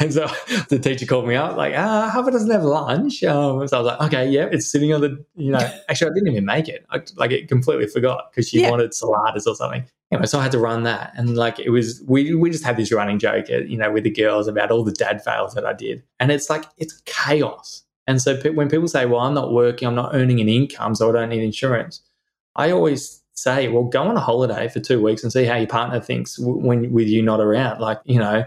and 0.02 0.14
so 0.14 0.30
the 0.68 0.78
teacher 0.80 1.06
called 1.06 1.26
me 1.30 1.36
up, 1.36 1.56
like, 1.56 1.74
ah, 1.78 2.10
Harper 2.10 2.32
doesn't 2.32 2.52
have 2.52 2.64
lunch. 2.64 3.24
Um, 3.24 3.66
so 3.70 3.78
I 3.78 3.82
was 3.82 3.88
like, 3.88 4.02
okay, 4.02 4.30
yeah, 4.30 4.50
it's 4.52 4.70
sitting 4.70 4.94
on 4.94 5.00
the, 5.00 5.24
you 5.38 5.50
know, 5.54 5.60
actually, 5.90 6.12
I 6.12 6.14
didn't 6.14 6.28
even 6.34 6.44
make 6.46 6.68
it. 6.68 6.86
I 6.90 7.04
like 7.16 7.32
it 7.32 7.48
completely 7.48 7.88
forgot 7.88 8.30
because 8.30 8.50
she 8.50 8.62
Yeah. 8.62 8.70
wanted 8.70 8.92
saladas 8.92 9.48
or 9.48 9.56
something. 9.56 9.86
Anyway, 10.12 10.26
so 10.26 10.40
I 10.40 10.44
had 10.44 10.52
to 10.52 10.60
run 10.60 10.84
that. 10.84 11.14
And 11.16 11.38
like, 11.38 11.58
it 11.60 11.70
was, 11.70 12.04
we, 12.06 12.36
we 12.36 12.50
just 12.50 12.66
had 12.66 12.76
this 12.76 12.92
running 12.92 13.20
joke, 13.20 13.46
uh, 13.50 13.60
you 13.60 13.78
know, 13.78 13.92
with 13.92 14.04
the 14.04 14.10
girls 14.10 14.50
about 14.50 14.72
all 14.72 14.84
the 14.84 14.92
dad 14.92 15.24
fails 15.24 15.54
that 15.54 15.66
I 15.66 15.72
did. 15.72 16.04
And 16.20 16.34
it's 16.34 16.50
like, 16.50 16.66
it's 16.78 17.02
chaos. 17.06 17.84
And 18.08 18.22
so 18.22 18.40
pe- 18.40 18.50
when 18.50 18.70
people 18.70 18.88
say, 18.88 19.06
well, 19.06 19.20
I'm 19.20 19.34
not 19.34 19.52
working, 19.52 19.88
I'm 19.88 19.96
not 19.96 20.16
earning 20.16 20.40
an 20.40 20.50
income, 20.50 20.96
so 20.96 21.10
I 21.10 21.12
don't 21.12 21.30
need 21.30 21.44
insurance, 21.44 22.02
I 22.56 22.72
always 22.72 23.22
say, 23.34 23.68
well, 23.68 23.84
go 23.84 24.04
on 24.04 24.18
a 24.18 24.22
holiday 24.22 24.68
for 24.68 24.80
two 24.80 25.02
weeks 25.02 25.24
and 25.24 25.32
see 25.32 25.44
how 25.46 25.56
your 25.58 25.68
partner 25.68 26.00
thinks 26.00 26.38
w- 26.38 26.58
when 26.58 26.92
with 26.92 27.08
you 27.08 27.22
not 27.22 27.40
around. 27.40 27.80
Like, 27.80 28.00
you 28.06 28.20
know, 28.20 28.46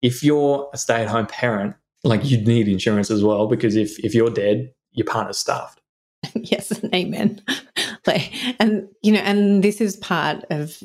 if 0.00 0.22
you're 0.22 0.68
a 0.72 0.78
stay 0.78 1.02
at 1.02 1.08
home 1.08 1.26
parent, 1.26 1.74
like 2.04 2.24
you'd 2.24 2.46
need 2.46 2.68
insurance 2.68 3.10
as 3.10 3.22
well 3.22 3.46
because 3.46 3.76
if 3.76 3.98
if 3.98 4.14
you're 4.14 4.30
dead, 4.30 4.72
your 4.92 5.06
partner's 5.06 5.38
stuffed. 5.38 5.80
yes 6.34 6.84
amen 6.94 7.40
like 8.06 8.30
and 8.60 8.86
you 9.02 9.10
know 9.10 9.20
and 9.20 9.64
this 9.64 9.80
is 9.80 9.96
part 9.96 10.44
of 10.50 10.82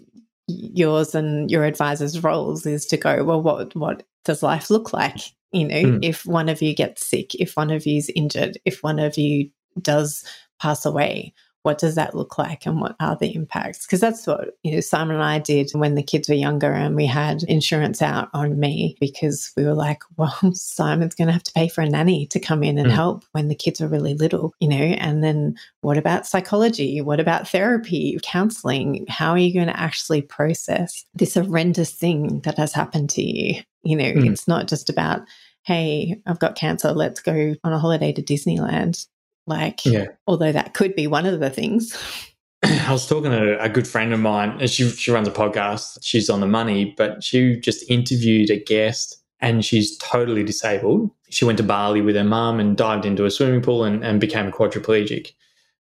yours 0.47 1.13
and 1.13 1.51
your 1.51 1.65
advisor's 1.65 2.23
roles 2.23 2.65
is 2.65 2.85
to 2.85 2.95
go 2.95 3.21
well 3.23 3.41
what 3.41 3.75
what 3.75 4.03
does 4.25 4.43
life 4.43 4.69
look 4.69 4.93
like 4.93 5.19
you 5.51 5.67
know 5.67 5.75
Mm. 5.83 5.99
if 6.03 6.25
one 6.25 6.49
of 6.49 6.61
you 6.61 6.73
gets 6.75 7.05
sick 7.05 7.33
if 7.35 7.55
one 7.55 7.71
of 7.71 7.85
you's 7.85 8.09
injured 8.09 8.57
if 8.65 8.83
one 8.83 8.99
of 8.99 9.17
you 9.17 9.49
does 9.81 10.23
pass 10.61 10.85
away 10.85 11.33
what 11.65 11.77
does 11.79 11.95
that 11.95 12.15
look 12.15 12.37
like 12.37 12.65
and 12.65 12.79
what 12.79 12.95
are 12.99 13.17
the 13.19 13.33
impacts? 13.33 13.85
Because 13.85 13.99
that's 13.99 14.27
what 14.27 14.51
you 14.63 14.71
know 14.73 14.79
simon 14.79 15.15
and 15.15 15.23
i 15.23 15.39
did 15.39 15.69
when 15.73 15.95
the 15.95 16.03
kids 16.03 16.29
were 16.29 16.35
younger 16.35 16.71
and 16.71 16.95
we 16.95 17.05
had 17.05 17.43
insurance 17.43 18.01
out 18.01 18.29
on 18.33 18.59
me 18.59 18.95
because 18.99 19.51
we 19.57 19.63
were 19.63 19.73
like 19.73 20.01
well 20.17 20.37
simon's 20.53 21.15
going 21.15 21.27
to 21.27 21.33
have 21.33 21.43
to 21.43 21.51
pay 21.53 21.67
for 21.67 21.81
a 21.81 21.89
nanny 21.89 22.27
to 22.27 22.39
come 22.39 22.63
in 22.63 22.77
and 22.77 22.89
Mm. 22.91 22.93
help 22.93 23.25
when 23.31 23.47
the 23.47 23.55
kids 23.55 23.81
are 23.81 23.87
really 23.87 24.13
little 24.13 24.53
you 24.59 24.67
know? 24.67 24.75
And 24.77 25.23
then 25.23 25.55
what 25.81 25.97
about 25.97 26.27
psychology? 26.27 27.01
What 27.01 27.19
about 27.19 27.47
therapy 27.47 28.17
counseling? 28.23 29.05
How 29.09 29.31
are 29.31 29.37
you 29.37 29.53
going 29.53 29.67
to 29.67 29.79
actually 29.79 30.21
process 30.21 31.03
this 31.15 31.33
horrendous 31.33 31.91
thing 31.91 32.41
that 32.41 32.57
has 32.57 32.73
happened 32.73 33.09
to 33.11 33.23
you? 33.23 33.61
You 33.83 33.95
know 33.95 34.05
Mm. 34.05 34.31
it's 34.31 34.47
not 34.47 34.67
just 34.67 34.89
about 34.89 35.21
hey 35.63 36.15
i've 36.27 36.39
got 36.39 36.55
cancer 36.55 36.91
let's 36.91 37.19
go 37.19 37.55
on 37.63 37.73
a 37.73 37.79
holiday 37.79 38.11
to 38.13 38.21
disneyland 38.21 39.07
like 39.47 39.85
Yeah. 39.85 40.07
although 40.27 40.51
that 40.51 40.73
could 40.73 40.95
be 40.95 41.07
one 41.07 41.25
of 41.25 41.39
the 41.39 41.49
things. 41.49 41.97
I 42.63 42.91
was 42.91 43.07
talking 43.07 43.31
to 43.31 43.61
a 43.61 43.69
good 43.69 43.87
friend 43.87 44.13
of 44.13 44.19
mine, 44.19 44.57
and 44.59 44.69
she 44.69 44.89
she 44.89 45.11
runs 45.11 45.27
a 45.27 45.31
podcast. 45.31 45.99
She's 46.01 46.29
on 46.29 46.39
the 46.39 46.47
money, 46.47 46.93
but 46.97 47.23
she 47.23 47.59
just 47.59 47.89
interviewed 47.89 48.49
a 48.49 48.57
guest, 48.59 49.17
and 49.39 49.63
she's 49.63 49.97
totally 49.97 50.43
disabled. 50.43 51.11
She 51.29 51.45
went 51.45 51.57
to 51.57 51.63
Bali 51.63 52.01
with 52.01 52.15
her 52.15 52.23
mum 52.23 52.59
and 52.59 52.77
dived 52.77 53.05
into 53.05 53.25
a 53.25 53.31
swimming 53.31 53.61
pool 53.61 53.83
and, 53.83 54.03
and 54.03 54.19
became 54.21 54.47
a 54.47 54.51
quadriplegic. 54.51 55.31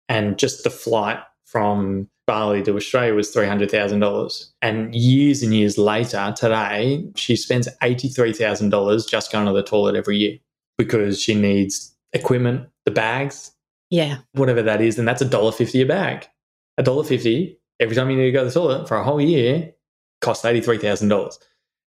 And 0.08 0.38
just 0.38 0.63
the 0.63 0.69
flight 0.69 1.19
from 1.45 2.08
Bali 2.28 2.63
to 2.63 2.76
Australia 2.76 3.13
was 3.13 3.30
three 3.32 3.47
hundred 3.47 3.69
thousand 3.69 4.00
dollars. 4.00 4.52
And 4.62 4.95
years 4.95 5.43
and 5.43 5.54
years 5.54 5.78
later, 5.78 6.34
today 6.36 7.03
she 7.16 7.36
spends 7.36 7.68
eighty 7.84 8.07
three 8.07 8.34
thousand 8.34 8.70
dollars 8.70 9.05
just 9.05 9.32
going 9.32 9.45
to 9.45 9.53
the 9.53 9.64
toilet 9.64 9.95
every 9.95 10.18
year 10.18 10.38
because 10.78 11.22
she 11.22 11.36
needs 11.36 11.93
equipment, 12.14 12.68
the 12.86 12.92
bags, 12.92 13.52
Yeah. 13.90 14.18
whatever 14.34 14.62
that 14.64 14.82
is, 14.82 14.98
and 15.00 15.08
that's 15.08 15.22
a 15.22 15.26
dollar 15.26 15.52
fifty 15.52 15.82
a 15.82 15.86
bag. 15.86 16.28
A 16.78 16.84
dollar 16.84 17.04
fifty 17.04 17.60
every 17.80 17.96
time 17.96 18.10
you 18.10 18.18
need 18.18 18.26
to 18.26 18.32
go 18.32 18.40
to 18.44 18.46
the 18.50 18.54
toilet 18.54 18.88
for 18.88 18.98
a 18.98 19.04
whole 19.04 19.22
year 19.22 19.72
costs 20.22 20.46
eighty 20.46 20.62
three 20.62 20.78
thousand 20.78 21.10
dollars, 21.10 21.40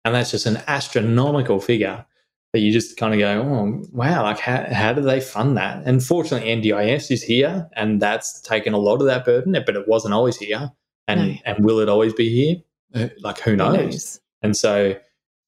and 0.05 0.15
that's 0.15 0.31
just 0.31 0.47
an 0.47 0.59
astronomical 0.67 1.61
figure 1.61 2.05
that 2.53 2.61
you 2.61 2.73
just 2.73 2.97
kind 2.97 3.13
of 3.13 3.19
go, 3.19 3.43
oh 3.43 3.83
wow, 3.93 4.23
like 4.23 4.39
how 4.39 4.65
how 4.73 4.93
do 4.93 5.01
they 5.03 5.21
fund 5.21 5.57
that? 5.57 5.83
And 5.87 6.03
fortunately, 6.05 6.49
NDIS 6.49 7.11
is 7.11 7.23
here, 7.23 7.69
and 7.75 8.01
that's 8.01 8.41
taken 8.43 8.73
a 8.75 8.79
lot 8.79 9.01
of 9.01 9.07
that 9.07 9.25
burden, 9.25 9.53
but 9.67 9.75
it 9.77 9.89
wasn't 9.89 10.15
always 10.15 10.37
here, 10.37 10.71
and 11.09 11.21
No. 11.33 11.37
and 11.47 11.65
will 11.65 11.81
it 11.81 11.89
always 11.89 12.13
be 12.13 12.29
here? 12.29 12.57
Uh, 12.95 13.09
Like 13.21 13.39
who 13.41 13.53
Who 13.53 13.57
knows? 13.57 13.77
knows? 13.77 14.21
And 14.43 14.57
so, 14.57 14.95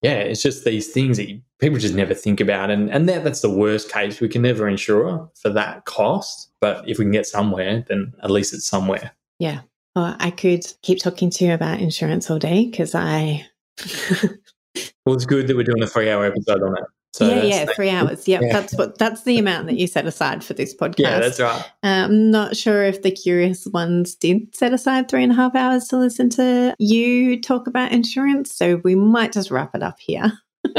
yeah, 0.02 0.18
it's 0.18 0.42
just 0.42 0.64
these 0.64 0.88
things 0.88 1.16
that 1.16 1.28
you, 1.28 1.40
people 1.58 1.78
just 1.78 1.94
never 1.94 2.14
think 2.14 2.40
about. 2.40 2.70
And, 2.70 2.90
and 2.90 3.08
that, 3.08 3.24
that's 3.24 3.40
the 3.40 3.50
worst 3.50 3.90
case. 3.90 4.20
We 4.20 4.28
can 4.28 4.42
never 4.42 4.68
insure 4.68 5.30
for 5.40 5.50
that 5.50 5.84
cost. 5.84 6.50
But 6.60 6.88
if 6.88 6.98
we 6.98 7.04
can 7.04 7.12
get 7.12 7.26
somewhere, 7.26 7.84
then 7.88 8.12
at 8.22 8.30
least 8.30 8.54
it's 8.54 8.66
somewhere. 8.66 9.12
Yeah. 9.38 9.60
Well, 9.94 10.16
I 10.18 10.30
could 10.30 10.64
keep 10.82 11.00
talking 11.00 11.30
to 11.30 11.44
you 11.44 11.54
about 11.54 11.80
insurance 11.80 12.30
all 12.30 12.38
day 12.38 12.66
because 12.66 12.94
I 12.94 13.46
Well, 15.06 15.14
it's 15.14 15.24
good 15.24 15.46
that 15.46 15.56
we're 15.56 15.64
doing 15.64 15.82
a 15.82 15.86
three-hour 15.86 16.24
episode 16.24 16.62
on 16.62 16.76
it. 16.76 16.84
So 17.16 17.26
yeah, 17.26 17.44
yeah, 17.44 17.64
three 17.74 17.88
hours. 17.88 18.28
Yep, 18.28 18.42
yeah, 18.42 18.52
that's 18.52 18.76
what 18.76 18.98
that's 18.98 19.22
the 19.22 19.38
amount 19.38 19.68
that 19.68 19.78
you 19.78 19.86
set 19.86 20.04
aside 20.04 20.44
for 20.44 20.52
this 20.52 20.76
podcast. 20.76 20.98
Yeah, 20.98 21.18
that's 21.20 21.40
right. 21.40 21.62
Uh, 21.82 22.04
I'm 22.04 22.30
not 22.30 22.58
sure 22.58 22.84
if 22.84 23.00
the 23.00 23.10
curious 23.10 23.66
ones 23.66 24.14
did 24.14 24.54
set 24.54 24.74
aside 24.74 25.08
three 25.08 25.22
and 25.22 25.32
a 25.32 25.34
half 25.34 25.54
hours 25.54 25.88
to 25.88 25.96
listen 25.96 26.28
to 26.30 26.74
you 26.78 27.40
talk 27.40 27.66
about 27.68 27.92
insurance, 27.92 28.52
so 28.52 28.82
we 28.84 28.94
might 28.94 29.32
just 29.32 29.50
wrap 29.50 29.74
it 29.74 29.82
up 29.82 29.98
here. 29.98 30.30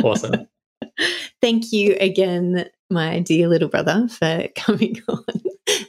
Awesome. 0.04 0.48
Thank 1.42 1.72
you 1.72 1.98
again, 2.00 2.70
my 2.92 3.20
dear 3.20 3.48
little 3.48 3.70
brother, 3.70 4.08
for 4.08 4.48
coming 4.56 5.02
on 5.08 5.26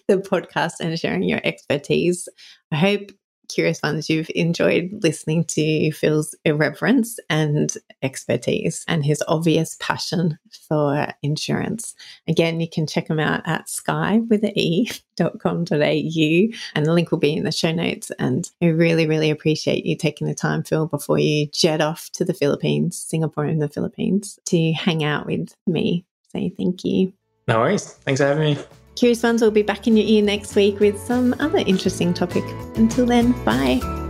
the 0.09 0.17
podcast 0.17 0.81
and 0.81 0.99
sharing 0.99 1.25
your 1.25 1.43
expertise. 1.45 2.27
I 2.73 2.77
hope 2.77 3.11
Curious 3.49 3.83
Ones, 3.83 4.09
you've 4.09 4.31
enjoyed 4.35 4.91
listening 5.03 5.45
to 5.45 5.93
Phil's 5.93 6.35
irreverence 6.45 7.19
and 7.29 7.75
expertise 8.03 8.85
and 8.89 9.05
his 9.05 9.23
obvious 9.27 9.77
passion 9.81 10.39
for 10.69 11.09
insurance. 11.23 11.95
Again, 12.27 12.61
you 12.61 12.69
can 12.69 12.87
check 12.87 13.09
him 13.09 13.21
out 13.21 13.43
at 13.47 13.69
sky 13.69 14.21
with 14.29 14.45
an 14.45 14.53
e.com.au 14.57 16.59
and 16.75 16.87
the 16.87 16.93
link 16.93 17.11
will 17.11 17.19
be 17.19 17.35
in 17.35 17.45
the 17.45 17.53
show 17.53 17.73
notes. 17.73 18.11
And 18.19 18.51
I 18.63 18.67
really, 18.67 19.07
really 19.07 19.31
appreciate 19.31 19.87
you 19.87 19.97
taking 19.97 20.27
the 20.27 20.35
time, 20.35 20.63
Phil, 20.63 20.87
before 20.87 21.19
you 21.19 21.49
jet 21.49 21.81
off 21.81 22.11
to 22.13 22.25
the 22.25 22.35
Philippines, 22.35 22.97
Singapore 22.97 23.45
and 23.45 23.63
the 23.63 23.69
Philippines 23.69 24.39
to 24.47 24.73
hang 24.73 25.05
out 25.05 25.27
with 25.27 25.55
me. 25.67 26.05
Say 26.33 26.51
thank 26.51 26.85
you. 26.85 27.13
No 27.47 27.61
worries. 27.61 27.87
Thanks 27.87 28.21
for 28.21 28.27
having 28.27 28.55
me. 28.55 28.63
Curious 28.99 29.23
Ones 29.23 29.43
will 29.43 29.53
be 29.53 29.63
back 29.63 29.87
in 29.87 29.97
your 29.97 30.05
ear 30.05 30.23
next 30.25 30.57
week 30.57 30.81
with 30.81 30.99
some 30.99 31.33
other 31.39 31.59
interesting 31.59 32.13
topic. 32.13 32.43
Until 32.75 33.07
then, 33.07 33.31
bye. 33.45 34.08